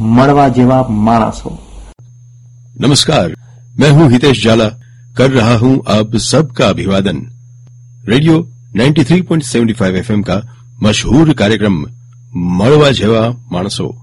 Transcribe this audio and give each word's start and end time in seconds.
मड़वा 0.00 0.48
जेवा 0.48 0.82
मानस 0.88 1.40
हो। 1.44 1.50
नमस्कार 2.80 3.34
मैं 3.78 3.90
हूँ 3.90 4.10
हितेश 4.12 4.42
जाला। 4.44 4.68
कर 5.16 5.30
रहा 5.30 5.54
हूँ 5.56 5.82
आप 5.88 6.16
सबका 6.16 6.68
अभिवादन। 6.68 7.20
रेडियो 8.08 8.38
93.75 8.76 9.96
एफएम 9.96 10.22
का 10.22 10.40
मशहूर 10.82 11.32
कार्यक्रम 11.32 11.78
मड़वा 12.58 12.90
जेवा 12.90 13.28
मानसो 13.52 13.94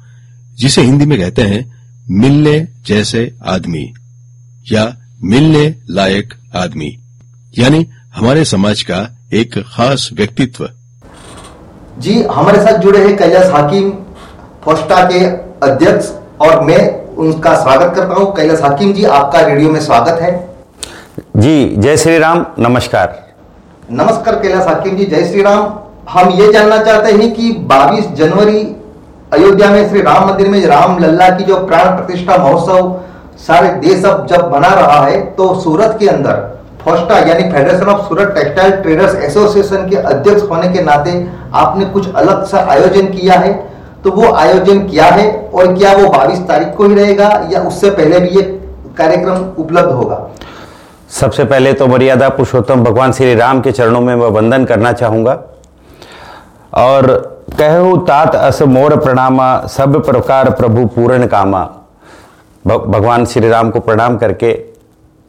जिसे 0.58 0.82
हिंदी 0.82 1.06
में 1.06 1.18
कहते 1.20 1.42
हैं 1.42 1.62
मिलने 2.12 2.58
जैसे 2.88 3.36
आदमी 3.46 3.86
या 4.72 4.86
मिलने 5.24 5.64
लायक 5.90 6.34
आदमी 6.56 6.92
यानी 7.60 7.86
हमारे 8.16 8.46
समाज 8.46 8.82
का 8.82 9.08
एक 9.34 9.60
खास 9.68 10.10
व्यक्तित्व। 10.14 10.70
जी 12.00 12.22
हमारे 12.24 12.64
साथ 12.64 12.80
जुड़े 12.80 13.08
हैं 13.08 13.18
कैलाश 13.18 13.52
हाकिम 13.52 13.92
फोस्टा 14.64 15.04
के 15.12 15.53
अध्यक्ष 15.64 16.12
और 16.42 16.62
मैं 16.64 16.82
उनका 17.16 17.54
स्वागत 17.56 17.96
करता 17.96 18.14
हूँ। 18.14 18.34
कैलाश 18.36 18.62
हाकिम 18.62 18.94
जी 18.94 19.04
आपका 19.06 19.40
रेडियो 19.42 19.70
में 19.72 19.80
स्वागत 19.82 20.22
है। 20.22 20.32
जी 21.38 21.76
जय 21.78 21.98
श्री 21.98 22.18
राम 22.20 22.46
नमस्कार। 22.60 23.16
नमस्कार 23.92 24.40
कैलाश 24.42 24.68
हाकिम 24.68 24.96
जी 24.98 25.06
जय 25.06 25.26
श्री 25.26 25.42
राम 25.42 25.74
हम 26.10 26.30
ये 26.32 26.52
जानना 26.54 26.78
चाहते 26.84 27.12
हैं 27.14 27.34
कि 27.34 27.52
22 27.70 28.08
जनवरी 28.16 28.62
अयोध्या 29.34 29.70
में 29.72 29.90
श्री 29.90 30.02
राम 30.02 30.28
मंदिर 30.28 30.48
में 30.50 30.66
राम 30.68 30.98
लल्ला 31.00 31.30
की 31.30 31.44
जो 31.44 31.58
प्राण 31.66 31.96
प्रतिष्ठा 31.98 32.38
महोत्सव 32.38 33.00
सारे 33.40 33.70
देश 33.82 34.06
अब 34.06 34.26
जब 34.28 34.50
बना 34.50 34.74
रहा 34.76 35.06
है 35.06 35.22
तो 35.36 35.54
सूरत 35.62 35.96
के 36.00 36.08
अंदर 36.08 36.42
फोस्टा 36.84 37.18
यानी 37.20 37.50
federation 37.52 37.90
of 37.90 38.08
Surat 38.08 38.34
textile 38.36 38.72
traders 38.82 39.16
association 39.26 39.88
के 39.90 39.96
अध्यक्ष 39.98 40.50
होने 40.50 40.68
के 40.74 40.82
नाते 40.84 41.12
आपने 41.56 41.86
कुछ 41.94 42.14
अलग 42.14 42.44
सा 42.48 42.66
आयोजन 42.72 43.08
किया 43.10 43.34
है। 43.36 43.52
तो 44.04 44.12
वो 44.12 44.32
आयोजन 44.34 44.80
क्या 44.88 45.06
है 45.06 45.52
और 45.54 45.74
क्या 45.76 45.94
वो 45.94 46.08
22 46.10 46.40
तारीख 46.48 46.74
को 46.78 46.84
ही 46.84 46.96
रहेगा 46.96 47.28
या 47.52 47.62
उससे 47.62 47.90
पहले 47.90 48.20
भी 48.20 48.28
ये 48.28 48.42
कार्यक्रम 48.98 49.46
उपलब्ध 49.58 49.92
होगा? 49.92 50.18
सबसे 51.10 51.44
पहले 51.44 51.74
तो 51.74 51.88
मर्यादा 51.88 52.30
पुरुषोत्तम 52.30 52.84
भगवान 52.84 53.12
श्री 53.12 53.36
राम 53.36 53.62
के 53.62 53.72
चरणों 53.72 54.02
में 54.02 54.16
मैं 54.16 54.28
वंदन 54.28 54.66
करना 54.66 54.92
चाहूँगा। 54.92 55.40
और 56.74 57.08
कहू 57.60 57.98
तात 57.98 58.36
अस 58.36 58.62
मोर 58.62 58.96
प्रणामा, 58.96 59.66
सब 59.68 60.04
प्रकार 60.06 60.50
प्रभु 60.50 60.86
पूर्ण 60.86 61.28
कामा। 61.28 61.64
भगवान 62.68 63.26
श्री 63.26 63.50
राम 63.50 63.70
को 63.70 63.80
प्रणाम 63.80 64.18
करके। 64.18 64.54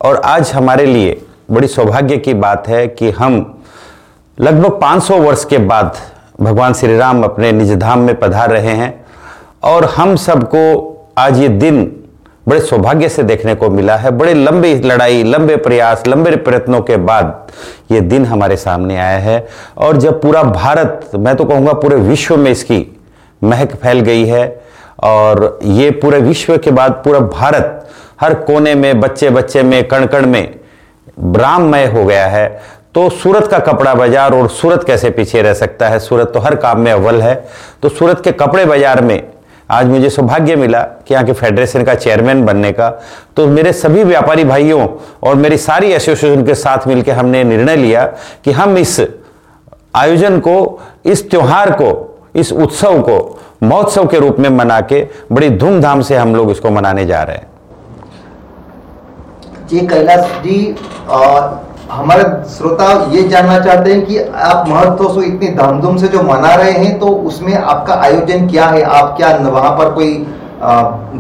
और 0.01 0.17
आज 0.17 0.53
हमारे 0.53 0.87
लिए 0.87 1.21
बड़ी 1.51 1.69
सौभाग्य 1.69 2.17
की 2.17 2.35
बात 2.35 2.69
है 2.69 2.87
कि 2.89 3.11
हम 3.11 3.61
लगभग 4.39 4.81
500 4.81 5.19
वर्ष 5.19 5.45
के 5.45 5.59
बाद 5.59 5.97
भगवान 6.41 6.73
श्री 6.75 6.97
राम 6.97 7.23
अपने 7.25 7.51
निज 7.53 7.73
धाम 7.79 7.99
में 7.99 8.19
पधार 8.21 8.51
रहे 8.51 8.71
हैं 8.71 8.95
और 9.65 9.85
हम 9.87 10.15
सबको 10.17 10.63
आज 11.19 11.39
ये 11.39 11.49
दिन 11.49 11.85
बड़े 12.49 12.61
सौभाग्य 12.61 13.09
से 13.09 13.23
देखने 13.23 13.55
को 13.55 13.69
मिला 13.71 13.97
है। 13.97 14.11
बड़े 14.11 14.33
लंबी 14.35 14.75
लड़ाई, 14.77 15.23
लंबे 15.23 15.57
प्रयास, 15.57 16.07
लंबे 16.07 16.35
प्रयत्नों 16.37 16.81
के 16.81 16.97
बाद 16.97 17.53
ये 17.91 18.01
दिन 18.01 18.27
हमारे 18.27 18.57
सामने 18.57 18.97
आया 18.97 19.19
है। 19.19 19.47
और 19.79 19.97
जब 19.97 20.21
पूरा 20.23 20.43
भारत, 20.43 21.11
मैं 21.15 21.37
तो 21.37 21.45
कहूँगा 21.45 21.73
पूरे 21.75 21.97
विश्व 21.99 22.37
में 22.37 22.51
इसकी 22.51 22.87
महक 23.43 23.75
फैल 23.75 24.01
गई 24.01 24.25
है 24.27 24.45
और 25.03 25.59
ये 25.65 25.91
पूरे 25.93 26.19
विश्व 26.21 26.57
के 26.59 26.71
बाद 26.71 26.93
पूरा 27.05 27.21
भारत 27.21 27.89
हर 28.21 28.35
कोने 28.35 28.75
में 28.75 29.01
बच्चे 29.01 29.31
बच्चे 29.31 29.63
में 29.63 29.83
कण 29.89 30.07
कण 30.07 30.27
में 30.27 30.55
राममय 31.19 31.87
हो 31.87 32.05
गया 32.05 32.27
है। 32.27 32.61
तो 32.95 33.09
सूरत 33.11 33.47
का 33.47 33.59
कपड़ा 33.59 33.95
बाज़ार 33.95 34.35
और 34.35 34.49
सूरत 34.49 34.85
कैसे 34.85 35.11
पीछे 35.11 35.41
रह 35.43 35.55
सकता 35.55 35.89
है? 35.89 35.99
सूरत 35.99 36.31
तो 36.35 36.41
हर 36.41 36.55
काम 36.57 36.81
में 36.81 36.91
अव्वल 36.93 37.21
है। 37.23 37.35
तो 37.83 37.89
सूरत 37.89 38.21
के 38.25 38.33
कपड़े 38.33 38.65
बाज़ार 38.65 39.01
में 39.03 39.23
आज 39.71 39.87
मुझे 39.87 40.11
सौभाग्य 40.11 40.57
मिला 40.57 40.83
कि 40.83 41.15
यहाँ 41.15 41.27
के 41.27 41.33
फेडरेशन 41.33 41.85
का 41.85 41.95
चेयरमैन 41.95 42.45
बनने 42.45 42.73
का। 42.73 42.89
तो 43.37 43.47
मेरे 43.47 43.73
सभी 43.73 44.05
व्यापारी 44.05 44.45
भाइयों 44.45 44.87
और 45.23 45.35
मेरी 45.35 45.57
सारी 45.59 45.91
एसोसिएशन 45.93 46.45
के 46.47 46.55
साथ 46.55 46.87
मिलकर 46.89 47.13
हमने 47.13 47.43
निर्णय 47.45 47.77
लिया 47.77 48.05
कि 48.45 48.53
हम 48.53 48.77
इस 48.79 49.01
आयोजन 49.97 50.39
को, 50.41 50.81
इस 51.05 51.31
त्योहार 51.31 51.71
को, 51.73 51.91
इस 52.37 52.53
उत्सव 52.53 53.01
को, 53.01 53.41
महोत्सव 53.63 54.07
के 54.07 54.19
रूप 54.19 54.39
में 54.39 54.49
मना 54.51 54.81
के 54.83 55.07
बड़ी 55.33 55.51
धूमधाम 55.51 56.01
से 56.01 56.17
हम 56.17 56.35
लोग 56.37 56.51
इसको 56.51 56.71
मनाने 56.71 57.07
जा 57.07 57.23
रहे 57.23 57.37
हैं। 57.37 57.53
जी, 59.67 59.87
कैलाश 59.87 60.43
जी 60.43 60.75
हमारे 61.91 62.23
श्रोता 62.51 62.85
ये 63.13 63.23
जानना 63.29 63.59
चाहते 63.61 63.93
हैं 63.93 64.05
कि 64.07 64.19
आप 64.19 64.69
महोत्सव 64.69 65.21
से 65.21 65.27
इतनी 65.27 65.49
धामधूम 65.57 65.97
से 65.97 66.09
जो 66.09 66.23
मना 66.23 66.55
रहे 66.55 66.73
हैं 66.73 66.99
तो 66.99 67.07
उसमें 67.07 67.55
आपका 67.55 67.95
आयोजन 67.95 68.47
क्या 68.49 68.67
है? 68.67 68.83
आप 68.83 69.15
क्या 69.17 69.29
वहाँ 69.29 69.71
पर 69.79 69.91
कोई 69.91 70.15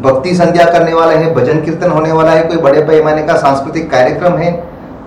भक्ति 0.04 0.34
संध्या 0.34 0.64
करने 0.64 0.92
वाले 0.94 1.14
हैं 1.14 1.34
भजन 1.34 1.60
कीर्तन 1.60 1.90
होने 1.90 2.12
वाला 2.12 2.30
है 2.30 2.42
कोई 2.42 2.56
बड़े 2.56 2.82
पैमाने 2.82 3.22
का 3.22 3.36
सांस्कृतिक 3.36 3.90
कार्यक्रम 3.90 4.36
है? 4.36 4.52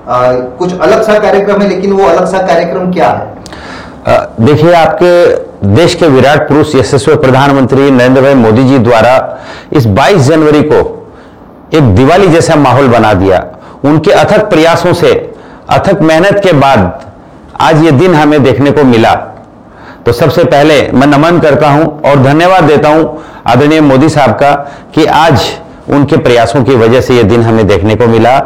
आ, 0.07 0.31
कुछ 0.59 0.79
अलग 0.79 1.01
सा 1.03 1.17
कार्यक्रम 1.19 1.61
है 1.61 1.67
लेकिन 1.69 1.91
वो 1.91 2.05
अलग 2.07 2.25
सा 2.25 2.41
कार्यक्रम 2.47 2.91
क्या 2.93 3.09
है? 3.09 3.35
देखिए 4.41 4.73
आपके 4.73 5.67
देश 5.67 5.95
के 5.95 6.07
विराट 6.07 6.47
पुरुष 6.47 6.75
यशस्वी 6.75 7.15
प्रधानमंत्री 7.15 7.89
नरेंद्र 7.91 8.21
भाई 8.21 8.33
मोदी 8.33 8.63
जी 8.63 8.77
द्वारा 8.79 9.15
इस 9.73 9.87
22 9.95 10.27
जनवरी 10.27 10.61
को 10.63 10.81
एक 11.73 11.95
दिवाली 11.95 12.27
जैसा 12.27 12.55
माहौल 12.55 12.87
बना 12.87 13.13
दिया। 13.13 13.43
उनके 13.85 14.11
अथक 14.11 14.49
प्रयासों 14.49 14.93
से 14.93 15.09
अथक 15.69 16.01
मेहनत 16.01 16.39
के 16.43 16.51
बाद 16.53 17.05
आज 17.61 17.83
ये 17.83 17.91
दिन 17.91 18.13
हमें 18.15 18.43
देखने 18.43 18.71
को 18.71 18.83
मिला। 18.83 19.13
तो 20.05 20.11
सबसे 20.11 20.43
पहले 20.43 20.75
मैं 20.91 21.07
नमन 21.07 21.39
करता 21.39 21.69
हूँ 21.69 21.85
और 22.01 22.19
धन्यवाद 22.23 22.63
देता 22.63 22.89
हूँ 22.89 23.23
आदरणीय 23.47 23.81
मोदी 23.81 24.09
साहब 24.09 24.31
का 24.33 24.51
कि 24.95 25.05
आज 25.05 25.47
उनके 25.89 26.17
प्रयासों 26.17 26.63
की 26.63 26.75
वजह 26.75 27.01
से 27.01 27.15
ये 27.15 27.23
दिन 27.23 27.41
हमें 27.43 27.65
देखने 27.67 27.95
को 27.95 28.07
मिला। 28.07 28.37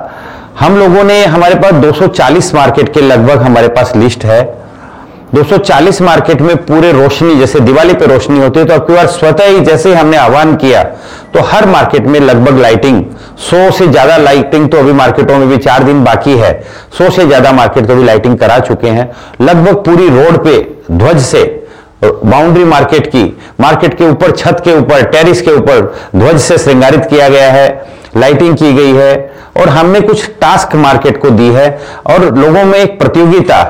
हम 0.59 0.77
लोगों 0.77 1.03
ने 1.03 1.23
हमारे 1.25 1.55
पास 1.55 1.73
240 1.83 2.53
मार्केट 2.55 2.93
के 2.93 3.01
लगभग 3.01 3.41
हमारे 3.41 3.67
पास 3.67 3.95
लिस्ट 3.95 4.25
है। 4.25 4.41
240 5.35 6.01
मार्केट 6.01 6.41
में 6.41 6.55
पूरे 6.65 6.91
रोशनी, 6.91 7.35
जैसे 7.35 7.59
दिवाली 7.61 7.93
पे 7.93 8.05
रोशनी 8.07 8.39
होती 8.39 8.59
है 8.59 8.65
तो 8.65 8.73
अब 8.73 8.91
बार 8.91 9.07
स्वतः 9.09 9.45
ही 9.45 9.59
जैसे 9.61 9.93
हमने 9.95 10.17
आह्वान 10.17 10.55
किया 10.55 10.83
तो 11.33 11.41
हर 11.41 11.65
मार्केट 11.65 12.05
में 12.05 12.19
लगभग 12.19 12.57
लाइटिंग 12.59 13.03
100 13.41 13.71
से 13.71 13.87
ज़्यादा 13.87 14.17
लाइटिंग 14.17 14.69
तो 14.71 14.77
अभी 14.77 14.93
मार्केटों 14.93 15.37
में 15.37 15.47
भी 15.49 15.57
चार 15.57 15.83
दिन 15.83 16.03
बाकी 16.03 16.37
है। 16.37 16.51
100 16.91 17.09
से 17.09 17.25
ज़्यादा 17.25 17.51
मार्केट 17.51 17.87
तो 17.87 17.93
अभी 17.93 18.03
लाइटिंग 18.03 18.37
करा 18.37 18.59
चुके 18.59 18.87
हैं। 18.89 19.09
लगभग 19.41 19.83
पूरी 19.85 20.07
रोड 20.09 20.43
पे, 20.43 20.59
ध्वज 20.91 21.21
से 21.21 21.43
बाउंड्री 22.03 22.63
मार्केट 22.65 23.07
की 23.07 23.23
मार्केट 23.61 23.97
के 23.97 24.09
ऊपर, 24.09 24.31
छत 24.33 24.61
के 24.63 24.77
ऊपर 24.77 25.03
टेरिस 25.05 25.41
के 25.41 25.51
ऊपर 25.51 25.93
ध्वज 26.15 26.39
से 26.41 26.57
श्रृंगारित 26.57 27.05
किया 27.05 27.27
गया 27.29 27.51
है 27.51 27.67
लाइटिंग 28.17 28.55
की 28.57 28.73
गई 28.73 28.93
है। 28.93 29.29
और 29.57 29.69
हमने 29.69 29.99
कुछ 30.01 30.29
टास्क 30.41 30.75
मार्केट 30.77 31.21
को 31.21 31.29
दी 31.29 31.47
है। 31.49 31.69
और 32.07 32.23
लोगों 32.35 32.63
में 32.65 32.77
एक 32.79 32.97
प्रतियोगिता 32.99 33.63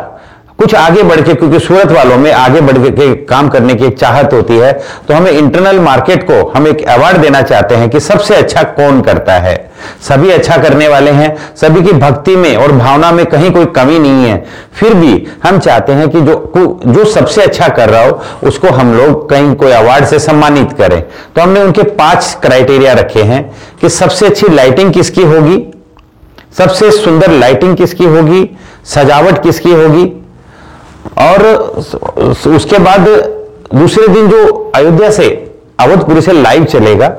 कुछ 0.61 0.73
आगे 0.75 1.03
बढ़ 1.03 1.21
के, 1.21 1.33
क्योंकि 1.33 1.59
सूरत 1.59 1.91
वालों 1.91 2.17
में 2.17 2.31
आगे 2.31 2.59
बढ़ 2.61 2.77
के 2.89 3.13
काम 3.25 3.47
करने 3.49 3.75
की 3.75 3.85
एक 3.85 3.97
चाहत 3.99 4.33
होती 4.33 4.57
है 4.57 4.71
तो 5.07 5.13
हमें 5.13 5.31
इंटरनल 5.31 5.79
मार्केट 5.79 6.23
को 6.23 6.47
हम 6.49 6.67
एक 6.67 6.83
अवार्ड 6.89 7.17
देना 7.17 7.41
चाहते 7.41 7.75
हैं 7.75 7.89
कि 7.89 7.99
सबसे 8.01 8.35
अच्छा 8.35 8.63
कौन 8.71 9.01
करता 9.01 9.33
है। 9.39 9.55
सभी 10.01 10.29
अच्छा 10.29 10.57
करने 10.57 10.87
वाले 10.87 11.11
हैं, 11.11 11.35
सभी 11.55 11.81
की 11.81 11.93
भक्ति 11.93 12.35
में 12.35 12.55
और 12.55 12.71
भावना 12.71 13.11
में 13.11 13.25
कहीं 13.25 13.51
कोई 13.51 13.65
कमी 13.75 13.97
नहीं 13.99 14.25
है। 14.25 14.45
फिर 14.73 14.93
भी 14.93 15.27
हम 15.43 15.59
चाहते 15.59 15.93
हैं 15.93 16.09
कि 16.09 16.21
जो 16.21 16.81
जो 16.87 17.05
सबसे 17.05 17.41
अच्छा 17.41 17.67
कर 17.69 17.89
रहा 17.89 18.03
हो, 18.03 18.21
उसको 18.43 18.67
हम 18.69 18.93
लोग 18.97 19.29
कहीं 19.29 19.53
कोई 19.55 19.71
अवार्ड 19.71 20.05
से 20.05 20.19
सम्मानित 20.19 20.73
करें। 20.73 21.01
तो 21.01 21.41
हमने 21.41 21.61
उनके 21.61 21.83
पाँच 21.97 22.37
क्राइटेरिया 22.41 22.93
रखे 22.93 23.23
हैं 23.23 23.43
कि 23.81 23.89
सबसे 23.89 24.25
अच्छी 24.25 24.53
लाइटिंग 24.53 24.93
किसकी 24.93 25.23
होगी, 25.25 25.61
सबसे 26.57 26.91
सुंदर 26.93 27.31
लाइटिंग 27.31 27.77
किसकी 27.77 28.05
होगी, 28.07 28.49
सजावट 28.85 29.43
किसकी 29.43 29.71
होगी 29.73 30.11
और 31.19 31.43
उसके 32.55 32.77
बाद 32.79 33.07
दूसरे 33.73 34.07
दिन 34.07 34.29
जो 34.29 34.71
अयोध्या 34.75 35.09
से 35.11 35.27
अवधपुरी 35.79 36.21
से 36.21 36.31
लाइव 36.33 36.63
चलेगा, 36.65 37.13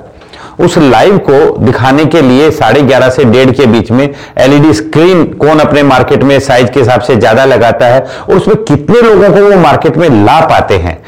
उस 0.61 0.77
लाइव 0.79 1.19
को 1.29 1.39
दिखाने 1.59 2.05
के 2.05 2.21
लिए 2.23 2.51
साढ़े 2.51 2.81
ग्यारह 2.83 3.09
से 3.11 3.25
डेढ़ 3.25 3.51
के 3.51 3.67
बीच 3.67 3.91
में 3.91 4.09
एलईडी 4.39 4.73
स्क्रीन 4.75 5.25
कौन 5.35 5.59
अपने 5.59 5.83
मार्केट 5.83 6.23
में 6.23 6.39
साइज़ 6.41 6.71
के 6.71 6.81
हिसाब 6.81 7.01
से 7.01 7.17
ज़्यादा 7.17 7.45
लगाता 7.45 7.87
है, 7.87 8.06
और 8.29 8.37
उसमें 8.37 8.56
कितने 8.59 9.01
लोगों 9.03 9.31
को 9.31 9.45
वो 9.45 9.61
मार्केट 9.62 9.97
में 9.97 10.09
ला 10.25 10.41
पाते 10.47 10.77
हैं? 10.77 10.99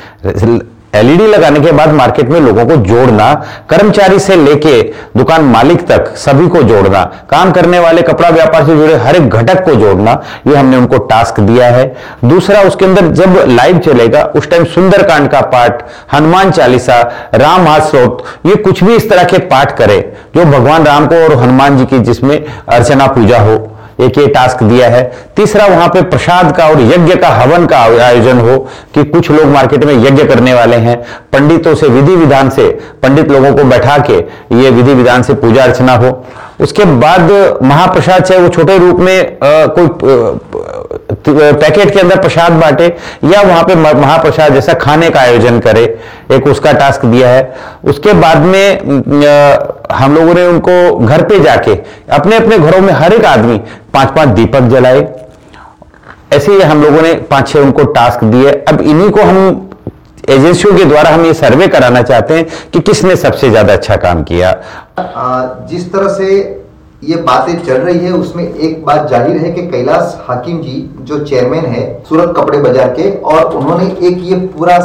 एलईडी 0.94 1.26
लगाने 1.26 1.60
के 1.60 1.72
बाद 1.72 1.92
मार्केट 1.92 2.28
में 2.28 2.40
लोगों 2.40 2.64
को 2.66 2.76
जोड़ना, 2.84 3.32
कर्मचारी 3.70 4.18
से 4.18 4.36
लेके 4.36 4.80
दुकान 5.16 5.44
मालिक 5.44 5.86
तक 5.86 6.14
सभी 6.16 6.48
को 6.48 6.62
जोड़ना, 6.62 7.02
काम 7.30 7.50
करने 7.52 7.78
वाले, 7.78 8.02
कपड़ा 8.02 8.28
व्यापार 8.30 8.66
से 8.66 8.76
जुड़े 8.76 8.94
हर 8.96 9.16
एक 9.16 9.28
घटक 9.30 9.64
को 9.64 9.74
जोड़ना, 9.74 10.20
ये 10.46 10.56
हमने 10.56 10.76
उनको 10.76 10.98
टास्क 11.04 11.40
दिया 11.40 11.68
है। 11.68 11.86
दूसरा, 12.24 12.60
उसके 12.62 12.84
अंदर 12.84 13.08
जब 13.14 13.36
लाइव 13.48 13.78
चलेगा, 13.78 14.22
उस 14.36 14.50
टाइम 14.50 14.64
सुंदरकांड 14.66 15.28
का 15.30 15.40
पाठ, 15.48 15.84
हनुमान 16.12 16.50
चालीसा, 16.50 17.00
राम 17.34 17.68
हास्रोत 17.68 18.24
ये 18.46 18.56
कुछ 18.56 18.84
भी 18.84 18.94
इस 18.96 19.10
तरह 19.10 19.24
के 19.24 19.38
पाठ 19.46 19.76
करे, 19.78 20.00
जो 20.36 20.44
भगवान 20.46 20.84
राम 20.84 21.06
को 21.06 21.24
और 21.24 21.36
हनुमान 21.36 21.78
जी 21.78 21.86
की 21.86 21.98
जिसमें 22.00 22.42
अर्चना 22.68 23.06
पूजा 23.08 23.38
हो। 23.40 23.56
एक 24.00 24.18
ये 24.18 24.26
टास्क 24.26 24.62
दिया 24.62 24.88
है। 24.88 25.02
तीसरा 25.36 25.66
वहाँ 25.66 25.88
पे 25.88 26.02
प्रसाद 26.04 26.56
का 26.56 26.68
और 26.68 26.80
यज्ञ 26.82 27.14
का 27.16 27.28
हवन 27.30 27.66
का 27.66 27.78
आयोजन 27.78 28.38
हो 28.40 28.58
कि 28.94 29.04
कुछ 29.04 29.30
लोग 29.30 29.44
मार्केट 29.46 29.84
में 29.84 29.94
यज्ञ 29.96 30.24
करने 30.24 30.54
वाले 30.54 30.76
हैं। 30.76 30.96
पंडितों 31.32 31.74
से 31.74 31.88
विधि 31.88 32.16
विधान 32.16 32.50
से 32.50 32.68
पंडित 33.02 33.30
लोगों 33.30 33.52
को 33.54 33.64
बैठा 33.64 33.98
के 34.10 34.18
ये 34.56 34.70
विधि 34.70 34.94
विधान 34.94 35.22
से 35.22 35.34
पूजा 35.34 35.64
अर्चना 35.64 35.94
हो। 35.96 36.10
उसके 36.60 36.84
बाद 36.84 37.30
महाप्रसाद 37.62 38.22
चाहे 38.22 38.40
वो 38.40 38.48
छोटे 38.48 38.78
रूप 38.78 39.00
में 39.00 39.18
आ, 39.18 39.66
कोई 39.68 40.53
पैकेट 40.64 41.92
के 41.92 42.00
अंदर 42.00 42.20
प्रसाद 42.20 42.52
बांटे 42.52 42.86
या 43.24 43.42
वहाँ 43.42 43.62
पे 43.64 43.74
महाप्रसाद 43.74 44.54
जैसा 44.54 44.74
खाने 44.76 45.08
का 45.10 45.20
आयोजन 45.20 45.58
करे, 45.60 45.84
एक 46.32 46.46
उसका 46.46 46.72
टास्क 46.74 47.04
दिया 47.06 47.28
है। 47.28 47.42
उसके 47.84 48.12
बाद 48.14 48.38
में 48.44 48.78
हम 49.92 50.14
लोगों 50.14 50.34
ने 50.34 50.46
उनको 50.46 50.96
घर 50.98 51.22
पे 51.22 51.38
जाके 51.40 51.74
अपने 52.12 52.36
अपने 52.36 52.58
घरों 52.58 52.80
में 52.80 52.92
हर 52.94 53.12
एक 53.12 53.24
आदमी 53.26 53.58
पाँच 53.94 54.14
पाँच 54.16 54.28
दीपक 54.30 54.68
जलाए। 54.70 55.06
ऐसे 56.32 56.52
ही 56.52 56.60
हम 56.62 56.82
लोगों 56.82 57.02
ने 57.02 57.14
पाँच 57.30 57.48
छह 57.48 57.60
उनको 57.60 57.84
टास्क 57.92 58.24
दिए। 58.26 58.52
अब 58.68 58.80
इन्हीं 58.82 59.10
को 59.10 59.22
हम, 59.22 59.70
एजेंसियों 60.28 60.76
के 60.76 60.84
द्वारा 60.84 61.10
हम 61.10 61.24
ये 61.26 61.34
सर्वे 61.34 61.66
कराना 61.68 62.02
चाहते 62.02 62.34
हैं 62.34 62.46
कि 62.72 62.80
किसने 62.80 63.16
सबसे 63.18 63.50
ज़्यादा 63.50 63.72
अच्छा 63.72 63.96
काम 63.98 64.22
किया। 64.22 64.52
जिस 65.68 65.92
तरह 65.92 66.08
से 66.10 66.42
ये 67.04 67.16
बातें 67.22 67.54
चल 67.58 67.76
रही 67.76 67.98
है, 67.98 68.12
उसमें 68.12 68.44
एक 68.44 68.84
बात 68.84 69.08
ज़ाहिर 69.10 69.36
है 69.36 69.50
कि 69.52 69.62
कैलाश 69.68 70.16
हाकिम 70.20 70.60
जी 70.60 70.90
जो 71.00 71.18
चेयरमैन 71.20 71.64
है, 71.66 71.82
सूरत 72.08 72.34
कपड़े 72.36 72.58
बाज़ार 72.60 72.88
के, 72.90 73.10
और 73.12 73.54
उन्होंने 73.54 73.86
एक 74.08 74.18
ये 74.22 74.36
पूरा 74.48 74.76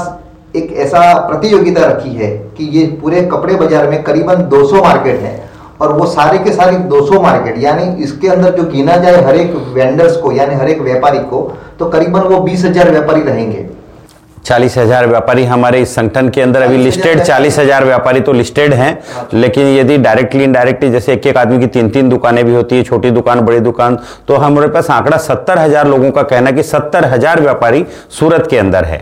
एक 0.55 0.71
ऐसा 0.75 1.01
प्रतियोगिता 1.27 1.85
रखी 1.85 2.15
है 2.15 2.27
कि 2.57 2.65
ये 2.69 2.85
पूरे 3.01 3.21
कपड़े 3.31 3.55
बाज़ार 3.55 3.89
में 3.89 4.01
करीबन 4.03 4.47
200 4.49 4.83
मार्केट 4.83 5.19
हैं, 5.21 5.49
और 5.81 5.93
वो 5.93 6.05
सारे 6.07 6.37
के 6.39 6.51
सारे 6.53 6.77
200 6.89 7.21
मार्केट, 7.21 7.57
यानी 7.57 8.03
इसके 8.03 8.27
अंदर 8.27 8.55
जो 8.55 8.63
गिना 8.69 8.95
जाए 8.97 9.23
हर 9.25 9.35
एक 9.35 9.53
वेंडर्स 9.73 10.17
को, 10.17 10.31
यानी 10.31 10.55
हर 10.55 10.69
एक 10.69 10.81
व्यापारी 10.81 11.19
को 11.25 11.41
तो 11.79 11.89
करीबन 11.89 12.21
वो 12.23 12.39
बीस 12.41 12.65
हज़ार 12.65 12.91
व्यापारी 12.91 13.21
रहेंगे। 13.23 13.67
चालीस 14.45 14.77
हज़ार 14.77 15.07
व्यापारी 15.07 15.43
हमारे 15.45 15.81
इस 15.81 15.93
संगठन 15.95 16.29
के 16.29 16.41
अंदर 16.41 16.61
अभी 16.61 16.77
लिस्टेड 16.77 17.21
चालीस 17.21 17.57
हज़ार 17.59 17.85
व्यापारी 17.85 18.21
तो 18.21 18.33
लिस्टेड 18.33 18.73
हैं 18.73 18.91
लेकिन 19.33 19.67
यदि 19.69 19.97
डायरेक्टली 19.99 20.43
इनडायरेक्टली 20.43 20.89
जैसे 20.91 21.13
एक 21.13 21.27
एक 21.27 21.37
आदमी 21.37 21.59
की 21.59 21.67
तीन 21.69 21.89
तीन 21.89 22.09
दुकानें 22.09 22.43
भी 22.45 22.53
होती 22.53 22.75
है 22.75 22.83
छोटी 22.83 23.11
दुकान 23.11 23.41
बड़ी 23.41 23.59
दुकान 23.61 23.97
तो 24.27 24.35
हमारे 24.37 24.67
पास 24.69 24.89
आंकड़ा 24.91 25.17
सत्तर 25.19 25.59
हज़ार 25.59 25.87
लोगों 25.87 26.11
का 26.11 26.23
कहना 26.25 26.51
कि 26.51 26.63
सत्तर 26.65 27.05
हज़ार 27.05 27.41
व्यापारी 27.41 27.85
सूरत 28.09 28.47
के 28.49 28.57
अंदर 28.57 28.85
है। 28.85 28.97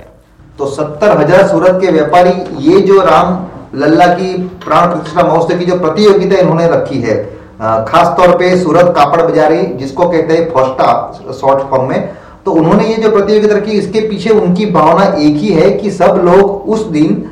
तो 0.60 0.68
सत्तर 0.68 1.18
हज़ार 1.18 1.48
सूरत 1.48 1.80
के 1.82 1.92
व्यापारी 1.92 2.32
ये 2.64 2.82
जो 2.82 3.02
राम 3.04 3.38
लल्ला 3.76 4.06
की 4.14 4.36
प्राण 4.66 4.88
प्रतिष्ठा 4.88 5.24
महोत्सव 5.24 5.58
की 5.60 5.66
जो 5.66 5.80
प्रतियोगिता 5.80 6.38
इन्होंने 6.38 6.68
रखी 6.70 7.02
है 7.02 7.18
खास 7.60 8.08
तौर 8.18 8.36
पे 8.38 8.56
सूरत 8.58 8.94
कापड़ 8.96 9.22
बाजारी 9.22 9.66
जिसको 9.76 10.10
कहते 10.10 10.34
हैं 10.34 10.50
फोस्टा 10.50 11.34
शॉर्ट 11.40 11.70
फॉर्म 11.70 11.90
में 11.90 12.10
तो 12.48 12.52
उन्होंने 12.54 12.84
ये 12.88 12.96
जो 12.96 13.10
प्रतियोगिता 13.12 13.56
रखी 13.56 13.72
इसके 13.72 14.00
पीछे 14.00 14.30
उनकी 14.32 14.66
भावना 14.72 15.06
एक 15.20 15.36
ही 15.36 15.48
है 15.54 15.70
कि 15.72 15.90
सब 15.92 16.20
लोग 16.26 16.70
उस 16.70 16.84
दिन 16.90 17.24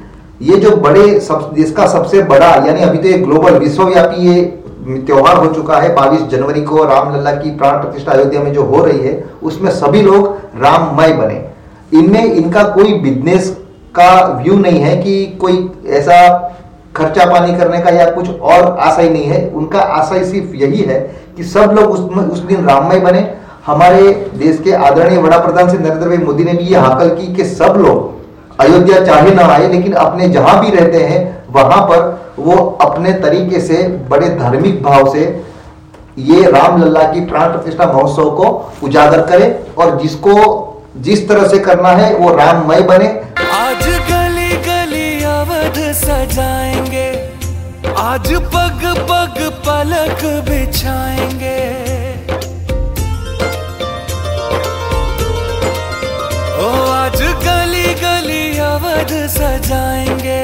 ये 0.41 0.55
जो 0.57 0.75
बड़े 0.77 1.19
सब 1.19 1.53
इसका 1.57 1.85
सबसे 1.87 2.23
बड़ा 2.23 2.47
यानी 2.65 2.81
अभी 2.81 2.97
तो 2.97 3.07
ये 3.07 3.17
ग्लोबल 3.17 3.57
विश्वव्यापी 3.59 4.27
ये 4.27 4.41
त्योहार 5.05 5.37
हो 5.37 5.53
चुका 5.53 5.77
है 5.77 5.93
22 5.95 6.25
जनवरी 6.31 6.61
को 6.61 6.83
रामलला 6.83 7.31
की 7.31 7.51
प्राण 7.51 7.77
प्रतिष्ठा 7.81 8.11
अयोध्या 8.11 8.41
में 8.41 8.51
जो 8.53 8.63
हो 8.63 8.83
रही 8.85 8.99
है 8.99 9.13
उसमें 9.43 9.71
सभी 9.71 10.01
लोग 10.01 10.27
राममय 10.63 11.13
बने। 11.13 11.39
इनमें 11.99 12.23
इनका 12.23 12.63
कोई 12.73 12.93
बिज़नेस 12.99 13.49
का 13.95 14.11
व्यू 14.43 14.59
नहीं 14.59 14.79
है 14.79 14.95
कि 14.97 15.25
कोई 15.41 15.69
ऐसा 15.93 16.19
खर्चा 16.95 17.25
पानी 17.31 17.57
करने 17.57 17.79
का 17.79 17.91
या 17.91 18.09
कुछ 18.11 18.29
और 18.29 18.77
आशा 18.79 19.01
ही 19.01 19.09
नहीं 19.09 19.25
है। 19.25 19.49
उनका 19.51 19.79
आशा 19.79 20.23
सिर्फ़ 20.25 20.55
यही 20.55 20.81
है 20.81 20.99
कि 21.37 21.43
सब 21.45 21.75
लोग 21.79 21.91
उस, 21.91 21.99
उस 22.31 22.39
दिन 22.39 22.65
राममय 22.65 22.99
बने। 22.99 23.44
हमारे 23.65 24.11
देश 24.35 24.59
के 24.63 24.71
आदरणीय 24.77 25.19
बड़ा 25.19 25.37
प्रधान 25.37 25.69
से 25.69 25.77
नरेंद्र 25.77 26.07
भाई 26.09 26.17
मोदी 26.17 26.43
ने 26.43 26.53
भी 26.53 26.65
ये 26.65 26.77
हाकल 26.77 27.09
की 27.09 27.33
कि 27.35 27.45
सब 27.45 27.77
लोग 27.77 28.59
अयोध्या 28.59 29.03
चाहे 29.05 29.31
ना 29.31 29.45
आए, 29.45 29.67
लेकिन 29.67 29.93
अपने 29.93 30.27
जहाँ 30.29 30.59
भी 30.59 30.75
रहते 30.75 30.99
हैं, 30.99 31.21
वहाँ 31.49 31.81
पर 31.81 32.33
वो 32.39 32.55
अपने 32.81 33.13
तरीके 33.21 33.59
से, 33.59 33.81
बड़े 34.09 34.29
धार्मिक 34.29 34.81
भाव 34.83 35.11
से 35.13 35.23
ये 36.19 36.51
रामलला 36.51 37.03
की 37.13 37.25
प्राण 37.25 37.51
प्रतिष्ठा 37.51 37.85
महोत्सव 37.85 38.29
को 38.35 38.47
उजागर 38.83 39.21
करे 39.27 39.49
और 39.77 39.97
जिसको 40.01 40.35
जिस 40.97 41.27
तरह 41.29 41.47
से 41.47 41.59
करना 41.59 41.89
है, 41.91 42.13
वो 42.15 42.35
राममय 42.35 42.81
बने। 42.83 43.07
आज 43.55 43.87
गली 44.11 44.55
गली 44.67 45.23
अवध 45.25 45.81
सजाएँगे, 45.95 47.09
आज 47.99 48.33
पग 48.55 48.87
पग 49.09 49.41
पलक 49.67 50.25
बिछाएँगे। 50.49 51.94
गली 59.05 59.27
सजाएँगे। 59.27 60.41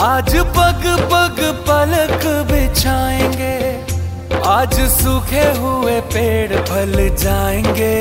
आज 0.00 0.36
पग 0.56 0.82
पग 1.12 1.38
पलक 1.66 2.22
बिछाएँगे। 2.50 3.56
आज 4.46 4.74
सूखे 4.90 5.44
हुए 5.58 6.00
पेड़ 6.14 6.56
फल 6.60 6.94
जाएँगे। 7.16 7.94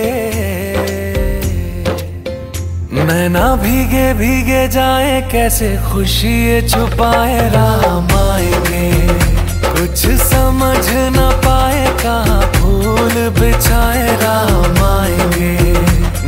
नैना 3.03 3.45
भीगे 3.55 4.13
भीगे 4.13 4.67
जाए, 4.67 5.21
कैसे 5.31 5.75
खुशी 5.91 6.69
छुपाए, 6.69 7.49
राम 7.49 8.07
आएँगे। 8.17 8.91
कुछ 9.73 10.05
समझ 10.21 10.85
न 11.17 11.29
पाए, 11.45 11.85
कहा 12.03 12.39
फूल 12.51 13.13
बिछाए, 13.39 14.07
राम 14.21 14.83
आएँगे। 14.83 15.55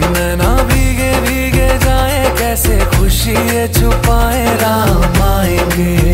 नैना 0.07 0.51
भीगे 0.63 1.13
भीगे 1.21 1.69
जाए 1.85 2.14
कैसे 2.45 2.75
खुशी 2.85 3.31
ये 3.31 3.67
छुपाए 3.67 4.43
राम 4.55 5.21
आएँगे। 5.23 6.11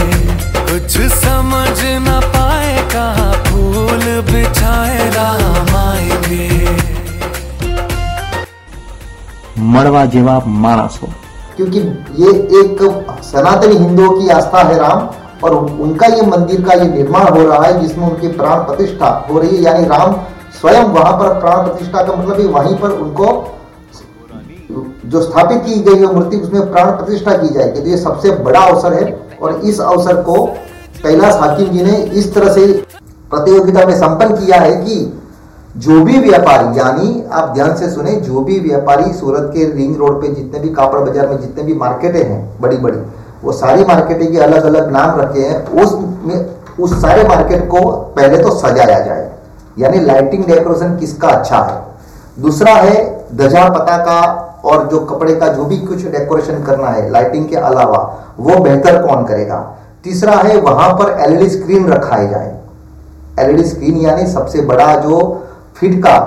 कुछ 0.70 0.94
समझ 1.16 1.80
न 2.06 2.20
पाए 2.26 2.78
कहा 2.94 3.26
फूल 3.48 4.06
बिछाए 4.30 5.10
राम 5.10 5.76
आएँगे। 5.78 6.48
मड़वा 9.74 10.06
जेवा 10.06 10.40
मानस 10.48 11.00
हो 11.04 11.10
क्योंकि 11.58 11.80
ये 12.24 12.32
एक 12.62 12.88
सनातनी 13.24 13.76
हिंदुओं 13.76 14.20
की 14.20 14.30
आस्था 14.32 14.64
है 14.70 14.78
राम 14.80 15.08
और 15.44 15.56
उनका 15.56 16.08
ये 16.16 16.26
मंदिर 16.28 16.66
का 16.66 16.74
ये 16.74 16.90
निर्माण 16.90 17.28
हो 17.30 17.48
रहा 17.48 17.64
है 17.66 17.80
जिसमें 17.82 18.08
उनकी 18.08 18.28
प्राण 18.38 18.64
प्रतिष्ठा 18.66 19.10
हो 19.30 19.40
रही 19.40 19.56
है। 19.56 19.64
यानी 19.64 19.88
राम 19.88 20.22
स्वयं 20.62 20.94
वहाँ 20.94 21.18
पर 21.20 21.40
प्राण 21.40 21.68
प्रतिष्ठा 21.68 22.04
का 22.04 22.14
मतलब 22.14 22.56
वहीं 22.56 22.76
पर 22.76 23.00
उनको 23.00 23.34
जो 25.12 25.22
स्थापित 25.22 25.62
की 25.64 25.80
गई 25.82 26.00
है 26.00 26.14
मूर्ति, 26.14 26.38
उसमें 26.38 26.72
प्राण 26.72 26.92
प्रतिष्ठा 26.92 27.38
की 27.38 27.48
जाएगी। 27.50 27.82
तो 27.82 27.88
ये 27.88 27.98
सबसे 27.98 28.32
बड़ा 28.44 28.60
अवसर 28.62 28.94
है 28.94 29.38
और 29.42 29.56
इस 29.62 29.80
अवसर 29.82 30.22
को 30.24 30.46
कैलाश 31.04 31.34
हाकिम 31.36 31.70
जी 31.70 31.84
ने 31.84 31.98
इस 32.14 32.34
तरह 32.34 32.54
से 32.54 32.68
प्रतियोगिता 33.32 33.86
में 33.86 33.96
संपन्न 33.98 34.36
किया 34.36 34.60
है 34.60 34.76
कि 34.76 34.96
जो 35.78 36.02
भी 36.04 36.18
व्यापारी, 36.20 36.78
यानी 36.80 37.24
आप 37.32 37.50
ध्यान 37.50 37.76
से 37.76 37.90
सुने, 37.90 38.12
जो 38.14 38.42
भी 38.42 38.60
व्यापारी 38.60 39.14
सूरत 39.14 39.50
के 39.54 39.66
रिंग 39.72 39.96
रोड 39.98 40.22
पे 40.22 40.28
जितने 40.28 40.60
भी 40.60 40.70
कापड़ 40.70 41.00
बाज़ार 41.00 41.28
में 41.28 41.40
जितने 41.42 41.64
भी 41.64 41.74
मार्केटें 41.76 42.24
हैं 42.24 42.62
बड़ी 42.62 42.78
बड़ी 42.78 42.98
वो 43.44 43.52
सारी 43.54 43.84
मार्केटें 43.86 44.32
के 44.32 44.40
अलग 44.40 44.64
अलग 44.66 44.92
नाम 44.92 45.20
रखे 45.20 45.40
हैं, 45.40 45.66
उस 45.74 45.94
में, 46.24 46.46
उस 46.80 46.94
सारे 47.02 47.24
मार्केट 47.28 47.68
को 47.68 47.90
पहले 48.16 48.38
तो 48.38 48.52
सजाया 48.58 49.00
जाए। 49.00 49.30
यानी 49.80 50.00
लाइटिंग 50.00 50.44
डेकोरेशन 50.46 50.98
किसका 50.98 51.28
अच्छा 51.30 51.58
है? 51.60 51.82
दूसरा 52.40 52.74
है 52.74 53.26
ध्वजा 53.34 53.68
पताका 53.70 54.20
और 54.66 54.88
जो 54.88 55.00
कपड़े 55.06 55.36
का 55.36 55.48
जो 55.48 55.66
भी 55.66 55.78
कुछ 55.78 56.06
डेकोरेशन 56.08 56.64
करना 56.64 56.90
है 56.90 57.10
लाइटिंग 57.12 57.48
के 57.50 57.56
अलावा 57.58 58.00
वो 58.40 58.60
बेहतर 58.60 59.02
कौन 59.04 59.24
करेगा? 59.26 59.58
तीसरा 60.04 60.36
है 60.36 60.60
वहाँ 60.62 60.90
पर 60.94 61.18
एलईडी 61.22 61.50
स्क्रीन 61.50 61.88
रखाई 61.88 62.28
जाए। 62.28 62.56
एलईडी 63.40 63.64
स्क्रीन 63.64 63.98
यानी 63.98 64.26
सबसे 64.28 64.62
बड़ा 64.64 64.96
जो 65.00 65.20
फीट 65.76 66.02
का 66.04 66.18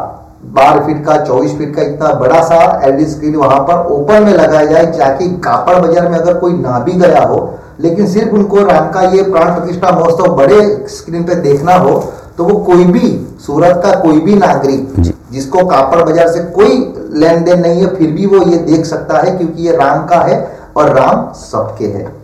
बारह 0.54 0.86
फीट 0.86 1.04
का 1.04 1.16
चौबीस 1.24 1.56
फीट 1.58 1.74
का 1.76 1.82
इतना 1.82 2.12
बड़ा 2.20 2.40
सा 2.42 2.56
एलईडी 2.84 3.04
स्क्रीन 3.06 3.36
वहाँ 3.36 3.58
पर 3.68 3.86
ओपन 3.92 4.22
में 4.22 4.32
लगाया 4.32 4.64
जाए 4.64 4.86
ताकि 4.98 5.28
कापड़ 5.44 5.76
बाज़ार 5.76 6.08
में 6.08 6.18
अगर 6.18 6.38
कोई 6.38 6.52
ना 6.54 6.78
भी 6.78 6.92
गया 6.94 7.22
हो 7.24 7.38
लेकिन 7.80 8.06
सिर्फ़ 8.06 8.34
उनको 8.34 8.64
राम 8.64 8.90
का 8.92 9.00
ये 9.10 9.22
प्राण 9.30 9.54
प्रतिष्ठा 9.54 9.90
महोत्सव 9.90 10.34
बड़े 10.36 10.60
स्क्रीन 10.88 11.24
पे 11.24 11.34
देखना 11.42 11.74
हो 11.76 11.94
तो 12.38 12.44
वो 12.44 12.58
कोई 12.64 12.84
भी 12.84 13.08
सूरत 13.46 13.80
का 13.84 13.94
कोई 14.00 14.20
भी 14.20 14.34
नागरिक 14.36 15.00
जिसको 15.32 15.64
कापड़ 15.66 16.02
बाज़ार 16.02 16.28
से 16.28 16.42
कोई 16.52 16.76
लेन 17.14 17.44
देन 17.44 17.60
नहीं 17.60 17.80
है, 17.80 17.94
फिर 17.96 18.10
भी 18.10 18.26
वो 18.26 18.42
ये 18.50 18.56
देख 18.64 18.84
सकता 18.86 19.18
है 19.18 19.36
क्योंकि 19.38 19.62
ये 19.62 19.76
राम 19.76 20.06
का 20.06 20.20
है 20.20 20.42
और 20.76 20.94
राम 20.94 21.32
सबके 21.34 21.86
है। 21.86 22.23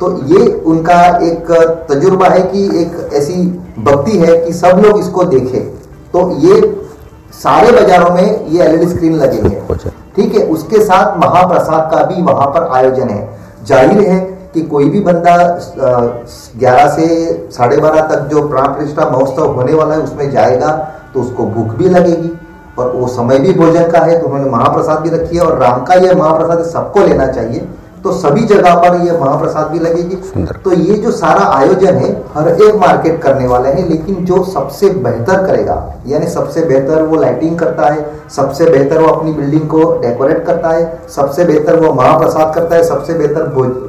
तो 0.00 0.10
ये 0.28 0.46
उनका 0.66 1.00
एक 1.24 1.50
तजुर्बा 1.88 2.28
है 2.28 2.42
कि 2.44 2.64
एक 2.80 3.12
ऐसी 3.14 3.34
भक्ति 3.80 4.18
है 4.18 4.36
कि 4.36 4.52
सब 4.54 4.82
लोग 4.84 4.98
इसको 4.98 5.24
देखें। 5.26 5.64
तो 6.12 6.30
ये 6.40 6.60
सारे 7.34 7.72
बाजारों 7.72 8.10
में 8.10 8.46
ये 8.48 8.62
एलईडी 8.64 8.86
स्क्रीन 8.88 9.14
लगेंगे 9.16 9.76
ठीक 10.16 10.34
है 10.34 10.46
उसके 10.48 10.80
साथ 10.84 11.16
महाप्रसाद 11.18 11.90
का 11.92 12.02
भी 12.04 12.22
वहाँ 12.22 12.46
पर 12.48 12.68
आयोजन 12.74 13.08
है। 13.08 13.22
ज़ाहिर 13.66 14.08
है 14.08 14.20
कि 14.54 14.62
कोई 14.64 14.88
भी 14.90 15.00
बंदा 15.02 15.36
ग्यारह 16.56 16.88
से 16.90 17.06
साढ़े 17.52 17.76
बारह 17.78 18.00
तक 18.08 18.28
जो 18.30 18.46
प्राण 18.48 18.66
प्रतिष्ठा 18.66 19.08
महोत्सव 19.10 19.52
होने 19.52 19.74
वाला 19.74 19.94
है 19.94 20.00
उसमें 20.00 20.30
जाएगा 20.30 20.70
तो 21.14 21.20
उसको 21.20 21.46
भूख 21.46 21.74
भी 21.76 21.88
लगेगी। 21.88 22.30
और 22.78 22.92
वो 22.92 23.06
समय 23.08 23.38
भी 23.38 23.52
भोजन 23.54 23.90
का 23.90 23.98
है 24.00 24.20
तो 24.20 24.26
उन्होंने 24.26 24.50
महाप्रसाद 24.50 25.00
भी 25.00 25.10
रखी 25.10 25.36
है 25.36 25.42
और 25.42 25.58
राम 25.58 25.82
का 25.84 25.94
यह 25.96 26.14
महाप्रसाद 26.18 26.62
सबको 26.66 27.00
लेना 27.00 27.26
चाहिए। 27.28 27.66
तो 28.04 28.12
सभी 28.12 28.44
जगह 28.46 28.74
पर 28.76 28.96
ये 29.06 29.12
महाप्रसाद 29.12 29.66
भी 29.66 29.78
लगेगी। 29.78 30.16
तो 30.64 30.72
ये 30.72 30.94
जो 30.96 31.10
सारा 31.12 31.44
आयोजन 31.50 31.94
है 31.96 32.10
हर 32.34 32.48
एक 32.48 32.74
मार्केट 32.76 33.20
करने 33.22 33.46
वाले 33.46 33.68
हैं 33.68 33.88
लेकिन 33.88 34.24
जो 34.24 34.42
सबसे 34.44 34.90
बेहतर 34.98 35.46
करेगा 35.46 35.76
यानी 36.06 36.26
सबसे 36.28 36.64
बेहतर 36.64 37.02
वो 37.02 37.16
लाइटिंग 37.16 37.58
करता 37.58 37.92
है 37.92 38.04
सबसे 38.30 38.68
बेहतर 38.70 39.00
वो 39.02 39.08
अपनी 39.08 39.32
बिल्डिंग 39.32 39.68
को 39.68 39.82
डेकोरेट 40.00 40.44
करता 40.46 40.68
है 40.68 40.84
सबसे 41.14 41.44
बेहतर 41.44 41.80
वो 41.80 41.92
महाप्रसाद 41.92 42.54
करता 42.54 42.76
है 42.76 42.84
सबसे 42.84 43.14
बेहतर 43.14 43.46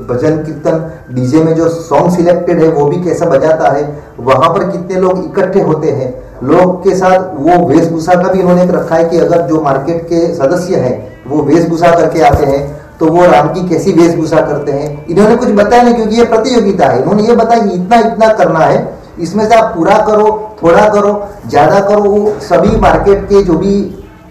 भजन 0.10 0.38
कीर्तन 0.44 0.92
डीजे 1.16 1.44
में 1.44 1.54
जो 1.56 1.70
सॉन्ग 1.70 2.12
सिलेक्टेड 2.12 2.62
है 2.64 2.70
वो 2.70 2.86
भी 2.86 3.04
कैसा 3.04 3.26
बजाता 3.30 3.72
है 3.72 3.84
वहाँ 4.20 4.50
पर 4.50 4.70
कितने 4.72 5.02
लोग 5.02 5.26
इकट्ठे 5.26 5.62
होते 5.62 5.92
हैं 5.92 6.14
लोग 6.44 6.84
के 6.84 6.96
साथ 6.96 7.30
वो 7.36 7.66
वेशभूषा 7.68 8.14
का 8.14 8.32
भी 8.32 8.42
उन्होंने 8.42 8.72
रखा 8.72 8.96
है 8.96 9.10
कि 9.10 9.18
अगर 9.18 9.42
जो 9.42 9.62
मार्केट 9.62 10.02
के 10.04 10.26
सदस्य 10.36 10.76
हैं 10.78 10.96
वो 11.28 11.42
वेशभूषा 11.44 11.92
करके 11.92 12.22
आते 12.22 12.46
हैं 12.46 12.64
तो 13.00 13.08
वो 13.08 13.26
राम 13.26 13.48
की 13.50 13.68
कैसी 13.70 13.92
वेशभूषा 13.94 14.42
करते 14.42 14.72
हैं? 14.72 15.06
इन्होंने 15.08 15.36
कुछ 15.36 15.50
बताया 15.54 15.84
नहीं, 15.84 15.94
क्योंकि 15.96 16.16
ये 16.16 16.26
प्रतियोगिता 16.26 16.88
है। 16.88 17.02
इन्होंने 17.02 17.24
ये 17.24 17.36
बताया 17.36 17.64
इतना 17.74 18.00
इतना 18.02 18.28
करना 18.34 18.60
है, 18.60 18.78
इसमें 19.20 19.48
से 19.50 19.56
आप 19.56 19.74
पूरा 19.76 19.98
करो, 20.08 20.28
थोड़ा 20.64 20.88
करो, 20.90 21.12
ज़्यादा 21.48 21.80
करो। 21.80 22.02
वो 22.02 22.34
सभी 22.42 22.76
मार्केट 22.80 23.24
के 23.24 23.42
जो 23.44 23.54
भी 23.54 23.74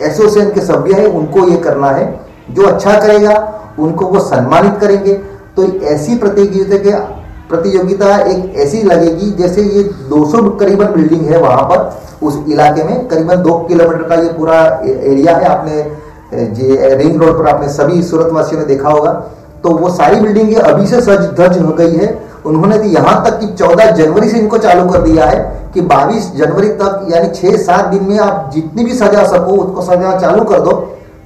एसोसिएशन 0.03 0.51
के 0.51 0.61
सभ्य 0.61 0.95
है, 0.95 1.07
उनको 1.09 1.49
ये 1.49 1.57
करना 1.59 1.91
है। 1.91 2.07
जो 2.51 2.67
अच्छा 2.67 2.99
करेगा, 3.01 3.37
उनको 3.79 4.07
वो 4.07 4.21
सम्मानित 4.21 4.79
करेंगे। 4.81 5.13
तो 5.57 5.67
ऐसी 5.87 6.17
प्रतियोगिता 6.17 6.77
के, 6.79 6.91
प्रतियोगिता 7.49 8.17
एक 8.19 8.57
ऐसी 8.57 8.83
लगेगी, 8.83 9.31
जैसे 9.33 9.63
ये 9.63 9.83
200 10.11 10.49
करीबन 10.51 10.93
बिल्डिंग 10.93 11.25
है 11.27 11.41
वहाँ 11.41 11.63
पर, 11.63 12.01
उस 12.23 12.39
इलाके 12.49 12.85
में। 12.85 13.07
करीबन 13.09 13.43
दो 13.43 13.59
किलोमीटर 13.59 14.03
का 14.03 14.15
ये 14.15 14.33
पूरा 14.33 14.59
एरिया 14.85 15.37
है। 15.37 15.45
आपने 15.47 15.83
जे 16.55 16.95
रिंग 16.97 17.23
रोड 17.23 17.39
पर 17.39 17.49
आपने 17.49 17.69
सभी 17.71 18.03
सूरत 18.03 18.33
वासियों 18.33 18.61
ने 18.61 18.67
देखा 18.67 18.89
होगा 18.89 19.13
तो 19.65 19.71
वो 19.73 19.89
सारी 19.91 20.21
बिल्डिंग 20.21 20.55
अभी 20.57 20.87
से 20.87 21.01
सज 21.01 21.29
धज 21.41 21.59
हो 21.59 21.73
गई 21.75 21.97
है। 21.97 22.09
उन्होंने 22.47 22.79
तो 22.79 22.85
यहाँ 22.85 23.15
तक 23.25 23.39
कि 23.41 23.47
14 23.55 23.91
जनवरी 23.97 24.29
से 24.29 24.39
इनको 24.39 24.59
चालू 24.59 24.89
कर 24.89 25.03
दिया 25.03 25.27
है 25.27 25.71
कि 25.75 25.81
22 25.83 26.31
जनवरी 26.37 26.69
तक 26.81 27.07
यानी 27.11 27.29
6-7 27.37 27.87
दिन 27.91 28.03
में 28.09 28.19
आप 28.19 28.51
जितनी 28.55 28.85
भी 28.85 28.95
सजा 28.95 29.25
सको 29.27 29.57
उसको 29.57 29.83
सजा 29.83 30.19
चालू 30.19 30.45
कर 30.45 30.61
दो। 30.61 30.73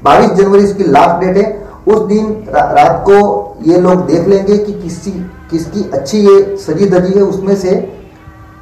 22 0.05 0.35
जनवरी 0.35 0.63
इसकी 0.65 0.85
लास्ट 0.85 1.25
डेट 1.25 1.37
है। 1.37 1.47
उस 1.87 2.01
दिन 2.07 2.25
रा, 2.49 2.63
रात 2.73 3.03
को 3.09 3.57
ये 3.67 3.79
लोग 3.81 4.07
देख 4.07 4.29
लेंगे 4.29 4.57
कि 4.57 4.73
किसी 4.73 5.11
किसकी 5.51 5.91
अच्छी 5.95 6.19
ये 6.21 6.57
सजी 6.57 6.87
धजी 6.87 7.13
है 7.13 7.23
उसमें 7.23 7.55
से 7.57 7.71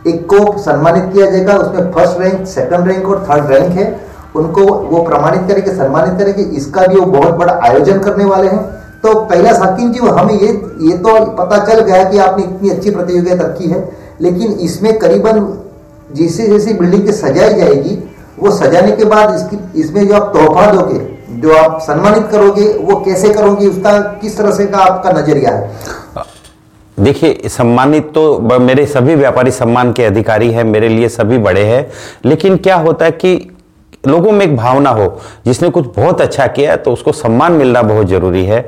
एक 0.07 0.26
को 0.33 0.59
सम्मानित 0.59 1.12
किया 1.12 1.31
जाएगा। 1.31 1.57
उसमें 1.59 1.93
फ़र्स्ट 1.93 2.21
रैंक 2.21 2.47
सेकंड 2.47 2.88
रैंक 2.88 3.09
और 3.09 3.26
थर्ड 3.31 3.50
रैंक 3.53 3.73
है। 3.73 3.87
उनको 4.37 4.62
वो 4.62 5.02
प्रमाणित 5.05 5.49
करेंगे 5.49 5.75
सम्मानित 5.75 6.19
करेंगे, 6.19 6.43
इसका 6.57 6.87
भी 6.87 6.97
वो 6.97 7.07
बहुत 7.09 7.35
बड़ा 7.35 7.59
आयोजन 7.64 7.99
करने 8.00 8.25
वाले 8.25 8.49
हैं। 8.49 8.64
तो 8.99 9.14
कैलाश 9.26 9.59
हकीम 9.59 9.93
जी 9.93 9.99
हमें 10.00 10.35
ये 10.35 10.49
ये 10.83 10.97
तो 10.99 11.14
पता 11.35 11.64
चल 11.64 11.81
गया 11.83 12.02
कि 12.05 12.19
आपने 12.21 12.45
इतनी 12.45 12.71
अच्छी 12.71 12.90
प्रतियोगिता 12.90 13.45
रखी 13.45 13.69
है, 13.69 13.88
लेकिन 14.21 14.52
इसमें 14.62 14.99
करीबन 14.99 15.40
जैसे 16.12 16.47
जैसे 16.49 16.73
बिल्डिंग 16.75 17.05
की 17.07 17.12
सजाई 17.14 17.55
जाएगी, 17.55 17.99
वो 18.38 18.50
सजाने 18.52 18.93
के 18.93 19.05
बाद 19.07 19.35
इसकी, 19.35 19.59
इसमें 19.81 20.07
जो 20.09 20.14
आप 20.14 20.33
तोहफा 20.35 20.71
दोगे, 20.73 20.99
जो 21.40 21.52
आप 21.55 21.78
सम्मानित 21.83 22.28
करोगे, 22.33 22.69
वो 22.81 22.97
कैसे 23.00 23.28
करोगे, 23.31 23.66
उसका 23.69 23.99
किस 24.21 24.37
तरह 24.38 24.50
से 24.52 24.66
का 24.66 24.78
आपका 24.81 25.11
नज़रिया 25.12 25.50
है? 25.50 26.25
देखिए, 26.99 27.49
सम्मानित 27.49 28.11
तो 28.14 28.59
मेरे 28.61 28.87
सभी 28.87 29.14
व्यापारी 29.14 29.50
सम्मान 29.52 29.93
के 29.93 30.05
अधिकारी 30.05 30.50
हैं, 30.50 30.64
मेरे 30.64 30.88
लिए 30.88 31.09
सभी 31.11 31.38
बड़े 31.40 31.64
हैं, 31.64 31.87
लेकिन 32.25 32.57
क्या 32.59 32.76
होता 32.78 33.05
है 33.05 33.11
कि 33.14 33.37
लोगों 34.07 34.33
में 34.33 34.45
एक 34.47 34.57
भावना 34.57 34.91
हो, 34.91 35.19
जिसने 35.47 35.69
कुछ 35.69 35.87
बहुत 35.97 36.21
अच्छा 36.21 36.47
किया 36.49 36.77
तो 36.77 36.93
उसको 36.93 37.13
सम्मान 37.15 37.53
मिलना 37.53 37.83
बहुत 37.85 38.07
ज़रूरी 38.07 38.45
है। 38.45 38.61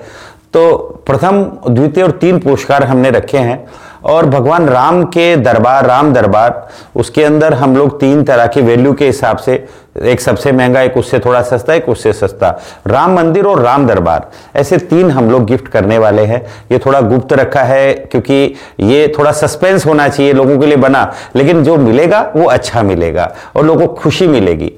तो 0.55 0.77
प्रथम, 1.07 1.43
द्वितीय 1.69 2.03
और 2.05 2.11
तीन 2.11 2.39
पुरस्कार 2.39 2.85
हमने 2.85 3.11
रखे 3.11 3.39
हैं, 3.39 3.67
और 4.05 4.27
भगवान 4.27 4.69
राम 4.69 5.03
के 5.05 5.35
दरबार, 5.37 5.87
राम 5.87 6.13
दरबार, 6.13 6.69
उसके 6.97 7.25
अंदर 7.25 7.55
हम 7.55 7.77
लोग 7.77 7.99
तीन 8.01 8.23
तरह 8.25 8.47
की 8.47 8.61
वैल्यू 8.61 8.93
के 8.93 9.07
हिसाब 9.07 9.37
से, 9.37 9.67
एक 10.03 10.21
सबसे 10.21 10.53
महँगा, 10.53 10.81
एक 10.83 10.97
उससे 10.97 11.19
थोड़ा 11.19 11.43
सस्ता, 11.43 11.75
एक 11.75 11.89
उससे 11.89 12.13
सस्ता। 12.13 12.51
राम 12.87 13.17
मंदिर 13.17 13.47
और 13.47 13.63
राम 13.63 13.87
दरबार, 13.87 14.29
ऐसे 14.57 14.79
तीन 14.79 15.11
हम 15.11 15.31
लोग 15.31 15.45
गिफ्ट 15.47 15.69
करने 15.69 15.99
वाले 15.99 16.25
हैं। 16.25 16.43
ये 16.73 16.79
थोड़ा 16.79 17.01
गुप्त 17.03 17.33
रखा 17.33 17.63
है, 17.63 17.93
क्योंकि 17.93 18.55
ये 18.81 19.13
थोड़ा 19.19 19.33
सस्पेंस 19.35 19.87
होना 19.87 20.09
चाहिए 20.09 20.33
लोगों 20.33 20.59
के 20.59 20.67
लिए 20.67 20.77
बना, 20.79 21.11
लेकिन 21.37 21.65
जो 21.65 21.77
मिलेगा, 21.77 22.21
वो 22.37 22.45
अच्छा 22.45 22.83
मिलेगा, 22.83 23.33
और 23.57 23.65
लोगों 23.65 23.87
को 23.87 23.95
खुशी 23.95 24.27
मिलेगी। 24.27 24.73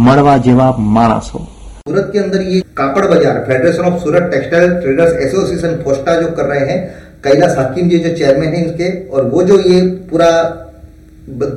મળવા 0.00 0.34
જેવા 0.46 0.66
માણસો 0.96 1.38
सूरत 1.86 2.06
के 2.12 2.18
अंदर 2.18 2.40
ये 2.44 2.60
कापड़ 2.74 3.02
बाजार 3.06 3.36
federation 3.44 3.84
of 3.84 3.98
Surat 4.02 4.24
textile 4.30 4.70
traders 4.78 5.12
association 5.24 5.74
FOSTA 5.82 6.14
जो 6.16 6.30
कर 6.32 6.46
रहे 6.46 6.64
हैं 6.70 6.78
कैलाश 7.24 7.52
हाकिम 7.58 7.88
जी 7.88 7.98
जो 8.00 8.10
चेयरमैन 8.16 8.54
है 8.54 8.62
इनके 8.62 8.88
और 9.10 9.28
वो 9.30 9.42
जो 9.42 9.58
ये 9.64 9.76
पूरा 10.10 10.30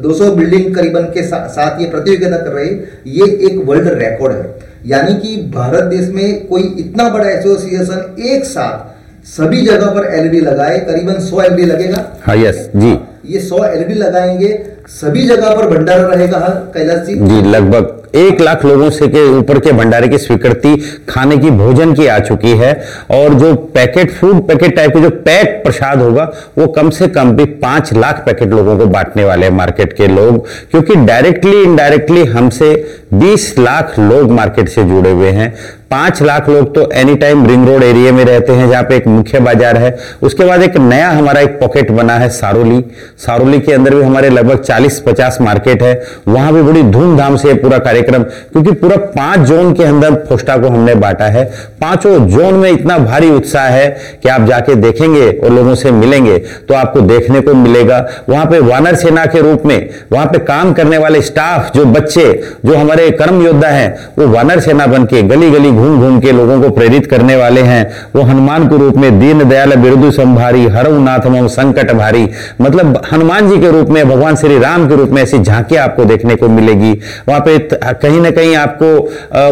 200 0.03 0.29
बिल्डिंग 0.35 0.67
करीबन 0.75 1.03
के 1.15 1.23
सा, 1.23 1.39
साथ 1.49 1.81
ये 1.81 1.89
प्रतियोगिता 1.89 2.37
कर 2.37 2.51
रहे 2.51 2.65
हैं 2.65 3.01
ये 3.07 3.25
एक 3.47 3.57
वर्ल्ड 3.65 3.89
रिकॉर्ड 3.95 4.33
है 4.33 4.69
यानी 4.87 5.13
कि 5.15 5.35
भारत 5.51 5.83
देश 5.87 6.07
में 6.11 6.47
कोई 6.47 6.63
इतना 6.79 7.09
बड़ा 7.09 7.29
एसोसिएशन 7.31 8.23
एक 8.27 8.45
साथ 8.47 9.27
सभी 9.29 9.61
जगह 9.63 9.93
पर 9.95 10.05
एलईडी 10.13 10.39
लगाए 10.41 10.79
करीबन 10.85 11.21
100 11.21 11.43
एलईडी 11.43 11.65
लगेगा 11.67 12.05
हाँ 12.23 12.35
यस 12.37 12.69
जी 12.75 12.97
ये 13.27 13.41
100 13.41 13.63
एलईडी 13.65 13.93
लगाएंगे 13.95 14.53
सभी 14.88 15.26
जगह 15.26 15.54
पर 15.56 15.66
भंडारा 15.68 16.06
रहेगा 16.06 16.38
कैलाश? 16.74 17.06
जी 17.06 17.14
जी 17.16 17.40
लगभग 17.42 18.16
एक 18.16 18.40
लाख 18.40 18.64
लोगों 18.64 18.88
से 18.90 19.06
के 19.08 19.22
ऊपर 19.28 19.58
के 19.58 19.72
भंडारे 19.72 20.08
की 20.08 20.18
स्वीकृति 20.18 20.74
खाने 21.08 21.36
की, 21.36 21.50
भोजन 21.50 21.92
की 21.94 22.06
आ 22.06 22.18
चुकी 22.18 22.50
है। 22.50 22.72
और 23.10 23.34
जो 23.34 23.54
पैकेट 23.74 24.10
फ़ूड 24.10 24.46
पैकेट 24.48 24.76
टाइप 24.76 24.92
के 24.92 25.00
जो 25.00 25.10
पैक 25.10 25.60
प्रसाद 25.64 26.02
होगा, 26.02 26.30
वो 26.58 26.66
कम 26.66 26.90
से 26.90 27.08
कम 27.08 27.32
भी 27.32 27.44
पाँच 27.44 27.92
लाख 27.92 28.22
पैकेट 28.26 28.50
लोगों 28.50 28.76
को 28.78 28.86
बांटने 28.86 29.24
वाले 29.24 29.46
हैं 29.46 29.52
मार्केट 29.52 29.92
के 29.92 30.06
लोग, 30.06 30.46
क्योंकि 30.70 30.94
डायरेक्टली 30.96 31.62
इनडायरेक्टली 31.62 32.24
हमसे 32.26 32.74
20 33.14 33.54
लाख 33.58 33.98
लोग 33.98 34.30
मार्केट 34.30 34.68
से 34.68 34.84
जुड़े 34.84 35.10
हुए 35.10 35.30
हैं। 35.30 35.54
पाँच 35.94 36.20
लाख 36.22 36.48
लोग 36.48 36.74
तो 36.74 36.88
any 36.92 37.14
time 37.16 37.44
ring 37.46 37.66
road 37.68 37.82
area 37.84 38.12
में 38.12 38.24
रहते 38.24 38.52
हैं, 38.52 38.68
जहाँ 38.70 38.82
पे 38.84 38.96
एक 38.96 39.06
मुख्य 39.08 39.40
बाज़ार 39.40 39.76
है। 39.76 39.90
उसके 40.22 40.44
बाद 40.44 40.62
एक 40.62 40.76
नया 40.78 41.10
हमारा 41.10 41.40
एक 41.40 41.58
पॉकेट 41.60 41.90
बना 41.90 42.14
है 42.18 42.28
सारोली। 42.30 42.82
सारोली 43.18 43.60
के 43.60 43.72
अंदर 43.72 43.94
भी 43.94 44.02
हमारे 44.02 44.30
लगभग 44.30 44.62
40-50 44.62 45.40
मार्केट 45.40 45.82
है। 45.82 45.92
वहाँ 46.28 46.52
भी 46.54 46.62
बड़ी 46.62 46.82
धूमधाम 46.84 47.36
से 47.36 47.54
पूरा 47.54 47.78
कार्यक्रम, 47.80 48.22
क्योंकि 48.22 48.72
पूरा 48.72 48.96
पाँच 48.96 49.46
जोन 49.48 49.72
के 49.74 49.84
अंदर 49.84 50.14
फोस्टा 50.28 50.56
को 50.56 50.68
हमने 50.68 50.94
बांटा 50.96 51.24
है। 51.26 51.44
पाँचों 51.80 52.18
जोन 52.28 52.54
में 52.54 52.70
इतना 52.70 52.98
भारी 53.00 53.30
उत्साह 53.30 53.68
है 53.68 53.86
कि 54.22 54.28
आप 54.28 54.46
जाके 54.48 54.74
देखेंगे 54.76 55.30
और 55.30 55.50
लोगों 55.50 55.74
से 55.76 55.90
मिलेंगे 55.92 56.38
तो 56.38 56.74
आपको 56.74 57.00
देखने 57.02 57.40
को 57.40 57.54
मिलेगा। 57.56 58.04
वहाँ 58.28 58.44
पे 58.46 58.60
वानर 58.62 58.94
सेना 58.96 59.26
के 59.26 59.40
रूप 59.42 59.66
में, 59.66 59.88
वहाँ 60.12 60.26
पे 60.26 60.38
काम 60.42 60.72
करने 60.72 60.98
वाले 60.98 61.22
स्टाफ 61.22 61.72
जो 61.74 61.84
बच्चे, 61.86 62.26
जो 62.66 62.74
हमारे 62.74 63.10
कर्म 63.12 63.42
योद्धा 63.42 63.68
हैं, 63.68 64.12
वो 64.18 64.28
वानर 64.28 64.60
सेना 64.60 64.86
बन 64.88 65.04
के 65.06 65.22
गली 65.24 65.50
गली 65.50 65.70
घूम 65.84 66.00
घूम 66.00 66.18
के 66.20 66.32
लोगों 66.32 66.60
को 66.62 66.68
प्रेरित 66.70 67.06
करने 67.06 67.36
वाले 67.36 67.60
हैं। 67.62 68.08
वो 68.14 68.22
हनुमान 68.22 68.66
के 68.68 68.76
रूप 68.78 68.96
में 68.96 69.18
दीन 69.20 69.48
दयाल 69.48 69.74
बिरुदु 69.76 70.10
संभारी 70.12 70.66
हरनाथ 70.68 71.26
मम 71.28 71.46
संकट 71.48 71.92
भारी। 71.92 72.28
मतलब 72.60 73.00
हनुमान 73.12 73.48
जी 73.48 73.60
के 73.60 73.70
रूप 73.70 73.88
में, 73.88 74.08
भगवान 74.08 74.36
श्री 74.36 74.58
राम 74.58 74.88
के 74.88 74.96
रूप 74.96 75.10
में 75.10 75.22
ऐसी 75.22 75.38
झांकियाँ 75.38 75.84
आपको 75.84 76.04
देखने 76.04 76.36
को 76.36 76.48
मिलेगी। 76.50 76.92
वहाँ 77.28 77.40
पे 77.40 77.58
कहीं 77.94 78.20
ना 78.20 78.30
कहीं 78.30 78.54
आपको 78.56 78.88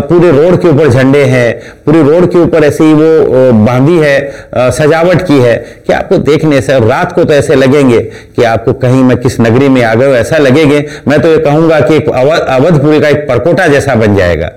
पूरे 0.09 0.31
रोड 0.33 0.61
के 0.63 0.69
ऊपर 0.69 0.89
झंडे 0.89 1.23
हैं। 1.25 1.53
पूरी 1.87 2.03
रोड 2.03 2.31
के 2.33 2.39
ऊपर 2.39 2.65
ऐसी 2.65 2.93
वो 2.95 3.53
बांधी 3.65 3.99
है 3.99 4.71
सजावट 4.73 5.23
की 5.23 5.39
है 5.39 5.55
कि 5.87 5.93
आपको 5.93 6.19
देखने 6.23 6.61
से 6.61 6.79
रात 6.81 7.13
को 7.13 7.25
तो 7.25 7.35
ऐसे 7.35 7.55
लगेंगे 7.57 8.01
कि 8.01 8.43
आपको 8.45 8.73
कहीं 8.79 9.03
मैं 9.05 9.17
किस 9.19 9.41
नगरी 9.41 9.69
में 9.69 9.83
आ 9.85 9.95
गए 9.95 10.19
ऐसा 10.21 10.39
लगेंगे। 10.39 10.85
मैं 11.09 11.21
तो 11.21 11.29
ये 11.29 11.39
कहूँगा 11.41 11.81
कि 11.83 11.97
अवधपुरी 11.97 13.01
का 13.01 13.09
एक 13.09 13.29
परकोटा 13.29 13.67
जैसा 13.69 13.95
बन 13.95 14.17
जाएगा। 14.17 14.51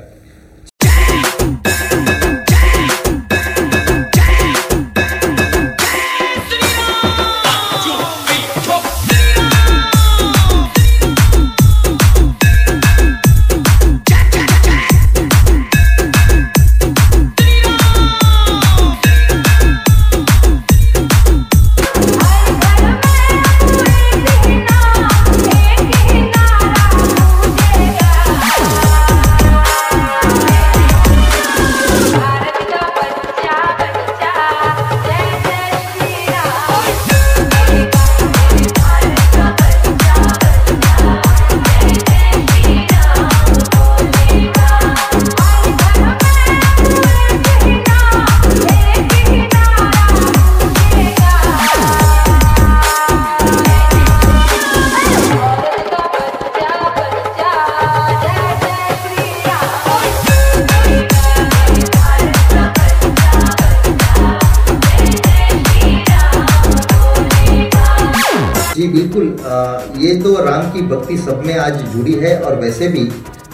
आज 71.65 71.81
जुड़ी 71.93 72.13
है 72.13 72.37
और 72.39 72.55
वैसे 72.55 72.87
भी 72.87 73.03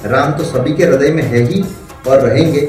राम 0.06 0.32
तो 0.32 0.44
सभी 0.44 0.74
के 0.74 0.84
हृदय 0.84 1.10
में 1.10 1.22
है 1.24 1.41
ही 1.41 1.63
और 2.08 2.22
रहेंगे। 2.22 2.62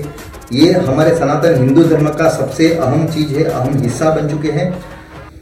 ये 0.52 0.72
हमारे 0.72 1.14
सनातन 1.16 1.54
हिंदू 1.54 1.84
धर्म 1.84 2.08
का 2.08 2.28
सबसे 2.28 2.68
अहम 2.68 3.06
चीज़ 3.06 3.32
है, 3.34 3.44
अहम 3.44 3.78
हिस्सा 3.78 4.10
बन 4.10 4.28
चुके 4.28 4.50
हैं। 4.50 4.70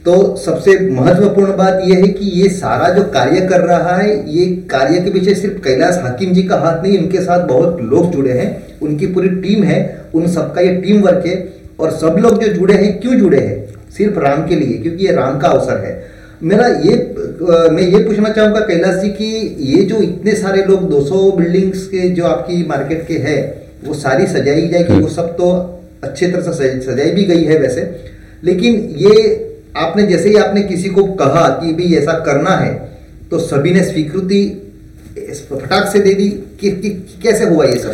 तो 0.05 0.35
सबसे 0.35 0.77
महत्वपूर्ण 0.91 1.55
बात 1.57 1.81
यह 1.85 1.97
है 1.97 2.07
कि 2.07 2.29
ये 2.41 2.49
सारा 2.49 2.89
जो 2.89 3.03
कार्य 3.03 3.41
कर 3.41 3.61
रहा 3.61 3.95
है, 3.97 4.15
ये 4.29 4.45
कार्य 4.71 5.01
के 5.01 5.11
पीछे 5.11 5.35
सिर्फ़ 5.35 5.61
कैलाश 5.63 5.99
हाकिम 6.03 6.33
जी 6.33 6.43
का 6.43 6.57
हाथ 6.57 6.83
नहीं 6.83 6.97
उनके 6.97 7.21
साथ 7.21 7.47
बहुत 7.47 7.81
लोग 7.81 8.11
जुड़े 8.11 8.31
हैं, 8.31 8.79
उनकी 8.81 9.07
पूरी 9.07 9.29
टीम 9.41 9.63
है, 9.63 9.79
उन 10.13 10.27
सबका 10.27 10.61
ये 10.61 10.75
टीम 10.77 11.01
वर्क 11.01 11.25
है 11.27 11.37
और 11.79 11.91
सब 11.91 12.17
लोग 12.19 12.41
जो 12.43 12.53
जुड़े 12.53 12.73
हैं, 12.73 12.99
क्यों 12.99 13.15
जुड़े 13.15 13.39
हैं? 13.39 13.89
सिर्फ़ 13.91 14.19
राम 14.19 14.47
के 14.47 14.55
लिए, 14.55 14.77
क्योंकि 14.77 15.05
ये 15.05 15.13
राम 15.13 15.39
का 15.39 15.47
अवसर 15.47 15.85
है। 15.85 16.00
मेरा 16.43 16.67
ये 16.67 16.93
मैं 17.71 17.83
ये 17.83 17.99
पूछना 18.03 18.29
चाहूँगा 18.29 18.59
कैलाश 18.59 18.95
जी 18.95 19.09
कि 19.09 19.25
ये 19.71 19.81
जो 19.83 19.97
इतने 20.01 20.35
सारे 20.35 20.63
लोग 20.65 20.89
200 20.89 21.19
बिल्डिंग्स 21.37 21.85
के 21.87 22.09
जो 22.09 22.25
आपकी 22.25 22.65
मार्केट 22.67 23.05
के 23.07 23.17
है 23.17 23.35
वो 23.85 23.93
सारी 23.93 24.25
सजाई 24.27 24.67
जाएगी 24.67 24.99
वो 25.01 25.07
सब 25.07 25.29
तो 25.37 25.49
अच्छे 26.03 26.27
तरह 26.27 26.51
से 26.51 26.69
सजाई 26.81 27.11
भी 27.11 27.23
गई 27.23 27.43
है 27.43 27.57
वैसे। 27.59 27.83
लेकिन 28.43 28.75
ये 28.97 29.13
आपने 29.77 30.03
जैसे 30.03 30.29
ही 30.29 30.35
आपने 30.35 30.63
किसी 30.63 30.89
को 30.89 31.03
कहा 31.21 31.47
कि 31.59 31.73
भाई 31.73 31.93
ऐसा 31.97 32.13
करना 32.25 32.55
है 32.57 32.73
तो 33.31 33.39
सभी 33.39 33.71
ने 33.71 33.83
स्वीकृति 33.83 34.41
फटाक 35.51 35.87
से 35.87 35.99
दे 35.99 36.13
दी। 36.13 36.29
कि, 36.29 36.71
कि, 36.71 36.89
कि 36.89 37.19
कैसे 37.23 37.45
हुआ 37.45 37.65
ये 37.65 37.77
सब? 37.79 37.93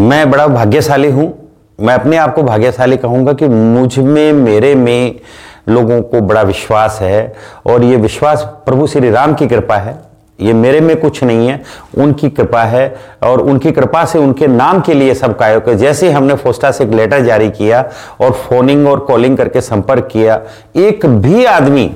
मैं 0.00 0.30
बड़ा 0.30 0.46
भाग्यशाली 0.48 1.10
हूँ। 1.10 1.26
मैं 1.80 1.94
अपने 1.94 2.16
आप 2.16 2.34
को 2.34 2.42
भाग्यशाली 2.42 2.96
कहूँगा 2.96 3.32
कि 3.32 3.48
मुझमें 3.48 4.32
मेरे 4.32 4.74
में 4.74 5.20
लोगों 5.68 6.00
को 6.02 6.20
बड़ा 6.20 6.42
विश्वास 6.42 6.98
है 7.02 7.34
और 7.66 7.84
ये 7.84 7.96
विश्वास 7.96 8.42
प्रभु 8.66 8.86
श्री 8.86 9.10
राम 9.10 9.34
की 9.34 9.46
कृपा 9.46 9.76
है। 9.76 9.98
ये 10.40 10.52
मेरे 10.52 10.80
में 10.80 10.96
कुछ 11.00 11.22
नहीं 11.24 11.48
है, 11.48 11.60
उनकी 11.98 12.30
कृपा 12.30 12.62
है 12.62 12.96
और 13.22 13.40
उनकी 13.40 13.72
कृपा 13.72 14.04
से 14.04 14.18
उनके 14.18 14.46
नाम 14.46 14.80
के 14.80 14.94
लिए 14.94 15.14
सब 15.14 15.36
कार्य 15.38 15.74
जैसे 15.74 16.10
हमने 16.10 16.34
फोस्टा 16.34 16.70
से 16.70 16.84
एक 16.84 16.90
लेटर 16.90 17.20
जारी 17.20 17.50
किया 17.50 17.84
और 18.20 18.32
फोनिंग 18.32 18.88
और 18.88 19.00
कॉलिंग 19.00 19.36
करके 19.36 19.60
संपर्क 19.60 20.08
किया, 20.12 20.40
एक 20.76 21.06
भी 21.06 21.44
आदमी 21.44 21.90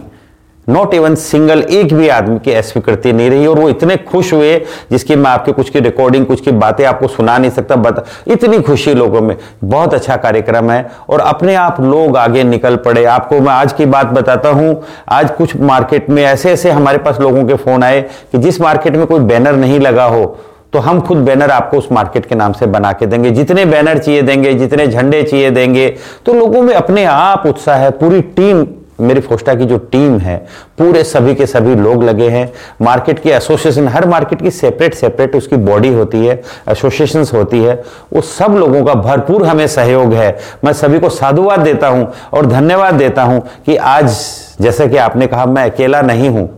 नॉट 0.69 0.95
इवन 0.95 1.15
सिंगल 1.15 1.63
एक 1.63 1.93
भी 1.95 2.09
आदमी 2.09 2.39
की 2.39 2.53
अस्वीकृति 2.53 3.13
नहीं 3.13 3.31
रही 3.31 3.47
और 3.47 3.59
वो 3.59 3.69
इतने 3.69 3.97
खुश 4.05 4.33
हुए 4.33 4.57
जिसकी 4.91 5.17
मैं 5.17 5.31
आपके 5.31 5.53
कुछ 5.53 5.71
की 5.71 5.81
रिकॉर्डिंग 5.81 6.27
कुछ 6.27 6.41
की 6.41 6.51
बातें 6.53 6.85
आपको 6.85 7.09
सुना 7.09 7.37
नहीं 7.39 7.51
सकता, 7.51 7.77
बता, 7.77 8.05
इतनी 8.27 8.61
खुशी 8.61 8.95
लोगों 8.95 9.21
में। 9.21 9.37
बहुत 9.65 9.95
अच्छा 9.95 10.17
कार्यक्रम 10.17 10.71
है 10.71 10.91
और 11.11 11.21
अपने 11.21 11.55
आप 11.55 11.81
लोग 11.81 12.17
आगे 12.17 12.45
निकल 12.45 12.77
पड़े। 12.79 13.05
आपको 13.07 13.41
मैं 13.41 13.53
आज 13.53 13.73
की 13.73 13.87
बात 13.87 14.07
बताता 14.09 14.49
हूँ। 14.51 14.83
आज 15.09 15.31
कुछ 15.31 15.57
मार्केट 15.59 16.11
में 16.11 16.23
ऐसे 16.25 16.53
ऐसे 16.53 16.71
हमारे 16.71 16.99
पास 16.99 17.21
लोगों 17.21 17.45
के 17.45 17.55
फ़ोन 17.57 17.83
आए 17.83 18.01
कि 18.33 18.39
जिस 18.39 18.61
मार्केट 18.61 18.97
में 18.97 19.07
कोई 19.07 19.21
बैनर 19.21 19.57
नहीं 19.57 19.81
लगा 19.81 20.05
हो 20.07 20.25
तो 20.73 20.79
हम 20.79 21.01
खुद 21.01 21.19
बैनर 21.19 21.51
आपको 21.51 21.77
उस 21.79 21.87
मार्केट 21.93 22.27
के 22.27 22.35
नाम 22.35 22.53
से 22.53 22.67
बना 22.67 22.93
के 22.93 23.07
देंगे। 23.07 23.31
जितने 23.31 23.65
बैनर 23.65 23.99
चाहिए 23.99 24.23
देंगे, 24.23 24.53
जितने 24.55 24.87
झंडे 24.87 25.23
चाहिए 25.23 25.51
देंगे 25.51 25.89
तो 26.27 26.33
लोगों 26.33 26.63
में 26.63 26.75
अपने 26.75 27.05
आप 27.05 27.47
उत्साह 27.47 27.77
है। 27.77 27.91
पूरी 27.93 28.21
टीम 28.21 28.67
मेरी 29.01 29.21
फोस्टा 29.21 29.55
की 29.55 29.65
जो 29.65 29.79
टीम 29.93 30.19
है, 30.19 30.37
पूरे 30.79 31.03
सभी 31.05 31.35
के 31.35 31.47
सभी 31.47 31.75
लोग 31.75 32.03
लगे 32.05 32.29
हैं। 32.29 32.51
मार्केट 32.83 33.19
के 33.19 33.31
एसोसिएशन, 33.31 33.89
हर 33.89 34.07
मार्केट 34.09 34.43
की 34.43 34.51
सेपरेट 34.51 34.95
सेपरेट 34.95 35.37
उसकी 35.37 35.57
बॉडी 35.59 35.93
होती 35.95 36.25
है 36.27 36.41
एसोसिएशन 36.69 37.25
होती 37.35 37.63
है। 37.63 37.83
वो 38.13 38.21
सब 38.23 38.57
लोगों 38.57 38.85
का 38.85 38.95
भरपूर 38.95 39.47
हमें 39.47 39.67
सहयोग 39.69 40.13
है। 40.15 40.37
मैं 40.65 40.73
सभी 40.73 40.99
को 40.99 41.09
साधुवाद 41.09 41.61
देता 41.61 41.89
हूँ 41.89 42.13
और 42.33 42.47
धन्यवाद 42.47 42.95
देता 42.95 43.23
हूँ 43.23 43.41
कि 43.67 43.77
आज, 43.77 44.17
जैसे 44.61 44.89
कि 44.89 44.97
आपने 44.97 45.27
कहा, 45.27 45.47
मैं 45.47 45.71
अकेला 45.71 46.03
नहीं 46.03 46.29
हूँ। 46.29 46.58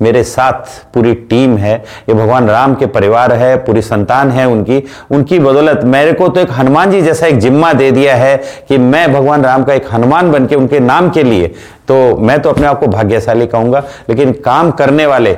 मेरे 0.00 0.22
साथ 0.24 0.92
पूरी 0.94 1.14
टीम 1.30 1.56
है, 1.56 1.74
ये 2.08 2.14
भगवान 2.14 2.48
राम 2.48 2.74
के 2.74 2.86
परिवार 2.88 3.32
है, 3.32 3.56
पूरी 3.56 3.82
संतान 3.82 4.30
है 4.30 4.46
उनकी। 4.48 4.82
उनकी 5.10 5.38
बदौलत 5.38 5.80
मेरे 5.86 6.12
को 6.12 6.28
तो 6.28 6.40
एक 6.40 6.52
हनुमान 6.52 6.90
जी 6.90 7.00
जैसा 7.02 7.26
एक 7.26 7.38
जिम्मा 7.38 7.72
दे 7.72 7.90
दिया 7.90 8.14
है 8.16 8.36
कि 8.68 8.78
मैं 8.78 9.12
भगवान 9.12 9.44
राम 9.44 9.64
का 9.64 9.74
एक 9.74 9.92
हनुमान 9.92 10.30
बन 10.32 10.46
के 10.46 10.54
उनके 10.54 10.80
नाम 10.80 11.10
के 11.10 11.22
लिए 11.22 11.48
तो 11.88 12.16
मैं 12.18 12.40
तो 12.42 12.50
अपने 12.50 12.66
आप 12.66 12.80
को 12.80 12.86
भाग्यशाली 12.88 13.46
कहूँगा, 13.46 13.82
लेकिन 14.08 14.32
काम 14.44 14.70
करने 14.72 15.06
वाले 15.06 15.32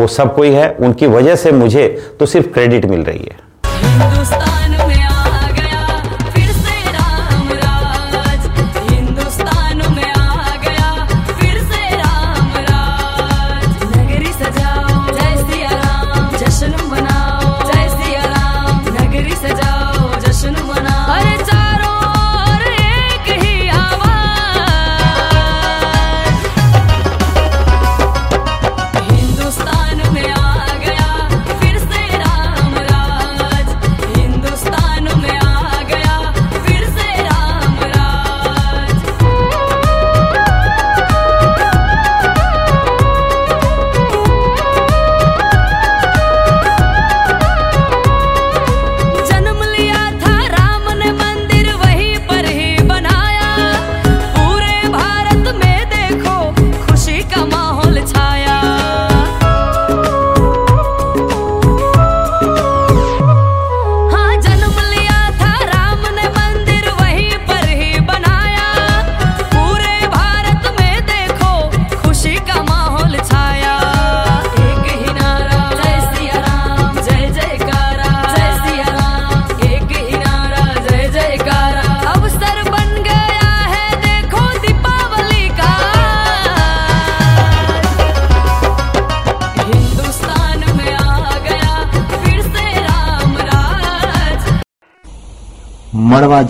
वो 0.00 0.06
सब 0.08 0.34
कोई 0.34 0.50
है, 0.50 0.70
उनकी 0.70 1.06
वजह 1.08 1.36
से 1.36 1.52
मुझे 1.52 1.88
तो 2.20 2.26
सिर्फ़ 2.26 2.46
क्रेडिट 2.48 2.84
मिल 2.86 3.04
रही 3.04 3.28
है। 3.30 3.40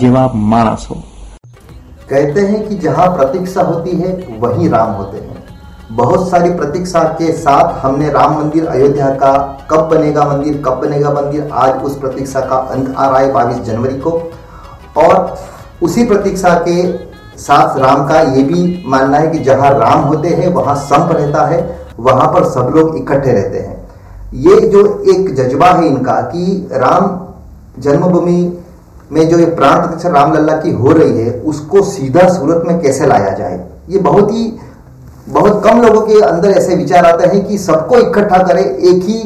જેવા 0.02 0.22
માણસ 0.50 0.84
हो 0.88 0.96
कहते 2.10 2.40
हैं 2.42 2.68
कि 2.68 2.74
जहां 2.76 3.06
प्रतीक्षा 3.16 3.62
होती 3.62 3.90
है 3.96 4.12
वहीं 4.38 4.68
राम 4.70 4.92
होते 4.92 5.18
हैं 5.18 5.36
बहुत 5.92 6.30
सारी 6.30 6.50
प्रतीक्षा 6.54 7.02
के 7.18 7.32
साथ 7.34 7.74
हमने 7.80 8.08
राम 8.10 8.34
मंदिर 8.34 8.66
अयोध्या 8.66 9.08
का 9.14 9.32
कब 9.70 9.88
बनेगा 9.88 10.24
मंदिर 10.24 10.62
कब 10.64 10.80
बनेगा 10.80 11.10
मंदिर 11.12 11.50
आज 11.54 11.82
उस 11.82 11.98
प्रतीक्षा 11.98 12.40
का 12.42 12.56
अंत 12.74 12.94
आ 12.96 13.06
रहा 13.06 13.18
है 13.18 13.32
बाईस 13.32 13.60
जनवरी 13.62 13.98
को 13.98 14.12
और 14.98 15.38
उसी 15.82 16.04
प्रतीक्षा 16.06 16.54
के 16.60 16.76
साथ 17.38 17.78
राम 17.78 18.06
का 18.08 18.20
ये 18.36 18.42
भी 18.44 18.62
मानना 18.86 19.18
है 19.18 19.30
कि 19.30 19.38
जहां 19.44 19.70
राम 19.74 20.00
होते 20.04 20.28
हैं 20.28 20.48
वहां 20.54 20.74
संप 20.84 21.12
रहता 21.12 21.46
है 21.46 21.60
वहां 22.00 22.26
पर 22.28 22.48
सब 22.48 22.72
लोग 22.76 22.96
इकट्ठे 22.98 23.32
रहते 23.32 23.58
हैं 23.58 23.76
ये 24.34 24.60
जो 24.68 24.86
एक 25.08 25.34
जज्बा 25.34 25.70
है 25.72 25.86
इनका 25.86 26.20
कि 26.30 26.46
राम 26.78 27.06
जन्मभूमि 27.82 28.40
में 29.13 29.27
जो 29.29 29.39
ये 29.39 29.45
प्राण 29.47 29.81
प्रतिष्ठा 29.81 30.09
रामलल्ला 30.11 30.55
की 30.57 30.71
हो 30.73 30.91
रही 30.91 31.19
है, 31.19 31.31
उसको 31.41 31.81
सीधा 31.83 32.27
सूरत 32.29 32.63
में 32.67 32.79
कैसे 32.81 33.07
लाया 33.07 33.29
जाए? 33.33 33.59
ये 33.89 33.99
बहुत 33.99 34.31
ही, 34.31 34.51
बहुत 35.29 35.63
कम 35.65 35.81
लोगों 35.81 36.01
के 36.01 36.19
अंदर 36.21 36.51
ऐसे 36.51 36.75
विचार 36.75 37.05
आते 37.05 37.27
हैं 37.27 37.45
कि 37.47 37.57
सबको 37.59 37.97
इकट्ठा 37.99 38.37
करें, 38.39 38.63
एक 38.63 39.03
ही 39.03 39.21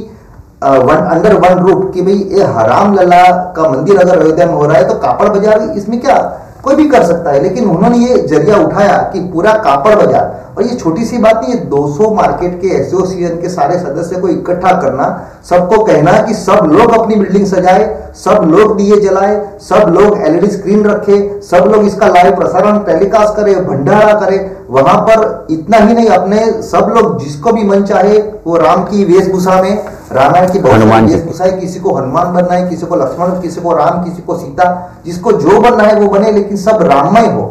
वन 0.64 1.06
अंडर 1.08 1.34
वन 1.36 1.60
रूप 1.60 1.92
कि 1.94 2.02
भाई 2.02 2.14
ये 2.32 2.44
हराम 2.54 2.94
लल्ला 2.96 3.24
का 3.56 3.70
मंदिर 3.70 3.98
अगर 4.00 4.20
अयोध्या 4.20 4.46
में 4.46 4.54
हो 4.54 4.66
रहा 4.66 4.78
है 4.78 4.88
तो 4.88 4.94
कापड़ 5.00 5.28
बाज़ार 5.30 5.62
इसमें 5.78 6.00
क्या? 6.02 6.18
कोई 6.64 6.76
भी 6.76 6.88
कर 6.90 7.04
सकता 7.06 7.32
है। 7.32 7.42
लेकिन 7.44 7.70
उन्होंने 7.70 7.98
ये 7.98 8.18
ज़रिया 8.28 8.58
उठाया 8.58 8.98
कि 9.14 9.20
पूरा 9.34 9.54
कापड़ 9.66 9.96
बाज़ार 9.96 10.47
और 10.58 10.64
ये 10.64 10.76
छोटी 10.76 11.04
सी 11.06 11.18
बात 11.18 11.42
नहीं 11.42 11.54
है 11.54 11.70
200 11.70 12.08
मार्केट 12.14 12.54
के 12.62 12.68
एसोसिएशन 12.76 13.36
के 13.42 13.50
सारे 13.50 13.78
सदस्य 13.80 14.22
को 14.22 14.30
इकट्ठा 14.30 14.72
करना 14.82 15.06
सबको 15.50 15.84
कहना 15.84 16.12
कि 16.22 16.34
सब 16.34 16.70
लोग 16.72 16.92
अपनी 16.92 17.16
बिल्डिंग 17.16 17.46
सजाए 17.46 17.84
सब 18.16 18.48
लोग 18.48 18.76
दिए 18.78 19.00
जलाए 19.02 19.36
सब 19.62 19.94
लोग 19.98 20.18
एलईडी 20.20 20.48
स्क्रीन 20.48 20.84
रखे 20.86 21.18
सब 21.42 21.70
लोग 21.74 21.86
इसका 21.86 22.08
लाइव 22.08 22.36
प्रसारण 22.36 22.80
टेलीकास्ट 22.84 23.36
करे 23.36 23.56
भंडारा 23.62 24.14
करे 24.20 24.40
वहाँ 24.70 24.98
पर 25.02 25.48
इतना 25.52 25.78
ही 25.78 25.94
नहीं 25.94 26.08
अपने 26.08 26.40
सब 26.62 26.92
लोग 26.98 27.20
जिसको 27.24 27.52
भी 27.52 27.64
मन 27.64 27.84
चाहे 27.84 28.18
वो 28.48 28.58
राम 28.58 28.84
की 28.84 29.06
वेशभूषा 29.06 29.62
में 29.62 29.72
रामायण 30.12 30.52
की 30.54 30.60
बहुत। 30.60 30.82
वेशभूषा 31.12 31.44
है 31.44 31.52
किसी 31.52 31.80
को 31.80 31.94
हनुमान 31.96 32.34
बनना 32.34 32.54
है 32.54 32.70
किसी 32.70 32.86
को 32.86 32.96
लक्ष्मण 32.96 33.40
किसी 33.42 33.62
को 33.62 33.76
राम 33.76 34.04
किसी 34.04 34.22
को 34.22 34.38
सीता 34.38 34.74
जिसको 35.06 35.32
जो 35.32 35.62
बनना 35.62 35.84
है 35.84 36.00
वो 36.00 36.08
बने 36.10 36.32
लेकिन 36.32 36.58
सब 36.58 36.82
राममय 36.84 37.32
हो 37.32 37.48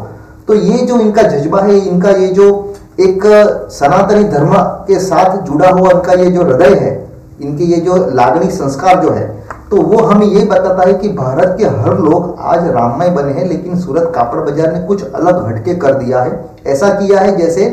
तो 0.48 0.54
ये 0.54 0.78
जो 0.86 0.98
इनका 1.00 1.22
जज्बा 1.22 1.60
है 1.60 1.78
इनका 1.78 2.10
ये 2.10 2.26
जो 2.30 2.48
एक 2.98 3.24
सनातनी 3.72 4.24
धर्म 4.26 4.52
के 4.86 4.98
साथ 5.00 5.36
जुड़ा 5.42 5.68
हुआ 5.70 5.90
उनका 5.90 6.12
ये 6.14 6.30
जो 6.30 6.42
हृदय 6.42 6.74
है, 6.74 6.92
इनके 7.40 7.64
ये 7.64 7.76
जो 7.78 7.96
लागणी 8.12 8.50
संस्कार 8.52 9.02
जो 9.02 9.10
है 9.10 9.26
तो 9.70 9.80
वो 9.82 9.98
हमें 10.00 10.26
ये 10.26 10.44
बताता 10.44 10.86
है 10.86 10.92
कि 10.94 11.08
भारत 11.14 11.54
के 11.58 11.64
हर 11.64 11.98
लोग 12.00 12.36
आज 12.40 12.66
राममय 12.66 13.10
बने 13.10 13.32
हैं, 13.32 13.46
लेकिन 13.46 13.78
सूरत 13.80 14.12
कापड़ 14.14 14.40
बाज़ार 14.40 14.72
ने 14.72 14.80
कुछ 14.86 15.02
अलग 15.04 15.44
हटके 15.46 15.74
कर 15.76 15.94
दिया 15.94 16.22
है। 16.22 16.38
ऐसा 16.66 16.88
किया 16.90 17.20
है 17.20 17.36
जैसे 17.36 17.64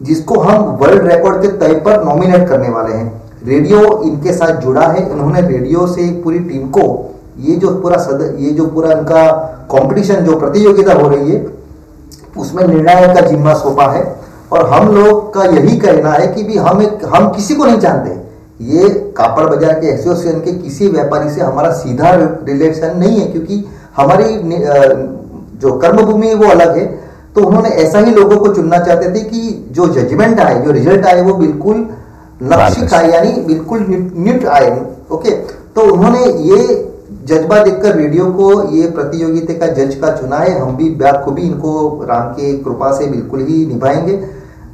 जिसको 0.00 0.40
हम 0.40 0.64
वर्ल्ड 0.80 1.06
रिकॉर्ड 1.06 1.42
के 1.42 1.48
तय 1.58 1.74
पर 1.80 2.04
नॉमिनेट 2.04 2.48
करने 2.48 2.68
वाले 2.70 2.94
हैं। 2.94 3.22
रेडियो 3.46 3.80
इनके 4.02 4.32
साथ 4.32 4.60
जुड़ा 4.60 4.82
है। 4.82 5.08
इन्होंने 5.10 5.40
रेडियो 5.42 5.86
से 5.86 6.10
पूरी 6.24 6.38
टीम 6.40 6.68
को 6.68 6.84
ये 7.40 7.56
जो 7.56 7.74
पूरा 7.76 7.96
सद, 7.98 8.36
ये 8.38 8.50
जो 8.50 8.66
पूरा 8.66 8.92
इनका 8.92 9.26
कंपटीशन 9.70 10.24
जो 10.24 10.38
प्रतियोगिता 10.38 10.92
हो 10.94 11.08
रही 11.08 11.30
है 11.30 11.40
उसमें 12.36 12.66
निर्णायक 12.66 13.14
का 13.14 13.20
जिम्मा 13.22 13.54
सौंपा 13.54 13.90
है। 13.92 14.02
और 14.52 14.66
हम 14.70 14.88
लोग 14.94 15.32
का 15.34 15.44
यही 15.46 15.76
कहना 15.78 16.10
है 16.10 16.26
कि 16.26 16.42
भी 16.44 16.56
हम 16.58 16.82
एक 16.82 17.04
हम 17.14 17.28
किसी 17.32 17.54
को 17.54 17.64
नहीं 17.64 17.78
जानते। 17.80 18.22
ये 18.64 18.88
कापड़ 19.16 19.44
बाज़ार 19.44 19.72
के 19.80 19.86
एसोसिएशन 19.88 20.40
के 20.40 20.52
किसी 20.54 20.88
व्यापारी 20.88 21.30
से 21.30 21.40
हमारा 21.40 21.72
सीधा 21.74 22.10
रिलेशन 22.14 22.96
नहीं 22.98 23.20
है 23.20 23.26
क्योंकि 23.32 23.64
हमारी 23.96 24.24
जो 25.60 25.72
कर्मभूमि 25.78 26.26
है 26.26 26.34
वो 26.34 26.50
अलग 26.50 26.76
है। 26.78 26.86
तो 27.34 27.44
उन्होंने 27.46 27.68
ऐसा 27.82 27.98
ही 27.98 28.10
लोगों 28.12 28.36
को 28.36 28.54
चुनना 28.54 28.78
चाहते 28.78 29.10
थे 29.14 29.20
कि 29.24 29.40
जो 29.70 29.86
जजमेंट 29.94 30.40
आए 30.40 30.60
जो 30.62 30.70
रिज़ल्ट 30.72 31.06
आए 31.06 31.22
वो 31.22 31.34
बिल्कुल 31.34 31.86
लक्षित 32.44 32.92
आए 32.94 33.10
यानी 33.10 33.32
बिल्कुल 33.46 33.84
न्यूट 33.88 34.44
आए। 34.48 34.70
ओके? 35.10 35.30
तो 35.30 35.80
उन्होंने 35.92 36.24
ये 36.44 36.74
जज्बा 37.24 37.62
देखकर 37.64 37.96
रेडियो 37.96 38.24
को 38.26 38.70
ये 38.70 38.90
प्रतियोगिता 38.90 39.54
का 39.54 39.72
जज 39.72 39.94
का 39.94 40.10
चुना 40.10 40.36
है 40.36 40.58
हम 40.58 40.76
भी 40.76 40.90
बखूबी 40.90 41.42
इनको 41.42 42.06
राम 42.08 42.28
के 42.28 42.58
कृपा 42.58 42.92
से 42.92 43.06
बिल्कुल 43.06 43.40
ही 43.40 43.66
निभाएँगे। 43.66 44.20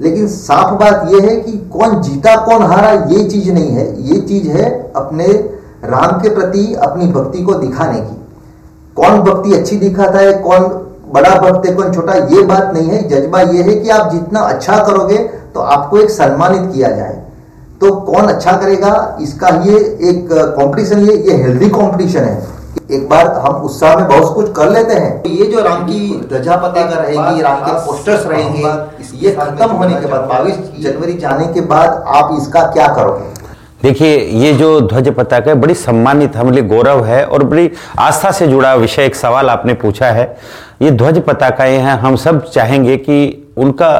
लेकिन 0.00 0.26
साफ़ 0.26 0.74
बात 0.74 1.08
यह 1.12 1.28
है 1.30 1.36
कि 1.36 1.52
कौन 1.52 2.02
जीता, 2.02 2.36
कौन 2.36 2.62
हारा, 2.62 2.90
ये 2.90 3.24
चीज़ 3.24 3.52
नहीं 3.52 3.70
है। 3.70 4.02
ये 4.02 4.20
चीज़ 4.20 4.48
है 4.48 4.92
अपने 4.96 5.26
राम 5.84 6.20
के 6.20 6.28
प्रति 6.28 6.74
अपनी 6.74 7.06
भक्ति 7.06 7.42
को 7.42 7.54
दिखाने 7.54 8.00
की। 8.00 8.26
कौन 8.96 9.20
भक्ति 9.20 9.54
अच्छी 9.54 9.76
दिखाता 9.76 10.18
है, 10.18 10.32
कौन 10.32 10.86
बड़ा 11.12 11.34
भक्त 11.40 11.66
है, 11.66 11.74
कौन 11.74 11.92
छोटा, 11.92 12.12
ये 12.12 12.42
बात 12.42 12.72
नहीं 12.74 12.88
है। 12.88 13.08
जज्बा 13.08 13.40
ये 13.40 13.62
है 13.62 13.74
कि 13.74 13.88
आप 13.88 14.10
जितना 14.12 14.40
अच्छा 14.40 14.84
करोगे 14.84 15.18
तो 15.54 15.60
आपको 15.60 15.98
एक 15.98 16.10
सम्मानित 16.10 16.72
किया 16.74 16.88
जाए। 16.88 17.29
तो 17.80 17.90
कौन 18.02 18.26
अच्छा 18.26 18.52
करेगा? 18.52 19.18
इसका 19.22 19.48
ये 19.64 19.76
एक 20.10 20.28
कंपटीशन 20.30 20.98
ये 21.00 21.16
ये 21.18 21.36
हेल्दी 21.42 21.68
कंपटीशन 21.70 22.20
है। 22.20 22.58
एक 22.92 23.08
बार 23.08 23.26
हम 23.36 23.62
उत्साह 23.64 23.96
में 23.96 24.06
बहुत 24.08 24.34
कुछ 24.34 24.52
कर 24.56 24.70
लेते 24.70 24.94
हैं। 24.94 25.10
तो 25.22 25.28
ये 25.30 25.46
जो 25.46 25.62
राम 25.62 25.84
की 25.86 26.20
ध्वजा 26.28 26.56
पताका 26.56 27.00
रहेगी 27.00 27.42
राम 27.42 27.60
के 27.60 27.72
पोस्टर्स 27.86 28.26
रहेंगे 28.26 28.62
ये 29.18 29.32
खत्म 29.32 29.70
होने 29.70 30.00
के 30.00 30.06
बाद 30.06 30.28
बाईस 30.28 30.56
जनवरी 30.80 31.12
जाने 31.18 31.46
के 31.46 31.60
बाद 31.66 32.04
आप 32.08 32.36
इसका 32.40 32.62
क्या 32.72 32.86
करोगे? 32.94 33.28
देखिए 33.82 34.16
ये 34.38 34.52
जो 34.54 34.80
ध्वज 34.80 35.08
पताका 35.16 35.50
है 35.50 35.56
बड़ी 35.56 35.74
सम्मानित 35.76 36.36
हमारे 36.36 36.56
लिए 36.56 36.68
गौरव 36.68 37.04
है 37.04 37.24
और 37.24 37.42
बड़ी 37.44 37.70
आस्था 37.98 38.30
से 38.30 38.46
जुड़ा 38.46 38.74
विषय 38.76 39.04
एक 39.04 39.14
सवाल 39.16 39.50
आपने 39.50 39.74
पूछा 39.74 40.06
है। 40.06 40.36
ये 40.82 40.90
ध्वज 40.92 41.22
पताकाएँ 41.24 41.78
हैं 41.78 41.98
हम 41.98 42.16
सब 42.18 42.44
चाहेंगे 42.44 42.96
कि 42.98 43.52
उनका 43.56 43.92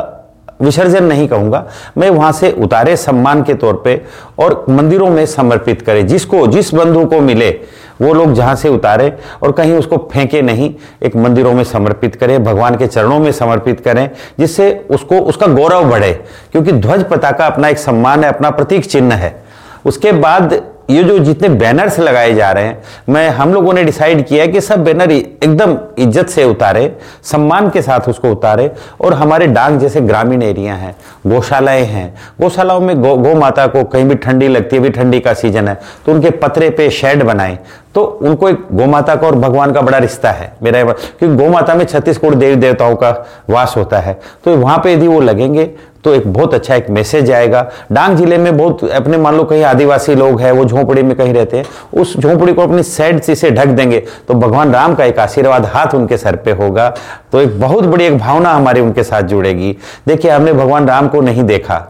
विसर्जन 0.62 1.04
नहीं 1.04 1.28
कहूँगा। 1.28 1.66
मैं 1.98 2.10
वहाँ 2.10 2.32
से 2.32 2.52
उतारे 2.52 2.96
सम्मान 2.96 3.42
के 3.42 3.54
तौर 3.54 3.82
पे 3.84 4.02
और 4.38 4.66
मंदिरों 4.68 5.10
में 5.10 5.26
समर्पित 5.26 5.82
करें। 5.82 6.06
जिसको, 6.06 6.46
जिस 6.46 6.74
बंधु 6.74 7.06
को 7.06 7.20
मिले, 7.20 7.60
वो 8.02 8.14
लोग 8.14 8.32
जहाँ 8.32 8.54
से 8.54 8.68
उतारे 8.68 9.18
और 9.42 9.52
कहीं 9.52 9.72
उसको 9.72 10.10
फेंके 10.12 10.42
नहीं, 10.42 10.74
एक 11.02 11.16
मंदिरों 11.16 11.52
में 11.52 11.64
समर्पित 11.64 12.14
करें, 12.14 12.44
भगवान 12.44 12.76
के 12.76 12.86
चरणों 12.86 13.18
में 13.18 13.32
समर्पित 13.32 13.80
करें, 13.80 14.10
जिससे 14.38 14.86
उसको, 14.90 15.18
उसका 15.18 15.46
गौरव 15.46 15.90
बढ़े। 15.90 16.12
क्योंकि 16.52 16.72
ध्वज 16.72 17.04
पताका 17.04 17.46
अपना 17.46 17.68
एक 17.68 17.78
सम्मान 17.78 18.24
है, 18.24 18.28
अपना 18.28 18.50
प्रतीक 18.50 18.84
चिन्ह 18.84 19.14
है। 19.14 19.44
उसके 19.86 20.12
बाद 20.12 20.62
ये 20.90 21.02
जो 21.04 21.18
जितने 21.18 21.48
बैनर्स 21.50 21.98
लगाए 21.98 22.32
जा 22.34 22.50
रहे 22.52 22.64
हैं, 22.64 22.82
मैं 23.08 23.28
हम 23.30 23.52
लोगों 23.54 23.72
ने 23.72 23.82
डिसाइड 23.84 24.24
किया 24.26 24.46
कि 24.46 24.60
सब 24.60 24.84
बैनर 24.84 25.10
एकदम 25.10 25.76
इज़्ज़त 25.98 26.28
से 26.28 26.44
उतारे, 26.44 26.92
सम्मान 27.24 27.68
के 27.70 27.82
साथ 27.82 28.08
उसको 28.08 28.30
उतारे 28.30 28.70
और 29.00 29.14
हमारे 29.14 29.46
डांग 29.48 29.78
जैसे 29.80 30.00
ग्रामीण 30.00 30.42
एरिया 30.42 30.74
हैं, 30.74 30.94
गौशालाएँ 31.26 31.84
हैं, 31.84 32.14
गौशालाओं 32.40 32.80
में 32.80 33.02
गौ 33.02 33.16
गौ 33.16 33.34
माता 33.34 33.66
को 33.66 33.84
कहीं 33.84 34.04
भी 34.04 34.14
ठंडी 34.16 34.48
लगती 34.48 34.76
है, 34.76 34.82
अभी 34.82 34.90
ठंडी 34.90 35.20
का 35.20 35.34
सीज़न 35.34 35.68
है 35.68 35.78
तो 36.06 36.12
उनके 36.12 36.30
पतरे 36.38 36.70
पे 36.70 36.88
शेड 36.90 37.22
बनाए 37.22 37.58
तो 37.94 38.02
उनको 38.22 38.48
एक 38.48 38.66
गौ 38.72 38.86
माता 38.86 39.14
का 39.14 39.26
और 39.26 39.34
भगवान 39.36 39.72
का 39.72 39.80
बड़ा 39.80 39.98
रिश्ता 39.98 40.30
है। 40.30 40.52
मेरा 40.62 40.82
क्योंकि 40.82 41.34
गौ 41.36 41.48
माता 41.50 41.74
में 41.74 41.84
छत्तीस 41.84 42.18
करोड़ 42.18 42.34
देवी 42.34 42.56
देवताओं 42.56 42.96
का 42.96 43.10
वास 43.50 43.74
होता 43.76 43.98
है। 43.98 44.18
तो 44.44 44.56
वहाँ 44.56 44.78
पे 44.78 44.92
यदि 44.92 45.06
वो 45.08 45.20
लगेंगे 45.20 45.70
तो 46.04 46.12
एक 46.14 46.32
बहुत 46.32 46.54
अच्छा 46.54 46.74
एक 46.74 46.88
मैसेज 46.90 47.30
आएगा। 47.32 47.66
डांग 47.92 48.16
ज़िले 48.16 48.38
में 48.38 48.56
बहुत, 48.56 48.84
अपने 48.86 49.16
मान 49.18 49.36
लो 49.36 49.44
कहीं 49.44 49.62
आदिवासी 49.64 50.14
लोग 50.14 50.40
हैं, 50.40 50.52
वो 50.52 50.64
झोंपड़ी 50.64 51.02
में 51.02 51.16
कहीं 51.16 51.34
रहते 51.34 51.56
हैं, 51.56 51.64
उस 51.94 52.16
झोंपड़ी 52.16 52.52
को 52.52 52.62
अपनी 52.62 52.82
साइड 52.82 53.20
से 53.22 53.50
ढक 53.50 53.68
देंगे 53.68 54.02
तो 54.28 54.34
भगवान 54.34 54.72
राम 54.72 54.94
का 54.94 55.04
एक 55.04 55.18
आशीर्वाद 55.18 55.66
हाथ 55.66 55.94
उनके 55.94 56.16
सर 56.16 56.36
पे 56.36 56.52
होगा। 56.52 56.88
तो 57.32 57.40
एक 57.40 57.60
बहुत 57.60 57.84
बड़ी 57.84 58.04
एक 58.04 58.18
भावना 58.18 58.50
हमारी 58.50 58.80
उनके 58.80 59.02
साथ 59.04 59.22
जुड़ेगी। 59.22 59.76
देखिए, 60.08 60.30
हमने 60.30 60.52
भगवान 60.52 60.88
राम 60.88 61.08
को 61.08 61.20
नहीं 61.20 61.44
देखा। 61.44 61.86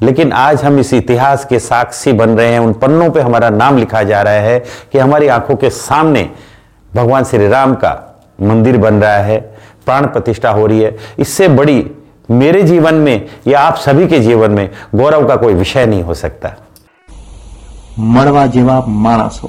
लेकिन 0.00 0.32
आज 0.32 0.62
हम 0.64 0.78
इस 0.78 0.92
इतिहास 0.94 1.44
के 1.44 1.58
साक्षी 1.58 2.12
बन 2.12 2.30
रहे 2.30 2.52
हैं। 2.52 2.58
उन 2.58 2.72
पन्नों 2.72 3.10
पे 3.10 3.20
हमारा 3.20 3.48
नाम 3.50 3.76
लिखा 3.78 4.02
जा 4.02 4.20
रहा 4.22 4.34
है 4.34 4.58
कि 4.92 4.98
हमारी 4.98 5.26
आँखों 5.28 5.56
के 5.56 5.70
सामने 5.70 6.28
भगवान 6.92 7.24
श्री 7.24 7.48
राम 7.48 7.74
का 7.74 7.92
मंदिर 8.42 8.76
बन 8.78 8.94
रहा 8.94 9.16
है 9.18 9.38
प्राण 9.86 10.06
प्रतिष्ठा 10.06 10.50
हो 10.50 10.66
रही 10.66 10.80
है। 10.80 10.96
इससे 11.18 11.48
बड़ी 11.50 11.90
मेरे 12.30 12.62
जीवन 12.62 12.94
में 12.96 13.26
या 13.46 13.60
आप 13.60 13.76
सभी 13.78 14.06
के 14.08 14.20
जीवन 14.20 14.50
में 14.50 14.70
गौरव 14.94 15.26
का 15.28 15.36
कोई 15.36 15.54
विषय 15.54 15.86
नहीं 15.86 16.02
हो 16.02 16.14
सकता। 16.14 16.54
मरवा 17.98 18.46
जीवा 18.46 18.80
मानस। 18.88 19.40
हो 19.44 19.48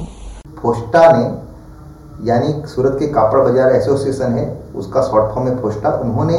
फोस्टा 0.61 1.11
ने 1.11 2.29
यानी 2.29 2.53
सूरत 2.67 2.97
के 2.99 3.07
कापड़ 3.13 3.39
बाज़ार 3.39 3.75
एसोसिएशन 3.75 4.33
है 4.33 4.45
उसका 4.75 5.01
शॉर्ट 5.01 5.33
फॉर्म 5.33 5.47
है 5.47 5.55
फोस्टा 5.61 5.89
उन्होंने 6.01 6.37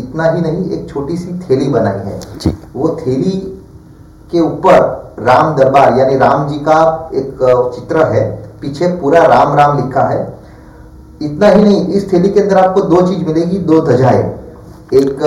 इतना 0.00 0.30
ही 0.30 0.40
नहीं 0.40 0.70
एक 0.70 0.88
छोटी 0.90 1.16
सी 1.16 1.38
थैली 1.40 1.68
बनाई 1.68 1.98
है। 2.06 2.18
जी। 2.40 2.56
वो 2.76 2.88
थैली 3.00 3.36
के 4.32 4.40
ऊपर 4.40 4.78
राम 5.20 5.54
दरबार 5.56 5.98
यानी 5.98 6.16
राम 6.18 6.48
जी 6.48 6.58
का 6.68 6.80
एक 7.14 7.38
चित्र 7.74 8.04
है। 8.12 8.24
पीछे 8.60 8.86
पूरा 9.00 9.22
राम 9.26 9.54
राम 9.56 9.76
लिखा 9.76 10.08
है। 10.08 10.20
इतना 11.22 11.48
ही 11.48 11.62
नहीं 11.62 11.86
इस 11.88 12.12
थैली 12.12 12.28
के 12.28 12.40
अंदर 12.40 12.58
आपको 12.58 12.80
दो 12.82 13.00
चीज़ 13.08 13.24
मिलेगी 13.26 13.58
दो 13.60 13.80
ध्वजाएँ। 13.80 14.22
एक 14.92 15.18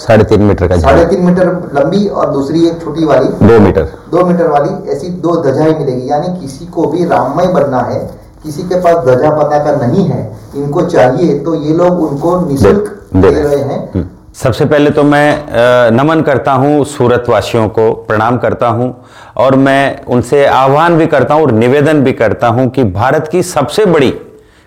साढ़े 0.00 0.24
तीन 0.24 0.42
मीटर 0.42 0.68
का 0.68 0.76
साढ़े 0.78 1.04
तीन 1.06 1.24
मीटर 1.24 1.48
लंबी 1.74 2.06
और 2.08 2.30
दूसरी 2.30 2.66
एक 2.66 2.80
छोटी 2.82 3.04
वाली। 3.04 3.28
दो 3.46 3.58
मीटर। 3.60 3.88
दो 4.10 4.24
मीटर 4.24 4.48
वाली 4.48 4.90
ऐसी 4.90 5.08
दो 5.24 5.36
ध्वजाएँ 5.42 5.78
मिलेगी। 5.78 6.10
यानी 6.10 6.38
किसी 6.40 6.66
को 6.66 6.86
भी 6.86 7.04
राममय 7.04 7.46
बनना 7.54 7.80
है 7.82 8.00
किसी 8.42 8.62
के 8.62 8.80
पास 8.80 9.04
ध्वजा 9.04 9.30
पताका 9.30 9.74
नहीं 9.76 10.04
है 10.04 10.20
इनको 10.56 10.82
चाहिए 10.84 11.38
तो 11.38 11.54
ये 11.54 11.74
लोग 11.74 12.00
उनको 12.02 12.40
निशुल्क 12.40 12.91
दे- 13.16 13.34
रहे 13.34 13.56
हैं। 13.56 13.92
हम्म। 13.92 14.08
सबसे 14.34 14.64
पहले 14.64 14.90
तो 14.90 15.02
मैं 15.02 15.46
नमन 15.90 16.20
करता 16.20 16.52
हूँ 16.52 16.84
सूरत 16.84 17.24
वासियों 17.28 17.68
को 17.68 17.92
प्रणाम 17.92 18.38
करता 18.38 18.66
हूँ 18.66 19.04
और 19.36 19.56
मैं 19.56 20.04
उनसे 20.04 20.46
आह्वान 20.46 20.96
भी 20.96 21.06
करता 21.06 21.34
हूँ 21.34 21.42
और 21.42 21.52
निवेदन 21.52 22.00
भी 22.00 22.12
करता 22.12 22.48
हूँ 22.48 22.68
कि 22.70 22.84
भारत 22.84 23.28
की 23.32 23.42
सबसे 23.42 23.84
बड़ी 23.86 24.10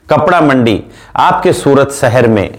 कपड़ा 0.09 0.41
मंडी 0.41 0.83
आपके 1.15 1.53
सूरत 1.53 1.91
शहर 1.91 2.27
में 2.27 2.55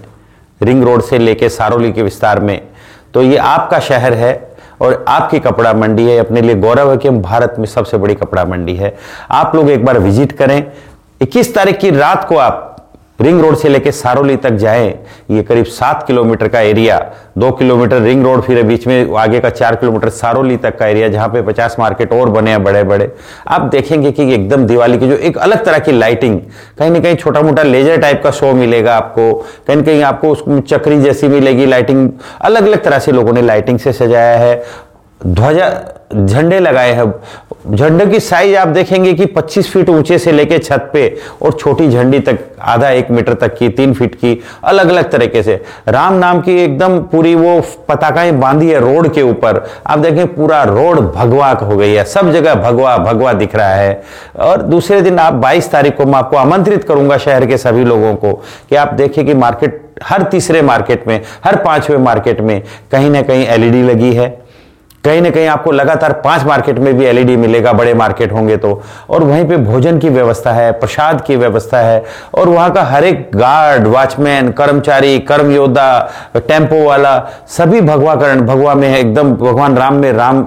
रिंग 0.63 0.85
रोड 0.85 1.03
से 1.03 1.19
लेके 1.19 1.49
सारोली 1.49 1.93
के 1.93 2.03
विस्तार 2.03 2.41
में 2.41 2.69
तो 3.15 3.23
ये 3.23 3.37
आपका 3.37 3.81
शहर 3.81 4.13
है 4.13 4.57
और 4.81 5.05
आपकी 5.09 5.39
कपड़ा 5.39 5.73
मंडी 5.73 6.05
है। 6.11 6.19
अपने 6.19 6.41
लिए 6.41 6.55
गौरव 6.55 6.91
है 6.91 6.97
कि 6.97 7.09
हम 7.09 7.23
भारत 7.23 7.55
में 7.59 7.67
सबसे 7.67 7.97
बड़ी 7.97 8.15
कपड़ा 8.15 8.45
मंडी 8.45 8.75
है। 8.77 8.97
आप 9.31 9.55
लोग 9.55 9.71
एक 9.71 9.85
बार 9.85 9.99
विज़िट 9.99 10.33
करें। 10.33 10.73
21 11.21 11.55
तारीख 11.55 11.79
की 11.79 11.91
रात 11.91 12.29
को 12.29 12.37
आप 12.37 12.76
रिंग 13.19 13.41
रोड 13.41 13.57
से 13.57 13.69
लेकर 13.69 13.91
सारोली 13.91 14.37
तक 14.37 14.51
जाएँ, 14.53 14.89
ये 15.31 15.43
करीब 15.43 15.65
सात 15.67 16.07
किलोमीटर 16.07 16.49
का 16.49 16.61
एरिया। 16.61 16.99
दो 17.39 17.51
किलोमीटर 17.53 18.01
रिंग 18.03 18.25
रोड, 18.25 18.43
फिर 18.43 18.63
बीच 18.63 18.87
में 18.87 19.15
आगे 19.17 19.41
का 19.41 19.51
चार 19.51 19.77
किलोमीटर 19.77 20.09
सारोली 20.11 20.57
तक 20.57 20.79
का 20.79 20.87
एरिया, 20.87 21.09
जहाँ 21.09 21.29
पे 21.29 21.43
पचास 21.43 21.77
मार्केट 21.79 22.13
और 22.13 22.31
बने 22.31 22.51
हैं 22.51 22.63
बड़े 22.65 22.83
बड़े 22.85 23.11
आप 23.49 23.63
देखेंगे 23.63 24.13
कि 24.13 24.33
एकदम 24.35 24.67
दिवाली 24.67 24.99
की 24.99 25.09
जो 25.09 25.17
एक 25.17 25.39
अलग 25.39 25.65
तरह 25.65 25.79
की 25.79 25.93
लाइटिंग 25.93 26.41
कहीं 26.79 26.91
ना 26.91 27.01
कहीं 27.01 27.17
छोटा 27.17 27.43
मोटा 27.43 27.63
लेजर 27.63 28.01
टाइप 28.01 28.23
का 28.25 28.31
शो 28.31 28.53
मिलेगा 28.55 28.97
आपको, 28.97 29.33
कहीं 29.67 29.77
ना 29.77 29.83
कहीं 29.83 30.03
आपको 30.03 30.31
उसको 30.31 30.61
चक्री 30.61 31.01
जैसी 31.03 31.29
मिलेगी 31.29 31.67
लाइटिंग 31.67 32.11
अलग 32.41 32.67
अलग 32.67 32.85
तरह 32.85 32.99
से 32.99 33.13
लोगों 33.13 33.33
ने 33.33 33.43
लाइटिंग 33.43 33.79
से 33.79 33.93
सजाया 33.93 34.39
है। 34.39 34.65
ध्वजा, 35.27 35.69
झंडे 36.15 36.59
लगाए 36.61 36.93
हैं। 36.93 37.05
झंडे 37.75 38.07
की 38.07 38.21
साइज़ 38.21 38.57
आप 38.57 38.69
देखेंगे 38.69 39.13
कि 39.15 39.27
25 39.27 39.71
फीट 39.71 39.89
ऊँचे 39.89 40.19
से 40.19 40.33
लेके 40.33 40.59
छत 40.59 40.91
पे 40.93 41.17
और 41.43 41.53
छोटी 41.53 41.89
झंडी 41.89 42.19
तक, 42.19 42.39
आधा 42.61 42.91
एक 42.91 43.11
मीटर 43.11 43.35
तक 43.35 43.57
की, 43.57 43.69
तीन 43.69 43.95
फीट 43.95 44.15
की 44.15 44.43
अलग 44.65 44.89
अलग 44.89 45.11
तरीके 45.11 45.43
से। 45.43 45.63
राम 45.89 46.15
नाम 46.15 46.41
की 46.41 46.65
एकदम 46.65 46.99
पूरी 47.01 47.35
वो 47.35 47.61
पताकाएँ 47.89 48.33
बांधी 48.33 48.71
है 48.71 48.81
रोड 48.81 49.15
के 49.15 49.23
ऊपर। 49.23 49.71
आप 49.87 49.99
देखें 49.99 50.35
पूरा 50.35 50.63
रोड 50.63 51.13
भगवा 51.13 51.51
हो 51.51 51.77
गई 51.77 51.93
है। 51.93 52.05
सब 52.05 52.33
जगह 52.33 52.55
भगवा 52.55 52.97
भगवा 52.97 53.33
दिख 53.33 53.57
रहा 53.57 53.75
है। 53.75 54.03
और 54.41 54.63
दूसरे 54.63 55.03
दिन 55.03 55.19
आप 55.19 55.35
22 55.35 55.71
तारीख 55.71 55.97
को 55.97 56.07
मैं 56.07 56.19
आपको 56.19 56.37
आमंत्रित 56.37 56.85
करूँगा 56.85 57.19
शहर 57.19 57.47
के 57.47 57.59
सभी 57.59 57.85
लोगों 57.85 58.15
को 58.15 58.33
कि 58.71 58.77
आप 58.77 58.95
देखिए 58.95 59.25
कि 59.25 59.35
मार्केट 59.35 59.83
हर 60.03 60.23
तीसरे 60.23 60.63
मार्केट 60.63 61.09
में, 61.09 61.21
हर 61.45 61.57
पाँचवें 61.57 61.99
मार्केट 61.99 62.41
में 62.41 62.63
कहीं 62.93 63.11
ना 63.11 63.23
कहीं 63.23 63.47
एलईडी 63.47 63.83
लगी 63.83 64.13
है। 64.15 64.46
कहीं 65.07 65.21
ना 65.23 65.31
कहीं 65.31 65.47
आपको 65.47 65.71
लगातार 65.71 66.13
पाँच 66.25 66.45
मार्केट 66.45 66.79
में 66.79 66.97
भी 66.99 67.05
एलईडी 67.05 67.37
मिलेगा, 67.37 67.73
बड़े 67.73 67.93
मार्केट 67.95 68.33
होंगे 68.33 68.57
तो। 68.57 68.71
और 69.11 69.25
वहीं 69.25 69.45
पे 69.49 69.57
भोजन 69.57 69.99
की 69.99 70.09
व्यवस्था 70.09 70.53
है, 70.53 70.71
प्रसाद 70.73 71.21
की 71.21 71.37
व्यवस्था 71.37 71.81
है, 71.81 72.03
और 72.35 72.49
वहाँ 72.49 72.73
का 72.73 72.83
हर 72.83 73.05
एक 73.05 73.31
गार्ड, 73.35 73.87
वॉचमैन, 73.87 74.51
कर्मचारी 74.53 75.19
कर्म 75.21 75.51
योद्धा 75.51 75.87
टेंपो 76.39 76.83
वाला, 76.85 77.19
सभी 77.49 77.81
भगवाकरण, 77.81 78.41
भगवा 78.41 78.75
में 78.75 78.89
है, 78.89 78.99
एकदम 79.01 79.33
भगवान 79.37 79.77
राम 79.77 79.95
में 79.95 80.13
राम 80.13 80.41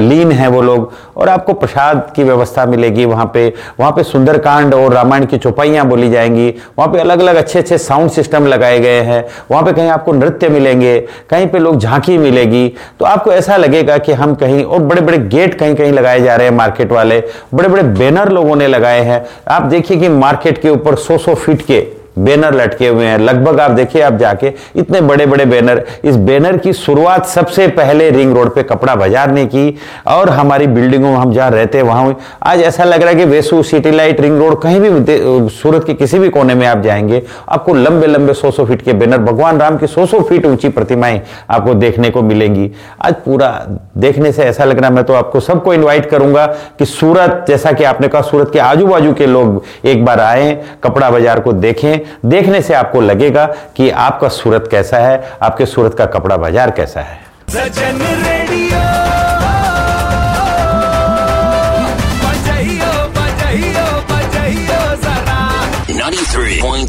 लीन 0.00 0.32
है 0.32 0.48
वो 0.48 0.60
लोग। 0.62 0.92
और 1.16 1.28
आपको 1.28 1.52
प्रसाद 1.54 2.12
की 2.16 2.24
व्यवस्था 2.24 2.66
मिलेगी 2.66 3.04
वहाँ 3.04 3.30
पे। 3.34 3.46
वहाँ 3.80 3.92
पे 3.92 4.02
सुंदरकांड 4.02 4.74
और 4.74 4.92
रामायण 4.92 5.24
की 5.26 5.38
चौपाइयाँ 5.38 5.86
बोली 5.86 6.10
जाएँगी। 6.10 6.48
वहाँ 6.78 6.92
पे 6.92 6.98
अलग 7.00 7.20
अलग 7.20 7.36
अच्छे 7.36 7.58
अच्छे 7.58 7.78
साउंड 7.78 8.10
सिस्टम 8.10 8.46
लगाए 8.46 8.78
गए 8.80 9.00
हैं। 9.02 9.24
वहाँ 9.50 9.62
पे 9.64 9.72
कहीं 9.72 9.88
आपको 9.90 10.12
नृत्य 10.12 10.48
मिलेंगे, 10.48 10.98
कहीं 11.30 11.46
पे 11.46 11.58
लोग 11.58 11.78
झांकी 11.78 12.18
मिलेगी। 12.18 12.68
तो 13.00 13.04
आपको 13.04 13.32
ऐसा 13.32 13.56
लगेगा 13.56 13.84
लगेगा 13.86 13.98
कि 13.98 14.12
हम 14.12 14.34
कहीं 14.34 14.64
और 14.64 14.80
बड़े 14.80 15.00
बड़े 15.00 15.18
गेट 15.18 15.58
कहीं 15.58 15.74
कहीं 15.74 15.92
लगाए 15.92 16.20
जा 16.20 16.36
रहे 16.36 16.48
हैं 16.48 16.54
मार्केट 16.54 16.92
वाले 16.92 17.22
बड़े 17.54 17.68
बड़े 17.68 17.82
बैनर 17.98 18.32
लोगों 18.32 18.56
ने 18.56 18.66
लगाए 18.66 19.00
हैं। 19.00 19.24
आप 19.48 19.62
देखिए 19.62 19.96
कि 19.96 20.08
मार्केट 20.08 20.60
के 20.62 20.70
ऊपर 20.70 20.94
सौ 20.96 21.18
सौ 21.18 21.34
फीट 21.34 21.62
के 21.62 21.80
बैनर 22.18 22.54
लटके 22.54 22.88
हुए 22.88 23.04
हैं। 23.04 23.18
लगभग 23.18 23.60
आप 23.60 23.70
देखिए 23.70 24.02
आप 24.02 24.16
जाके, 24.16 24.52
इतने 24.76 25.00
बड़े 25.02 25.26
बड़े 25.26 25.44
बैनर। 25.46 25.84
इस 26.04 26.16
बैनर 26.18 26.56
की 26.56 26.72
शुरुआत 26.74 27.26
सबसे 27.26 27.66
पहले 27.70 28.10
रिंग 28.10 28.34
रोड 28.36 28.54
पे 28.54 28.62
कपड़ा 28.64 28.94
बाज़ार 28.94 29.30
ने 29.30 29.44
की 29.46 29.76
और 30.08 30.30
हमारी 30.30 30.66
बिल्डिंगों 30.68 31.10
में 31.10 31.16
हम 31.16 31.32
जहाँ 31.32 31.50
रहते 31.50 31.78
हैं, 31.78 31.84
वहाँ 31.84 32.16
आज 32.42 32.60
ऐसा 32.62 32.84
लग 32.84 33.02
रहा 33.02 33.10
है 33.10 33.16
कि 33.16 33.24
Vesu 33.24 33.62
city 33.62 33.90
light 33.90 34.20
ring 34.20 34.38
road 34.38 34.60
कहीं 34.62 34.80
भी 34.80 35.48
सूरत 35.52 35.84
के 35.86 35.94
किसी 35.94 36.18
भी 36.18 36.28
कोने 36.28 36.54
में 36.54 36.66
आप 36.66 36.82
जाएँगे, 36.82 37.22
आपको 37.48 37.74
लंबे 37.74 38.06
लंबे 38.06 38.34
सौ 38.34 38.50
सौ 38.50 38.64
फीट 38.66 38.82
के 38.82 38.92
बैनर, 38.92 39.18
भगवान 39.18 39.60
राम 39.60 39.76
की 39.78 39.86
सौ 39.86 40.06
सौ 40.06 40.20
फीट 40.20 40.46
ऊँची 40.46 40.68
प्रतिमाएँ 40.70 41.20
आपको 41.50 41.74
देखने 41.76 42.10
को 42.10 42.22
मिलेंगी। 42.22 42.70
आज 43.00 43.14
पूरा 43.24 43.50
देखने 43.98 44.32
से 44.32 44.42
ऐसा 44.44 44.64
लग 44.64 44.78
रहा 44.78 44.88
है, 44.88 44.94
मैं 44.94 45.04
तो 45.04 45.14
आपको 45.14 45.40
सबको 45.40 45.74
इन्वाइट 45.74 46.06
करूँगा 46.06 46.46
कि 46.78 46.84
सूरत, 46.86 47.44
जैसा 47.48 47.72
कि 47.72 47.84
आपने 47.84 48.08
कहा, 48.08 48.22
सूरत 48.22 48.50
के 48.52 48.58
आजू 48.60 48.86
बाजू 48.86 49.12
के 49.14 49.26
लोग 49.26 49.62
एक 49.84 50.04
बार 50.04 50.20
आए, 50.20 50.52
कपड़ा 50.84 51.10
बाज़ार 51.10 51.40
को 51.40 51.52
देखें 51.54 51.98
देखने 52.24 52.62
से 52.62 52.74
आपको 52.74 53.00
लगेगा 53.00 53.46
कि 53.76 53.90
आपका 54.06 54.28
सूरत 54.40 54.68
कैसा 54.70 54.98
है 55.06 55.38
आपके 55.42 55.66
सूरत 55.66 55.94
का 55.98 56.06
कपड़ा 56.18 56.36
बाज़ार 56.36 56.70
कैसा 56.80 57.00
है 57.00 57.18
Sajan 57.50 58.02
radio 58.26 58.84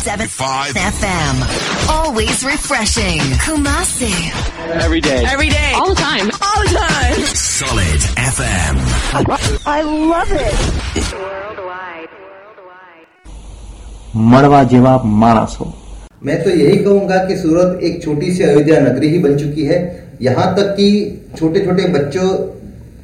FM. 0.07 1.35
Always 1.89 2.43
refreshing. 2.43 3.19
Kumasi. 3.45 4.13
Every 4.83 5.01
day. 5.01 5.23
Every 5.25 5.49
day. 5.49 5.71
All 5.75 5.89
the 5.89 5.95
time. 5.95 6.29
All 6.41 6.61
the 6.63 6.69
time. 6.77 7.21
Solid 7.35 8.01
FM. 8.15 8.75
I 9.65 9.81
love 9.81 10.31
it. 10.31 11.56
मड़वा 14.25 14.63
जेवा 14.65 14.97
मानस 15.05 15.57
हो 15.59 15.73
मैं 16.25 16.43
तो 16.43 16.49
यही 16.49 16.77
कहूँगा 16.77 17.17
कि 17.25 17.35
सूरत 17.37 17.83
एक 17.83 18.01
छोटी 18.03 18.31
सी 18.31 18.43
अयोध्या 18.43 18.79
नगरी 18.81 19.09
ही 19.09 19.19
बन 19.19 19.35
चुकी 19.37 19.65
है। 19.65 19.79
यहाँ 20.21 20.53
तक 20.55 20.73
कि 20.75 20.87
छोटे 21.37 21.59
छोटे 21.65 21.83
बच्चों, 21.89 22.29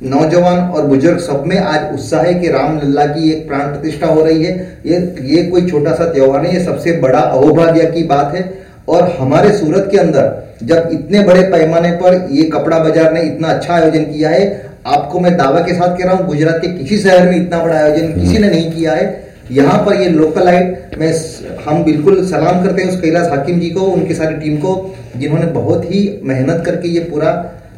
नौजवान 0.03 0.59
और 0.59 0.85
बुज़ुर्ग 0.87 1.19
सब 1.19 1.43
में 1.47 1.57
आज 1.57 1.93
उत्साह 1.93 2.21
है 2.21 2.33
कि 2.33 2.49
राम 2.49 2.77
लल्ला 2.77 3.05
की 3.07 3.31
एक 3.31 3.47
प्राण 3.47 3.67
प्रतिष्ठा 3.67 4.07
हो 4.07 4.23
रही 4.23 4.43
है। 4.43 4.53
ये 4.85 4.97
ये 5.27 5.43
कोई 5.43 5.69
छोटा 5.69 5.93
सा 5.95 6.05
त्यौहार 6.13 6.41
नहीं, 6.41 6.53
ये 6.53 6.63
सबसे 6.65 6.91
बड़ा 6.99 7.19
अहोभाग्य 7.19 7.85
की 7.87 8.03
बात 8.05 8.35
है। 8.35 8.43
और 8.89 9.15
हमारे 9.19 9.51
सूरत 9.57 9.87
के 9.91 9.97
अंदर 9.97 10.57
जब 10.63 10.89
इतने 10.93 11.19
बड़े 11.23 11.41
पैमाने 11.51 11.91
पर 11.97 12.27
ये 12.31 12.43
कपड़ा 12.49 12.79
बाज़ार 12.79 13.13
ने 13.13 13.21
इतना 13.23 13.47
अच्छा 13.49 13.73
आयोजन 13.75 14.03
किया 14.05 14.29
है, 14.29 14.71
आपको 14.87 15.19
मैं 15.19 15.35
दावा 15.37 15.59
के 15.59 15.73
साथ 15.73 15.97
कह 15.97 16.03
रहा 16.05 16.15
हूँ, 16.15 16.25
गुजरात 16.27 16.57
के 16.61 16.67
किसी 16.73 16.97
शहर 16.99 17.29
में 17.29 17.35
इतना 17.37 17.63
बड़ा 17.63 17.75
आयोजन 17.75 18.13
किसी 18.13 18.37
ने 18.37 18.49
नहीं 18.49 18.71
किया 18.71 18.93
है। 18.93 19.22
यहाँ 19.51 19.77
पर 19.85 20.01
ये 20.01 20.09
लोकल 20.09 20.47
आइट 20.47 20.95
में 20.99 21.11
हम 21.65 21.83
बिल्कुल 21.83 22.25
सलाम 22.27 22.63
करते 22.63 22.81
हैं 22.81 22.89
उस 22.89 22.99
कैलाश 23.01 23.27
हाकिम 23.29 23.59
जी 23.59 23.69
को, 23.69 23.81
उनकी 23.81 24.13
सारी 24.15 24.35
टीम 24.35 24.55
को, 24.57 24.95
जिन्होंने 25.17 25.45
बहुत 25.53 25.83
ही 25.85 26.19
मेहनत 26.23 26.63
करके 26.65 26.87
ये 26.89 26.99
पूरा, 27.01 27.31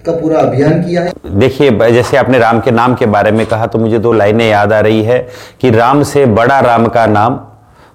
का 0.06 0.12
पूरा 0.12 0.40
अभियान 0.40 0.82
किया 0.84 1.02
है। 1.02 1.12
देखिए 1.40 1.90
जैसे 1.92 2.18
आपने 2.18 2.40
राम 2.40 2.60
के 2.60 2.72
नाम 2.72 2.96
के 2.96 3.06
बारे 3.08 3.32
में 3.32 3.46
कहा 3.46 3.66
तो 3.68 3.80
मुझे 3.80 4.00
दो 4.00 4.14
लाइनें 4.14 4.48
याद 4.50 4.74
आ 4.74 4.80
रही 4.80 5.04
है 5.04 5.18
कि 5.62 5.70
राम 5.72 6.04
से 6.04 6.26
बड़ा 6.28 6.60
राम 6.62 6.86
का 6.88 7.06
नाम, 7.08 7.40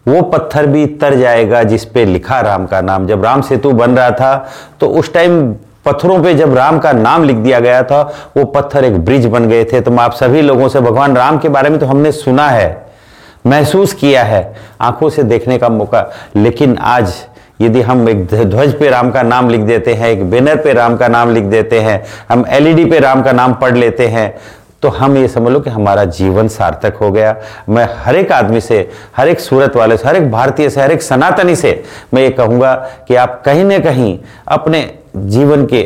वो 0.08 0.22
पत्थर 0.24 0.66
भी 0.66 0.86
तर 0.98 1.14
जाएगा 1.16 1.62
जिस 1.64 1.84
पे 1.86 2.04
लिखा 2.06 2.40
राम 2.40 2.66
का 2.66 2.80
नाम। 2.82 3.06
जब 3.06 3.24
राम 3.24 3.40
सेतु 3.42 3.72
बन 3.74 3.90
रहा 3.92 4.10
था 4.12 4.34
तो 4.80 4.86
उस 4.88 5.12
टाइम 5.14 5.52
पत्थरों 5.84 6.22
पे 6.22 6.34
जब 6.34 6.54
राम 6.54 6.78
का 6.78 6.92
नाम 6.92 7.24
लिख 7.24 7.36
दिया 7.38 7.60
गया 7.60 7.82
था, 7.82 8.02
वो 8.36 8.44
पत्थर 8.46 8.84
एक 8.84 8.98
ब्रिज 9.00 9.26
बन 9.28 9.48
गए 9.48 9.64
थे। 9.64 9.80
तो 9.80 9.96
आप 9.98 10.12
सभी 10.14 10.42
लोगों 10.42 10.68
से, 10.68 10.80
भगवान 10.80 11.16
राम 11.16 11.38
के 11.38 11.48
बारे 11.48 11.70
में 11.70 11.78
तो 11.80 11.86
हमने 11.86 12.12
सुना 12.14 12.48
है। 12.48 12.89
महसूस 13.44 13.92
किया 13.94 14.22
है, 14.22 14.54
आँखों 14.80 15.08
से 15.10 15.22
देखने 15.22 15.58
का 15.58 15.68
मौका। 15.68 16.10
लेकिन 16.36 16.76
आज 16.78 17.14
यदि 17.60 17.80
हम 17.80 18.08
एक 18.08 18.24
ध्वज 18.26 18.78
पे 18.78 18.88
राम 18.90 19.10
का 19.10 19.22
नाम 19.22 19.48
लिख 19.50 19.60
देते 19.60 19.94
हैं, 19.94 20.08
एक 20.08 20.30
बैनर 20.30 20.56
पे 20.56 20.72
राम 20.72 20.96
का 20.96 21.08
नाम 21.08 21.34
लिख 21.34 21.44
देते 21.46 21.80
हैं, 21.80 22.02
हम 22.28 22.44
एलईडी 22.48 22.84
पे 22.84 22.98
राम 22.98 23.22
का 23.22 23.32
नाम 23.32 23.54
पढ़ 23.54 23.76
लेते 23.76 24.06
हैं 24.08 24.34
तो 24.82 24.88
हम 24.88 25.16
ये 25.16 25.28
समझ 25.28 25.52
लो 25.52 25.60
कि 25.60 25.70
हमारा 25.70 26.04
जीवन 26.06 26.46
सार्थक 26.48 26.94
हो 26.96 27.10
गया। 27.12 27.34
मैं 27.68 27.86
हर 27.96 28.16
एक 28.16 28.30
आदमी 28.32 28.60
से, 28.60 28.90
हर 29.16 29.28
एक 29.28 29.40
सूरत 29.40 29.76
वाले 29.76 29.96
से, 29.96 30.08
हर 30.08 30.16
एक 30.16 30.30
भारतीय 30.30 30.70
से, 30.70 30.80
हर 30.80 30.92
एक 30.92 31.02
सनातनी 31.02 31.56
से 31.56 31.82
मैं 32.14 32.22
ये 32.22 32.30
कहूँगा 32.30 32.74
कि 33.08 33.14
आप 33.14 33.42
कहीं 33.44 33.64
ना 33.64 33.78
कहीं 33.78 34.18
अपने 34.48 34.82
जीवन 35.16 35.66
के 35.66 35.82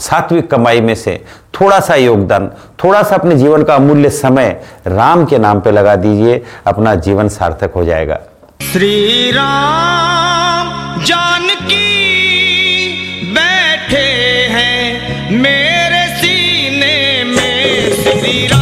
सात्विक 0.00 0.50
कमाई 0.50 0.80
में 0.80 0.94
से 0.94 1.24
थोड़ा 1.60 1.80
सा 1.80 1.94
योगदान, 1.94 2.50
थोड़ा 2.84 3.02
सा 3.02 3.16
अपने 3.16 3.36
जीवन 3.36 3.62
का 3.62 3.74
अमूल्य 3.74 4.10
समय 4.10 4.48
राम 4.86 5.24
के 5.24 5.38
नाम 5.38 5.60
पे 5.60 5.70
लगा 5.70 5.96
दीजिए, 5.96 6.42
अपना 6.66 6.94
जीवन 6.94 7.28
सार्थक 7.28 7.72
हो 7.76 7.84
जाएगा। 7.84 8.20
श्री 8.72 9.30
राम 9.30 11.02
जानकी 11.04 11.86
बैठे 13.34 14.06
हैं 14.50 15.30
मेरे 15.32 16.06
सीने 16.16 17.24
में। 17.24 17.92
श्री 17.94 18.46
राम 18.46 18.59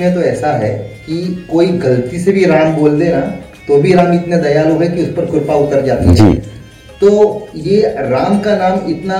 इसमें 0.00 0.14
तो 0.14 0.20
ऐसा 0.22 0.52
है 0.54 0.70
कि 1.06 1.46
कोई 1.50 1.66
गलती 1.78 2.18
से 2.18 2.32
भी 2.32 2.44
राम 2.44 2.74
बोल 2.76 2.98
दे 2.98 3.08
ना 3.08 3.20
तो 3.68 3.80
भी 3.82 3.92
राम 3.94 4.12
इतने 4.14 4.36
दयालु 4.38 4.78
है 4.78 4.88
कि 4.88 5.02
उस 5.02 5.08
पर 5.16 5.26
कृपा 5.26 5.54
उतर 5.56 5.82
जाती 5.86 6.14
है। 6.18 6.34
तो 7.00 7.48
ये 7.58 7.80
राम 8.08 8.38
का 8.40 8.56
नाम 8.56 8.90
इतना 8.90 9.16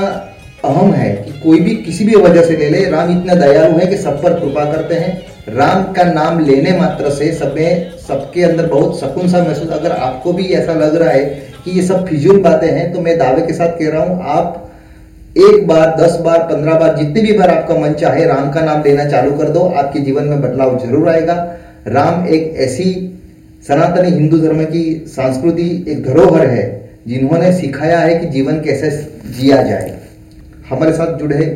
अहम 0.65 0.93
है 0.93 1.11
कि 1.17 1.33
कोई 1.41 1.61
भी 1.61 1.75
किसी 1.77 2.05
भी 2.05 2.15
वजह 2.17 2.43
से 2.45 2.57
ले 2.57 2.69
ले 2.71 2.85
राम 2.91 3.11
इतना 3.11 3.35
दयालु 3.37 3.79
है 3.79 3.87
कि 3.87 3.97
सब 3.97 4.23
पर 4.23 4.39
कृपा 4.41 4.65
करते 4.73 4.95
हैं। 4.95 5.13
राम 5.51 5.83
का 5.93 6.05
नाम 6.05 6.41
लेने 6.47 6.73
मात्र 6.79 7.11
से 7.11 7.31
सब 7.35 7.55
में 7.57 7.93
सबके 8.09 8.43
अंदर 8.43 8.67
बहुत 8.69 8.99
सकून 9.01 9.29
सा 9.29 9.43
महसूस 9.45 9.71
अगर 9.73 9.93
आपको 9.93 10.33
भी 10.33 10.45
ऐसा 10.55 10.73
लग 10.75 10.97
रहा 10.97 11.11
है 11.11 11.25
कि 11.65 11.71
ये 11.71 11.83
सब 11.83 12.07
फिजूल 12.07 12.41
बातें 12.43 12.69
हैं 12.69 12.93
तो 12.93 13.01
मैं 13.01 13.19
दावे 13.19 13.47
के 13.47 13.53
साथ 13.53 13.79
कह 13.79 13.91
रहा 13.91 14.03
हूँ 14.03 14.23
आप 14.31 14.70
एक 15.31 15.67
बार, 15.67 15.97
दस 16.01 16.17
बार, 16.21 16.39
पंद्रह 16.39 16.75
बार, 16.75 16.97
जितनी 16.97 17.21
भी 17.23 17.33
बार 17.33 17.51
आपका 17.51 17.75
मन 17.75 17.93
चाहे, 17.93 18.25
राम 18.25 18.51
का 18.51 18.61
नाम 18.61 18.83
लेना 18.83 19.05
चालू 19.05 19.31
कर 19.33 19.49
दो, 19.49 19.61
आपके 19.61 20.01
जीवन 20.01 20.25
में 20.25 20.41
बदलाव 20.43 20.79
ज़रूर 20.79 21.09
आएगा। 21.09 21.35
राम 21.87 22.27
एक 22.27 22.55
ऐसी 22.57 23.17
सनातनी 23.69 24.11
हिंदू 24.11 24.39
धर्म 24.39 24.65
की 24.65 25.05
संस्कृति, 25.09 25.85
एक 25.89 26.03
धरोहर 26.05 26.47
है, 26.47 26.91
जिन्होंने 27.07 27.53
सिखाया 27.53 27.99
है 27.99 28.19
कि 28.19 28.27
जीवन 28.27 28.61
कैसे 28.61 28.91
जिया 29.39 29.63
जाए। 29.63 29.99
हमारे 30.71 30.93
साथ 30.93 31.19
जुड़े 31.19 31.47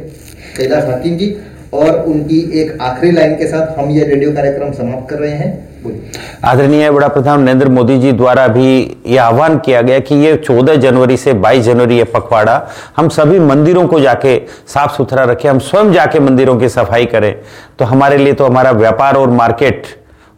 कैलाश 0.56 0.84
हाकिम 0.84 1.16
जी, 1.16 1.36
और 1.72 2.04
उनकी 2.04 2.40
एक 2.60 2.76
आखिरी 2.80 3.12
लाइन 3.12 3.36
के 3.36 3.46
साथ 3.46 3.78
हम 3.78 3.90
ये 3.90 4.04
रेडियो 4.04 4.32
कार्यक्रम 4.32 4.72
समाप्त 4.72 5.10
कर 5.10 5.18
रहे 5.18 5.30
हैं। 5.30 5.68
आदरणीय 5.84 6.90
बड़ा 6.90 7.08
प्रधान 7.08 7.42
नरेंद्र 7.42 7.68
मोदी 7.68 7.98
जी 7.98 8.12
द्वारा 8.12 8.46
भी 8.48 8.96
ये 9.06 9.16
आह्वान 9.18 9.58
किया 9.58 9.82
गया 9.82 9.98
कि 9.98 10.14
ये 10.14 10.36
14 10.38 10.76
जनवरी 10.76 11.16
से 11.16 11.32
22 11.34 11.62
जनवरी 11.62 11.96
ये 11.96 12.04
पखवाड़ा, 12.04 12.60
हम 12.96 13.08
सभी 13.08 13.38
मंदिरों 13.38 13.86
को 13.88 14.00
जाके 14.00 14.36
साफ़ 14.66 14.92
सुथरा 14.92 15.24
रखें, 15.24 15.48
हम 15.48 15.58
स्वयं 15.58 15.92
जाके 15.92 16.20
मंदिरों 16.20 16.56
की 16.56 16.68
सफ़ाई 16.68 17.06
करें। 17.06 17.34
तो 17.78 17.84
हमारे 17.84 18.18
लिए 18.18 18.32
तो 18.32 18.46
हमारा 18.46 18.70
व्यापार 18.70 19.16
और 19.16 19.30
मार्केट 19.30 19.86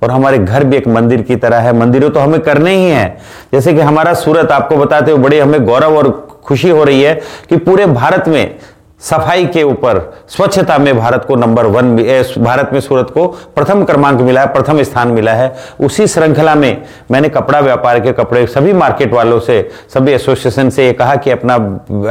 और 0.02 0.10
हमारे 0.10 0.38
घर 0.38 0.64
भी 0.64 0.76
एक 0.76 0.88
मंदिर 0.88 1.22
की 1.22 1.36
तरह 1.36 1.58
है। 1.58 1.72
मंदिरों 1.72 2.10
तो 2.10 2.20
हमें 2.20 2.40
करने 2.40 2.74
ही 2.74 2.90
हैं। 2.90 3.16
जैसे 3.52 3.74
कि 3.74 3.80
हमारा 3.80 4.14
सूरत 4.14 4.52
आपको 4.52 4.76
बताते 4.76 5.10
हुए 5.10 5.22
बड़े 5.22 5.40
हमें 5.40 5.64
गौरव 5.64 5.96
और 5.96 6.10
खुशी 6.44 6.70
हो 6.70 6.84
रही 6.84 7.02
है 7.02 7.14
कि 7.48 7.56
पूरे 7.56 7.86
भारत 7.86 8.28
में 8.28 8.56
सफ़ाई 9.00 9.46
के 9.46 9.62
ऊपर 9.62 9.98
स्वच्छता 10.28 10.76
में 10.78 10.96
भारत 10.98 11.24
को 11.24 11.36
नंबर 11.36 11.66
वन 11.66 11.96
भारत 12.38 12.70
में 12.72 12.80
सूरत 12.80 13.10
को 13.10 13.26
प्रथम 13.54 13.84
क्रमांक 13.84 14.20
मिला 14.20 14.40
है, 14.40 14.46
प्रथम 14.46 14.82
स्थान 14.82 15.08
मिला 15.08 15.32
है। 15.32 15.54
उसी 15.80 16.06
श्रृंखला 16.06 16.54
में 16.54 16.82
मैंने 17.10 17.28
कपड़ा 17.28 17.60
व्यापार 17.60 18.00
के 18.00 18.12
कपड़े 18.12 18.46
सभी 18.46 18.72
मार्केट 18.72 19.12
वालों 19.12 19.40
से, 19.40 19.70
सभी 19.94 20.12
एसोसिएशन 20.12 20.70
से 20.70 20.86
ये 20.86 20.92
कहा 20.92 21.16
कि 21.16 21.30
अपना, 21.30 21.54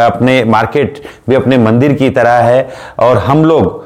अपने 0.05 0.43
मार्केट 0.43 1.01
भी 1.29 1.35
अपने 1.35 1.57
मंदिर 1.57 1.93
की 1.93 2.09
तरह 2.09 2.39
है 2.41 2.69
और 2.99 3.17
हम 3.17 3.43
लोग 3.45 3.83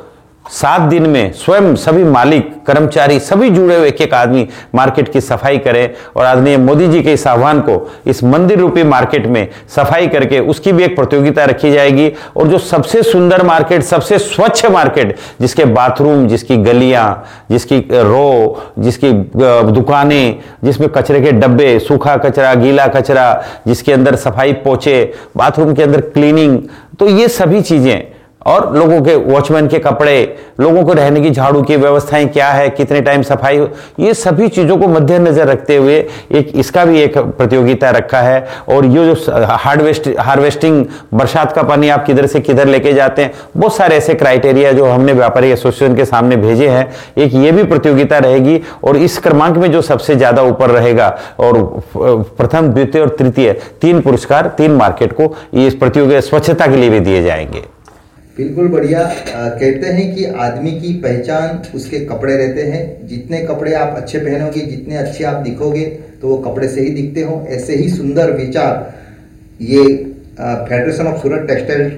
सात 0.49 0.81
दिन 0.81 1.05
में 1.09 1.31
स्वयं 1.33 1.75
सभी 1.75 2.03
मालिक, 2.03 2.45
कर्मचारी, 2.67 3.19
सभी 3.19 3.49
जुड़े 3.49 3.75
हुए 3.75 3.87
एक 3.87 4.01
एक 4.01 4.13
आदमी 4.13 4.47
मार्केट 4.75 5.11
की 5.13 5.21
सफ़ाई 5.21 5.57
करें 5.57 5.89
और 6.15 6.25
आदरणीय 6.25 6.57
मोदी 6.57 6.87
जी 6.87 7.01
के 7.03 7.13
इस 7.13 7.25
आह्वान 7.27 7.59
को 7.61 7.75
इस 8.07 8.23
मंदिर 8.23 8.59
रूपी 8.59 8.83
मार्केट 8.83 9.27
में 9.27 9.47
सफ़ाई 9.75 10.07
करके 10.07 10.39
उसकी 10.49 10.71
भी 10.71 10.83
एक 10.83 10.95
प्रतियोगिता 10.95 11.45
रखी 11.45 11.71
जाएगी 11.71 12.11
और 12.37 12.47
जो 12.47 12.57
सबसे 12.57 13.03
सुंदर 13.03 13.43
मार्केट, 13.43 13.83
सबसे 13.83 14.19
स्वच्छ 14.19 14.65
मार्केट, 14.65 15.15
जिसके 15.41 15.65
बाथरूम, 15.65 16.27
जिसकी 16.27 16.57
गलियाँ, 16.57 17.23
जिसकी 17.51 17.79
रो, 17.91 18.73
जिसकी 18.79 19.11
दुकानें, 19.71 20.39
जिसमें 20.63 20.89
कचरे 20.89 21.21
के 21.21 21.31
डब्बे, 21.31 21.77
सूखा 21.79 22.17
कचरा, 22.17 22.53
गीला 22.55 22.87
कचरा, 22.89 23.31
जिसके 23.67 23.93
अंदर 23.93 24.15
सफ़ाई 24.17 24.53
पोछे 24.63 25.01
बाथरूम 25.37 25.73
के 25.73 25.83
अंदर 25.83 26.01
क्लीनिंग 26.09 26.61
तो 26.99 27.07
ये 27.09 27.27
सभी 27.27 27.61
चीज़ें 27.61 28.18
और 28.49 28.75
लोगों 28.75 29.01
के 29.01 29.15
वॉचमैन 29.15 29.67
के 29.67 29.79
कपड़े, 29.79 30.37
लोगों 30.59 30.83
को 30.85 30.93
रहने 30.93 31.21
की 31.21 31.29
झाड़ू 31.31 31.61
की 31.61 31.75
व्यवस्थाएँ 31.75 32.27
क्या 32.27 32.47
है, 32.49 32.69
कितने 32.71 33.01
टाइम 33.01 33.21
सफ़ाई 33.21 33.57
ये 33.99 34.13
सभी 34.15 34.47
चीज़ों 34.49 34.77
को 34.77 34.87
मद्देनजर 34.89 35.47
रखते 35.47 35.75
हुए 35.77 35.97
एक, 36.31 36.51
इसका 36.55 36.85
भी 36.85 36.99
एक 37.01 37.17
प्रतियोगिता 37.17 37.89
रखा 37.91 38.21
है। 38.21 38.47
और 38.69 38.85
ये 38.85 39.05
जो 39.05 39.45
हार्वेस्ट, 39.57 40.09
हार्वेस्टिंग, 40.19 40.85
बरसात 41.13 41.51
का 41.51 41.63
पानी 41.63 41.89
आप 41.89 42.05
किधर 42.05 42.25
से 42.25 42.39
किधर 42.41 42.67
लेके 42.67 42.93
जाते 42.93 43.21
हैं, 43.21 43.31
बहुत 43.57 43.75
सारे 43.75 43.95
ऐसे 43.97 44.13
क्राइटेरिया 44.15 44.71
जो 44.71 44.85
हमने 44.85 45.13
व्यापारी 45.13 45.51
एसोसिएशन 45.51 45.95
के 45.95 46.05
सामने 46.05 46.35
भेजे 46.37 46.67
हैं। 46.67 46.87
एक 47.17 47.33
ये 47.35 47.51
भी 47.51 47.63
प्रतियोगिता 47.65 48.17
रहेगी 48.19 48.61
और 48.83 48.97
इस 48.97 49.17
क्रमांक 49.17 49.57
में 49.57 49.71
जो 49.71 49.81
सबसे 49.83 50.15
ज़्यादा 50.15 50.43
ऊपर 50.43 50.69
रहेगा 50.69 51.17
और 51.39 51.61
प्रथम, 51.95 52.67
द्वितीय 52.69 53.01
और 53.01 53.09
तृतीय, 53.09 53.51
तीन 53.81 54.01
पुरस्कार, 54.01 54.47
तीन 54.57 54.71
मार्केट 54.73 55.13
को 55.13 55.35
इस 55.57 55.75
प्रतियोगिता 55.75 56.19
स्वच्छता 56.21 56.67
के 56.67 56.75
लिए 56.75 56.89
भी 56.89 56.99
दिए 56.99 57.23
जाएँगे। 57.23 57.63
बिल्कुल 58.39 58.67
बढ़िया। 58.67 58.99
कहते 59.27 59.87
हैं 59.87 60.13
कि 60.15 60.25
आदमी 60.41 60.71
की 60.71 60.93
पहचान 61.01 61.61
उसके 61.75 61.99
कपड़े 62.07 62.35
रहते 62.35 62.61
हैं। 62.63 63.07
जितने 63.07 63.41
कपड़े 63.45 63.73
आप 63.75 63.95
अच्छे 63.97 64.19
पहनोगे, 64.19 64.59
जितने 64.61 64.95
अच्छे 64.97 65.23
आप 65.23 65.41
दिखोगे 65.43 65.85
तो 66.21 66.27
वो 66.27 66.37
कपड़े 66.39 66.67
से 66.67 66.81
ही 66.81 66.89
दिखते 66.91 67.21
हो। 67.21 67.45
ऐसे 67.49 67.75
ही 67.75 67.89
सुंदर 67.89 68.31
विचार। 68.33 68.71
ये 69.63 69.83
federation 70.37 71.07
of 71.07 71.21
Surat 71.21 71.47
textile 71.47 71.89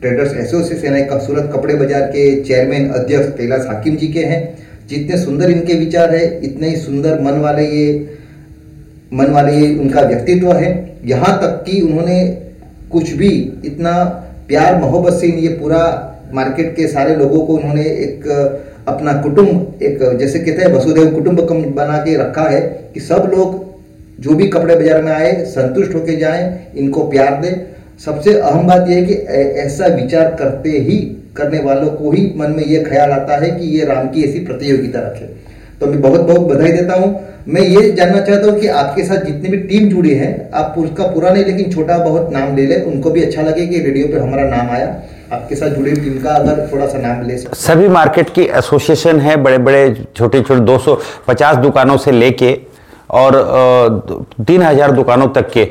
traders 0.00 0.36
association 0.36 0.94
है 0.94 1.18
सूरत 1.20 1.50
कपड़े 1.54 1.74
बाज़ार 1.74 2.02
के 2.08 2.24
चेयरमैन 2.42 2.88
अध्यक्ष 2.90 3.36
कैलाश 3.38 3.66
हाकिम 3.68 3.96
जी 3.96 4.08
के 4.08 4.24
हैं। 4.24 4.40
जितने 4.88 5.18
सुंदर 5.18 5.50
इनके 5.50 5.74
विचार 5.76 6.14
है, 6.14 6.24
इतने 6.42 6.68
ही 6.68 6.76
सुंदर 6.78 7.20
मन 7.22 7.40
वाले 7.40 7.66
ये, 7.66 7.88
मन 9.12 9.32
वाले 9.32 9.56
ये 9.56 9.74
उनका 9.76 10.02
व्यक्तित्व 10.02 10.52
है। 10.52 10.70
यहाँ 11.06 11.36
तक 11.40 11.62
कि 11.66 11.80
उन्होंने 11.80 12.24
कुछ 12.92 13.12
भी 13.12 13.30
इतना 13.64 13.94
प्यार 14.48 14.76
मोहब्बत 14.76 15.12
से 15.12 15.26
ये 15.38 15.48
पूरा 15.54 15.80
मार्केट 16.34 16.74
के 16.76 16.86
सारे 16.88 17.14
लोगों 17.16 17.40
को 17.46 17.54
उन्होंने 17.54 17.82
एक, 17.82 18.26
अपना 18.88 19.12
कुटुंब, 19.22 19.78
एक 19.82 20.02
जैसे 20.18 20.38
कहते 20.38 20.62
हैं 20.62 20.72
वसुदेव 20.72 21.10
कुटुंबकम 21.14 21.62
बना 21.74 21.98
के 21.98 22.16
रखा 22.16 22.48
है 22.48 22.60
कि 22.94 23.00
सब 23.02 23.30
लोग 23.34 23.66
जो 24.18 24.34
भी 24.34 24.46
कपड़े 24.48 24.74
बाज़ार 24.74 25.02
में 25.02 25.12
आए, 25.12 25.32
संतुष्ट 25.46 25.94
होके 25.94 26.16
जाएँ, 26.16 26.72
इनको 26.76 27.02
प्यार 27.08 27.40
दें। 27.42 27.54
सबसे 27.98 28.32
अहम 28.32 28.66
बात 28.66 28.88
यह 28.88 28.96
है 28.96 29.04
कि 29.04 29.14
ऐसा 29.60 29.86
विचार 29.94 30.34
करते 30.34 30.70
ही, 30.70 30.96
करने 31.36 31.58
वालों 31.60 31.90
को 31.90 32.10
ही 32.12 32.32
मन 32.36 32.50
में 32.50 32.64
ये 32.64 32.82
ख्याल 32.84 33.10
आता 33.12 33.36
है 33.36 33.50
कि 33.50 33.66
ये 33.68 33.84
राम 33.84 34.08
की 34.08 34.22
ऐसी 34.24 34.38
प्रतियोगिता 34.46 35.00
रखे। 35.00 35.26
तो 35.80 35.86
मैं 35.86 36.00
बहुत 36.02 36.20
बहुत 36.20 36.40
बधाई 36.48 36.72
देता 36.72 36.94
हूँ। 36.94 37.08
मैं 37.48 37.60
ये 37.62 37.90
जानना 37.92 38.20
चाहता 38.20 38.46
हूँ 38.46 38.60
कि 38.60 38.66
आपके 38.68 39.04
साथ 39.04 39.24
जितनी 39.24 39.48
भी 39.48 39.56
टीम 39.58 39.88
जुड़ी 39.88 40.14
है, 40.14 40.50
आप 40.54 40.74
उसका 40.78 41.04
पूरा 41.08 41.30
नहीं, 41.30 41.44
लेकिन 41.44 41.70
छोटा 41.72 41.98
बहुत 41.98 42.32
नाम 42.32 42.56
ले 42.56 42.66
लें। 42.66 42.82
उनको 42.82 43.10
भी 43.10 43.22
अच्छा 43.22 43.42
लगे 43.42 43.66
कि 43.66 43.78
रेडियो 43.80 44.06
पे 44.08 44.18
हमारा 44.18 44.44
नाम 44.46 44.70
आया। 44.70 44.86
आपके 45.32 45.54
साथ 45.56 45.70
जुड़ी 45.70 45.92
टीम 45.92 46.18
का 46.22 46.30
अगर 46.32 46.68
थोड़ा 46.72 46.86
सा 46.86 46.98
नाम 46.98 47.22
ले 47.22 47.38
सकते 47.38 47.56
सभी 47.58 47.88
मार्केट 47.90 48.30
की 48.34 48.42
एसोसिएशन 48.58 49.20
है 49.20 49.36
बड़े 49.42 49.58
बड़े 49.60 49.82
छोटे 50.16 50.40
छोटे 50.42 50.60
250 50.62 51.56
दुकानों 51.62 51.96
से 51.98 52.12
लेके 52.12 52.56
और 53.12 53.36
तीन 54.40 54.62
हज़ार 54.62 54.92
दुकानों 54.92 55.28
तक 55.30 55.50
के। 55.50 55.64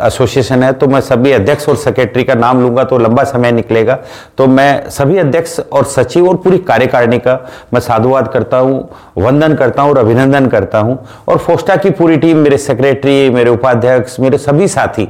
एसोसिएशन 0.00 0.62
है 0.62 0.72
तो 0.72 0.86
मैं 0.86 1.00
सभी 1.00 1.32
अध्यक्ष 1.32 1.68
और 1.68 1.76
सेक्रेटरी 1.76 2.24
का 2.24 2.34
नाम 2.34 2.60
लूँगा 2.62 2.84
तो 2.84 2.98
लंबा 2.98 3.24
समय 3.24 3.52
निकलेगा। 3.52 3.98
तो 4.38 4.46
मैं 4.48 4.90
सभी 4.90 5.18
अध्यक्ष 5.18 5.58
और 5.62 5.84
सचिव 5.86 6.28
और 6.28 6.36
पूरी 6.36 6.58
कार्यकारिणी 6.60 7.18
का 7.18 7.38
मैं 7.74 7.80
साधुवाद 7.80 8.28
करता 8.32 8.58
हूँ, 8.58 8.88
वंदन 9.18 9.54
करता 9.54 9.82
हूँ 9.82 9.90
और 9.90 9.98
अभिनंदन 9.98 10.46
करता 10.48 10.78
हूँ। 10.78 10.98
और 11.28 11.38
फोस्टा 11.38 11.76
की 11.76 11.90
पूरी 11.92 12.16
टीम 12.16 12.36
मेरे 12.38 12.58
सेक्रेटरी 12.58 13.30
मेरे 13.30 13.50
उपाध्यक्ष, 13.50 14.18
मेरे 14.20 14.38
सभी 14.38 14.68
साथी, 14.68 15.08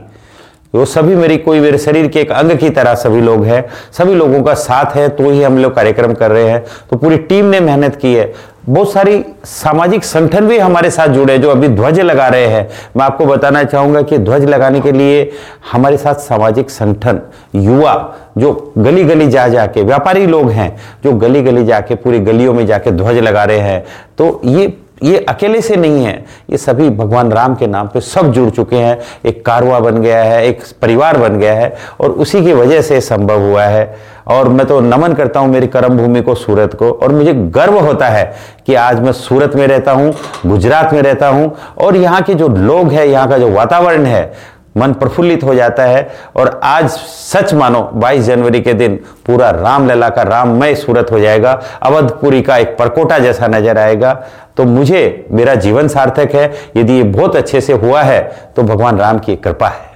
वो 0.75 0.85
सभी 0.87 1.15
मेरी 1.15 1.37
कोई 1.39 1.61
मेरे 1.61 1.79
शरीर 1.79 2.07
के 2.09 2.21
एक 2.21 2.31
अंग 2.33 2.51
की 2.59 2.71
तरह 2.71 2.95
सभी 2.95 3.21
लोग 3.21 3.45
हैं, 3.45 3.65
सभी 3.93 4.15
लोगों 4.15 4.43
का 4.43 4.55
साथ 4.57 4.95
है 4.97 5.09
तो 5.11 5.31
ही 5.31 5.43
हम 5.43 5.59
लोग 5.59 5.75
कार्यक्रम 5.75 6.15
कर 6.15 6.31
रहे 6.31 6.49
हैं। 6.49 6.65
तो 6.91 6.97
पूरी 6.97 7.19
टीम 7.19 7.47
ने 7.47 7.61
मेहनत 7.61 7.97
की 7.97 8.15
है। 8.15 8.33
बहुत 8.69 8.93
सारी 8.93 9.25
सामाजिक 9.45 10.05
संगठन 10.05 10.47
भी 10.49 10.59
हमारे 10.59 10.91
साथ 10.91 11.09
जुड़े 11.09 11.39
जो 11.39 11.51
अभी 11.51 11.69
ध्वज 11.69 11.99
लगा 12.01 12.27
रहे 12.29 12.47
हैं। 12.47 12.69
मैं 12.97 13.05
आपको 13.05 13.25
बताना 13.27 13.63
चाहूँगा 13.65 14.03
कि 14.03 14.19
ध्वज 14.19 14.45
लगाने 14.45 14.81
के 14.81 14.93
लिए 14.93 15.31
हमारे 15.73 15.97
साथ 15.97 16.15
सामाजिक 16.15 16.71
संगठन, 16.71 17.21
युवा, 17.55 18.15
जो 18.39 18.73
गली 18.79 19.05
गली 19.05 19.27
जा 19.29 19.49
जाके 19.49 19.83
व्यापारी 19.83 20.27
लोग 20.27 20.51
हैं, 20.51 20.77
जो 21.05 21.13
गली 21.13 21.43
गली 21.43 21.65
जाके, 21.65 21.95
पूरी 21.95 22.19
गलियों 22.19 22.55
में 22.55 22.65
जाके 22.67 22.91
ध्वज 22.91 23.19
लगा 23.19 23.45
रहे 23.45 23.59
हैं। 23.59 23.85
तो 24.19 24.41
ये 24.45 24.67
ये 25.03 25.19
अकेले 25.29 25.61
से 25.61 25.77
नहीं 25.77 26.05
है। 26.05 26.15
ये 26.51 26.57
सभी 26.57 26.89
भगवान 26.91 27.33
राम 27.33 27.55
के 27.55 27.67
नाम 27.67 27.89
पे 27.89 28.01
सब 28.01 28.31
जुड़ 28.33 28.49
चुके 28.51 28.77
हैं। 28.77 28.99
एक 29.27 29.45
कारवा 29.47 29.81
बन 29.81 30.01
गया 30.03 30.23
है, 30.25 30.45
एक 30.47 30.63
परिवार 30.83 31.17
बन 31.19 31.39
गया 31.39 31.55
है 31.55 31.75
और 32.01 32.11
उसी 32.13 32.43
की 32.45 32.53
वजह 32.53 32.81
से 32.83 33.01
संभव 33.01 33.43
हुआ 33.43 33.65
है। 33.65 33.95
और 34.29 34.49
मैं 34.49 34.67
तो 34.67 34.81
नमन 34.81 35.13
करता 35.13 35.41
हूँ 35.41 35.49
मेरी 35.49 35.67
कर्म 35.67 35.97
भूमि 35.99 36.21
को, 36.23 36.35
सूरत 36.35 36.75
को। 36.75 36.91
और 36.93 37.13
मुझे 37.13 37.33
गर्व 37.35 37.79
होता 37.79 38.09
है 38.09 38.25
कि 38.67 38.75
आज 38.75 39.01
मैं 39.01 39.13
सूरत 39.13 39.57
में 39.57 39.67
रहता 39.67 39.93
हूँ, 39.93 40.13
गुजरात 40.47 40.93
में 40.93 41.01
रहता 41.03 41.29
हूँ। 41.29 41.51
और 41.79 41.97
यहाँ 41.97 42.23
के 42.23 42.35
जो 42.35 42.49
लोग 42.49 42.93
हैं, 42.93 43.05
यहाँ 43.07 43.29
का 43.29 43.39
जो 43.39 43.51
वातावरण 43.51 44.05
है 44.05 44.33
मन 44.77 44.93
प्रफुल्लित 44.93 45.43
हो 45.45 45.55
जाता 45.55 45.83
है 45.83 46.09
और 46.37 46.61
आज 46.65 46.89
सच 46.89 47.53
मानो 47.55 47.81
22 47.97 48.21
जनवरी 48.21 48.61
के 48.61 48.75
दिन 48.75 48.97
पूरा 49.27 49.51
रामलला 49.51 50.09
का 50.09 50.23
राममय 50.23 50.75
सूरत 50.75 51.11
हो 51.13 51.21
जाएगा। 51.21 51.53
अवधपुरी 51.83 52.43
का 52.43 52.57
एक 52.57 52.77
परकोटा 52.79 53.19
जैसा 53.19 53.47
नज़र 53.49 53.79
आएगा। 53.79 54.13
तो 54.57 54.65
मुझे 54.65 55.27
मेरा 55.31 55.55
जीवन 55.57 55.89
सार्थक 55.89 56.35
है। 56.35 56.53
यदि 56.77 56.93
ये 56.93 57.03
बहुत 57.05 57.37
अच्छे 57.37 57.61
से 57.61 57.73
हुआ 57.75 58.03
है 58.03 58.21
तो 58.57 58.63
भगवान 58.63 58.99
राम 58.99 59.19
की 59.19 59.37
कृपा 59.37 59.69
है। 59.69 59.91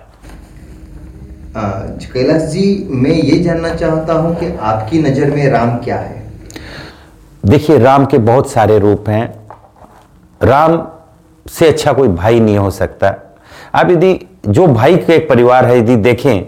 कैलाश 1.56 2.42
जी 2.42 2.88
मैं 2.90 3.10
ये 3.10 3.38
जानना 3.38 3.74
चाहता 3.74 4.14
हूँ 4.14 4.34
कि 4.36 4.46
आपकी 4.60 4.98
नज़र 5.02 5.30
में 5.30 5.48
राम 5.50 5.76
क्या 5.78 5.96
है? 5.96 6.24
देखिए 7.44 7.78
राम 7.78 8.04
के 8.06 8.18
बहुत 8.20 8.50
सारे 8.50 8.78
रूप 8.78 9.08
हैं। 9.08 9.34
राम 10.40 10.86
से 11.46 11.68
अच्छा 11.68 11.92
कोई 11.92 12.08
भाई 12.08 12.40
नहीं 12.40 12.58
हो 12.58 12.70
सकता। 12.70 13.14
आप 13.74 13.90
यदि 13.90 14.12
जो 14.45 14.66
भाई 14.66 14.97
के 14.97 15.14
एक 15.14 15.28
परिवार 15.28 15.64
है, 15.64 15.78
यदि 15.78 15.97
देखें, 15.97 16.47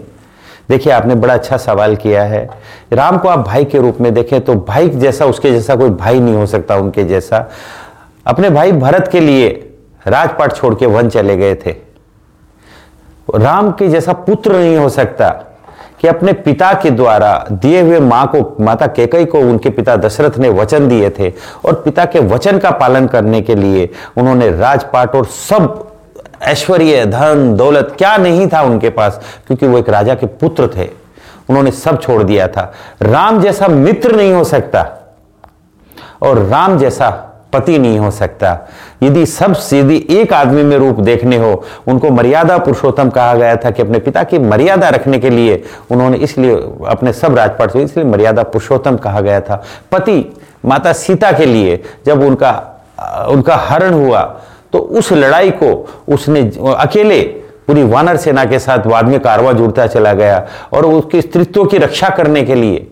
देखिए 0.69 0.93
आपने 0.93 1.15
बड़ा 1.15 1.33
अच्छा 1.33 1.57
सवाल 1.57 1.95
किया 1.95 2.23
है। 2.23 2.47
राम 2.93 3.17
को 3.17 3.27
आप 3.27 3.39
भाई 3.39 3.65
के 3.65 3.77
रूप 3.77 3.97
में 4.01 4.13
देखें 4.13 4.39
तो 4.41 4.55
भाई 4.55 4.89
जैसा, 4.89 5.25
उसके 5.25 5.51
जैसा 5.51 5.75
कोई 5.75 5.89
भाई 5.89 6.19
नहीं 6.19 6.35
हो 6.35 6.45
सकता, 6.45 6.75
उनके 6.75 7.03
जैसा। 7.03 7.47
अपने 8.25 8.49
भाई 8.49 8.71
भरत 8.71 9.07
के 9.07 9.19
लिए 9.19 9.49
राजपाट 10.07 10.53
छोड़ 10.53 10.73
के 10.75 10.85
वन 10.85 11.09
चले 11.09 11.37
गए 11.37 11.55
थे। 11.55 11.75
राम 13.35 13.71
के 13.71 13.87
जैसा 13.87 14.13
पुत्र 14.13 14.55
नहीं 14.55 14.77
हो 14.77 14.89
सकता 14.89 15.29
कि 16.01 16.07
अपने 16.07 16.33
पिता 16.33 16.71
के 16.73 16.91
द्वारा 16.91 17.33
दिए 17.51 17.81
हुए 17.81 17.99
माँ 17.99 18.25
को, 18.27 18.63
माता 18.63 18.87
केकई 18.87 19.25
को, 19.25 19.39
उनके 19.39 19.69
पिता 19.69 19.95
दशरथ 19.95 20.37
ने 20.37 20.49
वचन 20.49 20.87
दिए 20.87 21.09
थे। 21.09 21.33
और 21.65 21.73
पिता 21.75 22.05
के 22.05 22.19
वचन 22.19 22.57
का 22.57 22.71
पालन 22.71 23.07
करने 23.07 23.41
के 23.41 23.55
लिए 23.55 23.89
उन्होंने 24.17 24.49
राजपाट 24.51 25.15
और 25.15 25.25
सब 25.25 25.85
ऐश्वर्य, 26.41 27.05
धन, 27.05 27.53
दौलत 27.55 27.95
क्या 27.97 28.17
नहीं 28.17 28.47
था 28.47 28.61
उनके 28.61 28.89
पास? 28.89 29.21
क्योंकि 29.47 29.67
वो 29.67 29.77
एक 29.77 29.89
राजा 29.89 30.15
के 30.15 30.25
पुत्र 30.25 30.67
थे। 30.67 30.89
उन्होंने 31.49 31.71
सब 31.71 32.01
छोड़ 32.01 32.23
दिया 32.23 32.47
था। 32.47 32.73
राम 33.01 33.41
जैसा 33.41 33.67
मित्र 33.67 34.15
नहीं 34.15 34.33
हो 34.33 34.43
सकता 34.43 34.85
और 36.21 36.39
राम 36.39 36.77
जैसा 36.77 37.09
पति 37.53 37.77
नहीं 37.79 37.99
हो 37.99 38.11
सकता। 38.11 38.57
यदि 39.03 39.25
सब 39.25 39.55
यदि 39.73 40.05
एक 40.09 40.33
आदमी 40.33 40.63
में 40.63 40.77
रूप 40.77 40.99
देखने 40.99 41.37
हो, 41.37 41.63
उनको 41.87 42.09
मर्यादा 42.09 42.57
पुरुषोत्तम 42.57 43.09
कहा 43.09 43.33
गया 43.35 43.55
था 43.55 43.71
कि 43.71 43.81
अपने 43.81 43.99
पिता 43.99 44.23
की 44.23 44.39
मर्यादा 44.39 44.89
रखने 44.89 45.19
के 45.19 45.29
लिए 45.29 45.63
उन्होंने 45.91 46.17
इसलिए 46.17 46.55
अपने 46.87 47.13
सब 47.13 47.35
राजपाट 47.35 47.71
से 47.71 47.83
इसलिए 47.83 48.05
मर्यादा 48.05 48.43
पुरुषोत्तम 48.43 48.97
कहा 48.97 49.21
गया 49.21 49.41
था। 49.41 49.63
पति 49.91 50.37
माता 50.65 50.93
सीता 50.93 51.31
के 51.31 51.45
लिए 51.45 51.83
जब 52.05 52.21
उनका 52.21 52.51
उनका 53.29 53.55
हरण 53.55 53.93
हुआ 53.93 54.21
तो 54.73 54.79
उस 54.79 55.11
लड़ाई 55.13 55.51
को 55.53 55.71
उसने 56.07 56.41
अकेले 56.75 57.21
पूरी 57.67 57.83
वानर 57.83 58.17
सेना 58.17 58.45
के 58.45 58.59
साथ 58.59 58.87
बाद 58.87 59.05
में 59.05 59.19
कारवा 59.19 59.51
जुड़ता 59.53 59.87
चला 59.87 60.13
गया 60.13 60.45
और 60.73 60.85
उसके 60.85 61.21
स्त्रित्व 61.21 61.65
की 61.65 61.77
रक्षा 61.77 62.09
करने 62.09 62.43
के 62.43 62.55
लिए, 62.55 62.87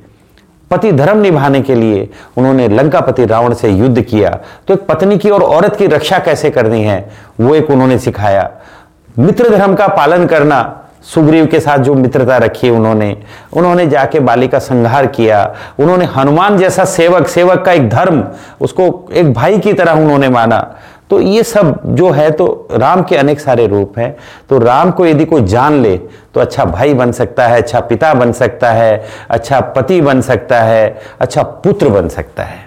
पति 0.72 0.92
धर्म 0.92 1.18
निभाने 1.18 1.62
के 1.62 1.76
लिए 1.76 2.10
उन्होंने 2.38 2.68
लंकापति 2.70 3.26
रावण 3.26 3.54
से 3.54 3.70
युद्ध 3.70 4.02
किया। 4.02 4.30
तो 4.68 4.74
एक 4.74 4.86
पत्नी 4.88 5.18
की 5.18 5.30
और 5.30 5.44
औरत 5.44 5.76
की 5.76 5.88
रक्षा 5.88 6.20
कैसे 6.20 6.50
करनी 6.50 6.84
है, 6.84 7.10
वो 7.42 7.56
एक 7.56 7.70
उन्होंने 7.70 8.00
सिखाया। 8.00 8.50
मित्र 9.20 9.50
धर्म 9.50 9.76
का 9.76 9.88
पालन 9.88 10.26
करना, 10.28 10.84
सुग्रीव 11.04 11.46
के 11.46 11.60
साथ 11.60 11.78
जो 11.78 11.94
मित्रता 11.94 12.38
रखी 12.38 12.70
उन्होंने 12.70 13.16
उन्होंने 13.54 13.86
जाके 13.88 14.20
बाली 14.20 14.48
का 14.48 14.60
संहार 14.60 15.06
किया। 15.08 15.56
उन्होंने 15.80 16.06
हनुमान 16.08 16.58
जैसा 16.58 16.86
सेवक 16.86 17.28
सेवक 17.28 17.64
का 17.66 17.72
एक 17.72 17.90
धर्म, 17.90 18.24
उसको 18.62 19.10
एक 19.14 19.34
भाई 19.34 19.60
की 19.60 19.74
तरह 19.74 19.92
उन्होंने 19.94 20.30
माना। 20.30 20.60
तो 21.10 21.20
ये 21.22 21.44
सब 21.44 21.80
जो 21.96 22.10
है 22.12 22.30
तो 22.32 22.68
राम 22.72 23.02
के 23.04 23.16
अनेक 23.16 23.40
सारे 23.40 23.68
रूप 23.68 23.98
हैं। 24.00 24.16
तो 24.50 24.58
राम 24.58 24.92
को 24.92 25.06
यदि 25.06 25.26
कोई 25.26 25.42
जान 25.42 25.82
ले 25.82 25.98
तो 26.34 26.40
अच्छा 26.40 26.66
भाई 26.66 26.94
बन 26.94 27.12
सकता 27.12 27.48
है 27.48 27.62
अच्छा 27.62 27.80
पिता 27.80 28.14
बन 28.14 28.32
सकता 28.32 28.72
है 28.72 29.06
अच्छा 29.30 29.60
पति 29.76 30.02
बन 30.02 30.22
सकता 30.22 30.62
है 30.62 31.00
अच्छा 31.20 31.44
पुत्र 31.44 31.90
बन 31.90 32.08
सकता 32.08 32.44
है। 32.44 32.67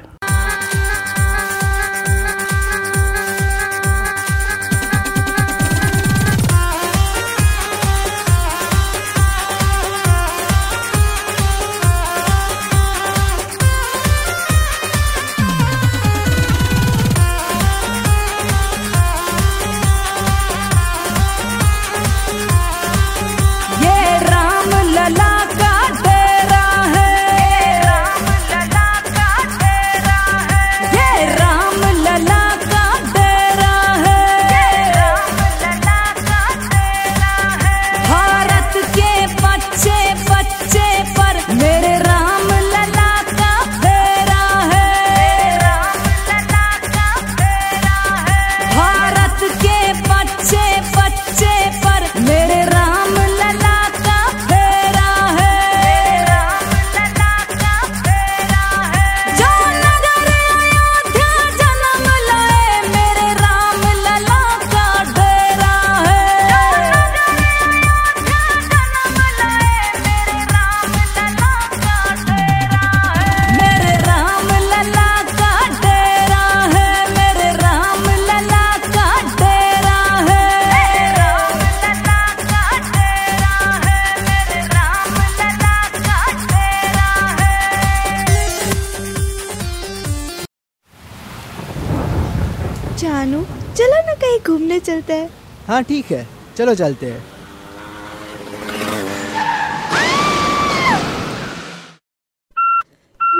हैं 95.80 95.88
ठीक 95.88 96.10
है। 96.12 96.26
चलो 96.56 96.74
चलते 96.74 97.06
हैं। 97.06 97.22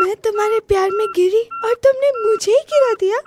मैं 0.00 0.14
तुम्हारे 0.24 0.58
प्यार 0.68 0.90
में 0.90 1.06
गिरी 1.16 1.42
और 1.64 1.74
तुमने 1.84 2.10
मुझे 2.24 2.52
ही 2.52 2.62
गिरा 2.72 2.92
दिया। 3.00 3.18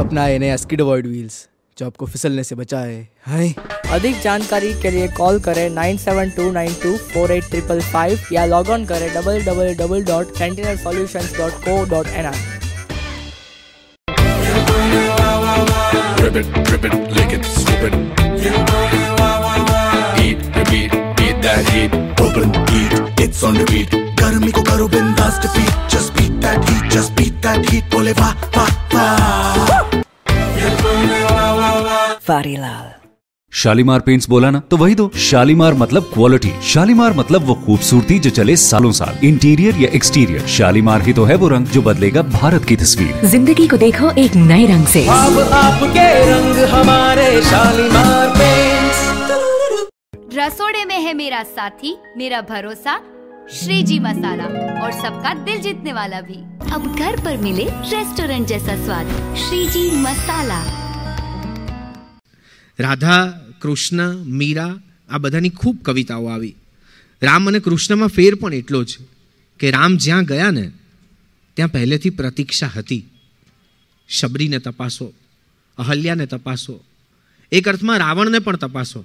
अपना 0.00 0.26
ए 0.28 0.38
नया 0.38 0.56
स्किड 0.56 0.80
अवॉइड 0.80 1.06
व्हील्स 1.06 1.46
जो 1.78 1.86
आपको 1.86 2.06
फिसलने 2.06 2.44
से 2.44 2.54
बचाए। 2.54 2.96
हाय। 3.26 3.54
अधिक 3.92 4.20
जानकारी 4.22 4.72
के 4.82 4.90
लिए 4.90 5.08
कॉल 5.16 5.38
करें 5.40 5.68
nine 5.70 5.96
seven 5.98 6.30
two 6.36 6.50
nine 6.52 6.74
two 6.82 6.96
four 7.12 7.32
eight 7.32 7.44
triple 7.50 7.80
five 7.92 8.18
या 8.32 8.44
लॉग 8.46 8.68
ऑन 8.70 8.84
करें 8.86 9.08
double 9.14 9.44
double 9.44 9.74
double 9.74 10.04
dot 10.04 10.36
sentinel 10.38 10.76
solutions 10.84 11.36
dot 11.38 11.52
co 11.64 11.84
dot 11.90 12.06
N 12.06 12.26
I 12.26 12.49
Rip 16.22 16.36
it, 16.36 16.46
rip 16.70 16.84
it, 16.84 16.94
lick 17.16 17.32
it, 17.32 17.44
strip 17.44 17.82
it. 17.88 17.94
Eat, 20.24 20.38
repeat, 20.56 20.92
eat 21.24 21.36
that 21.42 21.64
heat. 21.72 21.92
Open, 22.20 22.48
eat, 22.78 22.92
it's 23.24 23.42
on 23.42 23.54
repeat. 23.62 23.88
गर्मी 24.20 24.52
को 24.52 24.62
करो 24.62 24.86
बिंदास 24.94 25.40
defeat. 25.44 25.72
Just 25.94 26.14
beat 26.16 26.34
that 26.42 26.68
heat, 26.68 26.84
just 26.96 27.10
beat 27.16 27.40
that 27.42 27.60
heat. 27.70 27.90
बोले 27.94 28.12
वाह 28.20 28.32
वाह 28.56 28.70
वाह. 28.94 29.80
वारीलाल 32.28 32.88
Shalimar 33.52 34.00
paints 34.00 34.28
बोला 34.28 34.50
ना 34.50 34.58
तो 34.70 34.76
वही 34.76 34.94
दो। 34.94 35.10
शालीमार 35.18 35.74
मतलब 35.74 36.02
क्वालिटी 36.12 36.50
शालीमार 36.64 37.12
मतलब 37.12 37.46
वो 37.46 37.54
खूबसूरती 37.66 38.18
जो 38.18 38.30
चले 38.30 38.56
सालों 38.56 38.92
साल। 38.92 39.18
इंटीरियर 39.26 39.76
या 39.76 39.88
एक्सटीरियर 39.94 40.46
शालीमार 40.48 41.02
ही 41.02 41.12
तो 41.12 41.24
है 41.24 41.36
वो 41.36 41.48
रंग 41.48 41.66
जो 41.66 41.82
बदलेगा 41.82 42.22
भारत 42.22 42.64
की 42.64 42.76
तस्वीर। 42.76 43.26
ज़िंदगी 43.26 43.66
को 43.68 43.76
देखो 43.76 44.10
एक 44.18 44.36
नए 44.36 44.66
रंग 44.66 44.86
से। 44.86 45.04
अब 45.06 45.38
आपके 45.54 46.08
रंग 46.30 46.64
हमारे 46.70 47.30
शालीमार 47.42 48.28
पेंट्स 48.30 49.08
रसोड़े 50.38 50.84
में 50.84 50.98
है 50.98 51.14
मेरा 51.14 51.42
साथी 51.42 51.96
मेरा 52.18 52.40
भरोसा 52.50 53.00
श्री 53.52 53.82
जी 53.82 53.98
मसाला 54.00 54.44
और 54.82 54.92
सबका 54.92 55.34
दिल 55.44 55.60
जीतने 55.60 55.92
वाला 55.92 56.20
भी। 56.20 56.42
अब 56.72 56.94
घर 56.96 57.16
पर 57.16 57.36
मिले 57.36 57.64
रेस्टोरेंट 57.64 58.46
जैसा 58.48 58.84
स्वाद। 58.84 59.34
श्री 59.38 59.66
जी 59.68 59.90
मसाला। 59.96 60.79
રાધા, 62.80 63.40
કૃષ્ણ, 63.60 64.16
મીરા 64.16 64.80
આ 65.08 65.18
બધાની 65.18 65.48
ખૂબ 65.48 65.82
કવિતાઓ 65.82 66.26
આવી. 66.26 66.56
રામ 67.22 67.48
અને 67.48 67.58
કૃષ્ણમાં 67.58 68.08
ફેર 68.08 68.34
પણ 68.34 68.54
એટલો 68.54 68.84
જ 68.84 68.98
કે 69.58 69.70
રામ 69.70 69.96
જ્યાં 69.96 70.24
ગયા 70.24 70.50
ને, 70.50 70.72
ત્યાં 71.54 71.72
પહેલેથી 71.72 72.10
પ્રતીક્ષા 72.10 72.66
હતી. 72.66 73.06
શબરીને 74.08 74.58
તપાસો, 74.58 75.12
અહલ્યાને 75.78 76.26
તપાસો, 76.26 76.84
એક 77.52 77.68
અર્થમાં 77.68 77.98
રાવણને 77.98 78.38
પણ 78.38 78.56
તપાસો. 78.56 79.04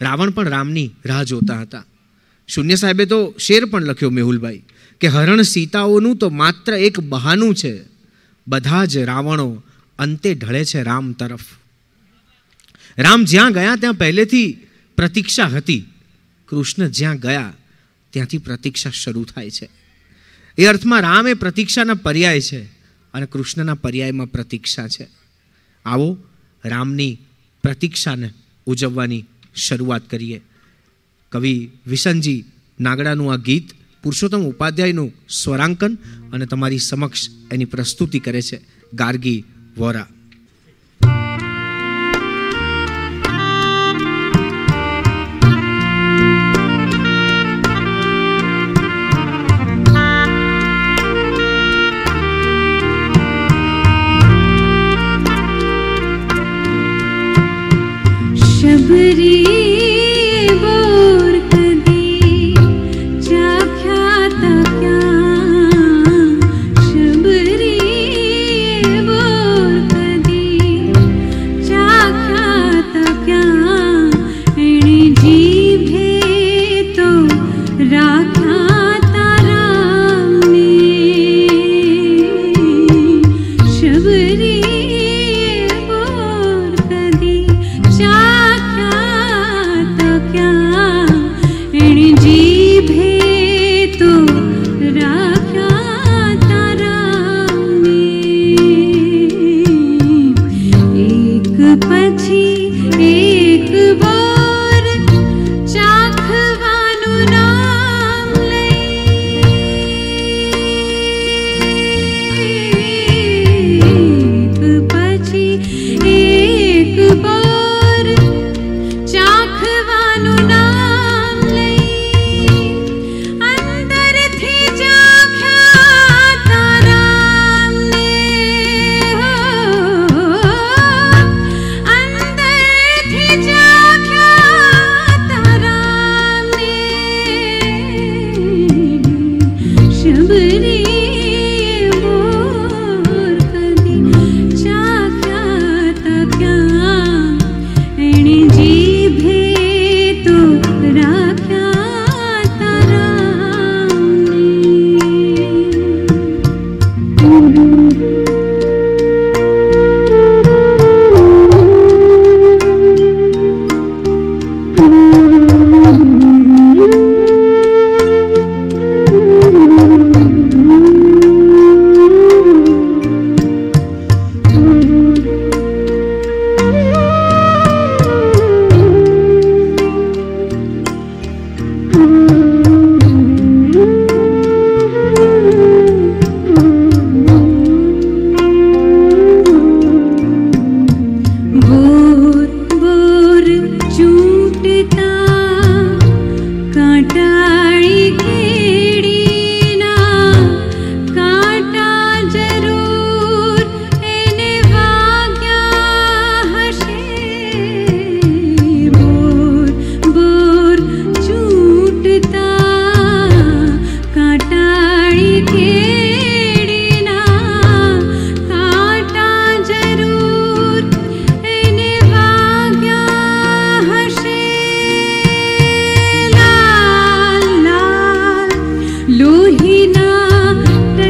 રાવણ 0.00 0.30
પણ 0.30 0.48
રામની 0.48 0.90
રાહ 1.04 1.22
જોતા 1.22 1.60
હતા. 1.60 1.84
શૂન્ય 2.48 2.74
સાહેબે 2.74 3.06
તો 3.06 3.34
શેર 3.38 3.64
પણ 3.64 3.82
લખ્યો 3.82 4.10
મેહુલભાઈ 4.10 4.62
કે 5.00 5.08
હરણ 5.08 5.42
સીતાઓનું 5.42 6.16
તો 6.16 6.28
માત્ર 6.28 6.74
એક 6.74 7.00
બહાનું 7.00 7.54
છે. 7.54 7.84
બધા 8.48 8.84
જ 8.84 8.98
રાવણો 8.98 9.62
અંતે 9.98 10.34
ઢળે 10.34 10.64
છે 10.64 10.82
રામ 10.82 11.12
તરફ. 11.12 11.40
રામ 12.98 13.24
જ્યાં 13.24 13.52
ગયા, 13.52 13.76
ત્યાં 13.76 13.94
પહેલેથી 13.94 14.58
પ્રતીક્ષા 14.96 15.44
હતી. 15.44 15.84
કૃષ્ણ 16.48 16.88
જ્યાં 16.88 17.16
ગયા, 17.16 17.52
ત્યાંથી 18.10 18.38
પ્રતીક્ષા 18.38 18.90
શરૂ 18.90 19.24
થાય 19.24 19.50
છે. 19.50 19.68
એ 20.58 20.66
અર્થમાં 20.66 21.00
રામ 21.00 21.28
એ 21.28 21.34
પ્રતીક્ષાના 21.34 21.94
પર્યાય 21.94 22.40
છે 22.40 22.64
અને 23.14 23.26
કૃષ્ણના 23.26 23.74
પર્યાયમાં 23.74 24.26
પ્રતીક્ષા 24.26 24.88
છે. 24.88 25.08
આવો 25.84 26.18
રામની 26.64 27.18
પ્રતીક્ષાને 27.62 28.30
ઉજવવાની 28.66 29.24
શરૂઆત 29.56 30.10
કરીએ. 30.10 30.40
કવિ 31.32 31.70
વિસનજી 31.86 32.44
નાગડાનું 32.80 33.32
આ 33.32 33.36
ગીત 33.36 33.70
પુરુષોત્તમ 34.02 34.42
ઉપાધ્યાયનું 34.42 35.12
સ્વરાંકન 35.28 35.94
અને 36.32 36.46
તમારી 36.46 36.78
સમક્ષ 36.78 37.28
એની 37.52 37.64
પ્રસ્તુતિ 37.64 38.18
કરે 38.18 38.42
છે. 38.42 38.60
ગાર્ગી 38.94 39.44
વોરા. 39.76 40.08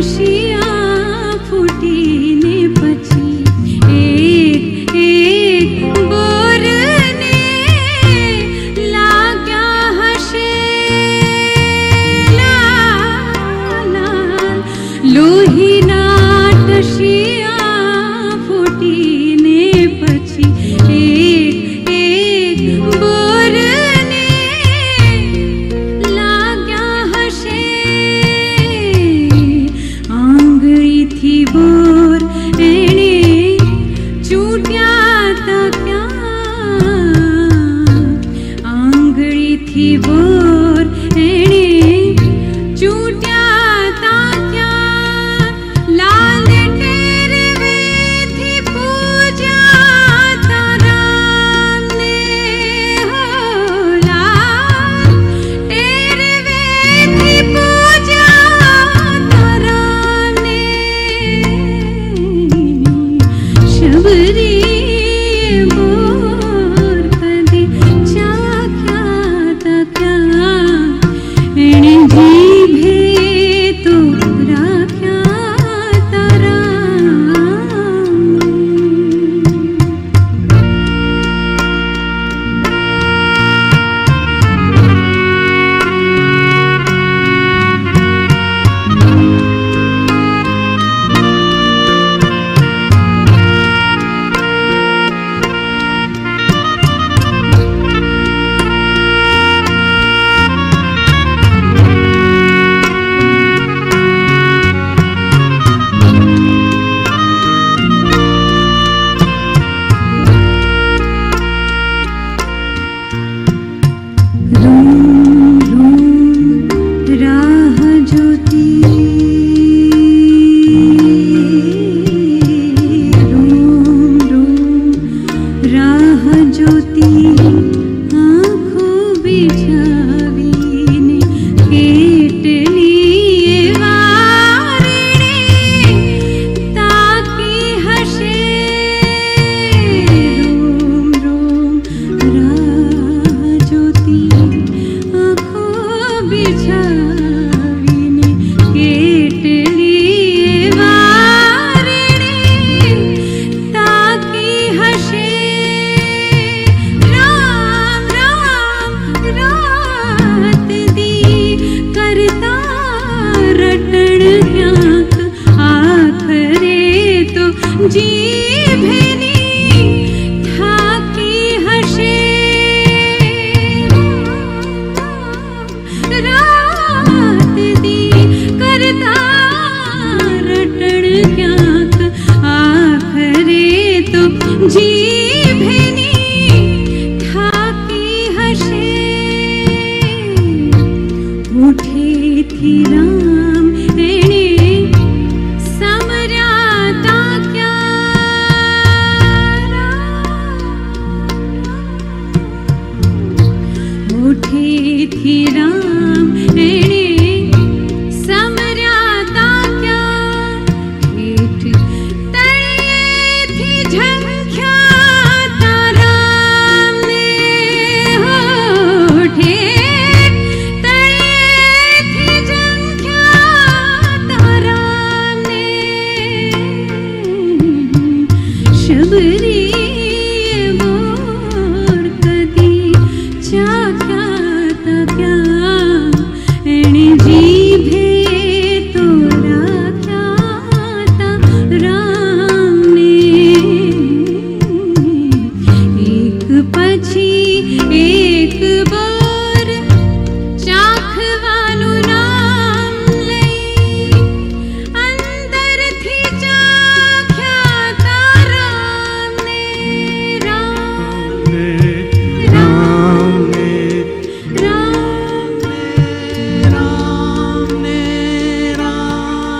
she 0.00 0.37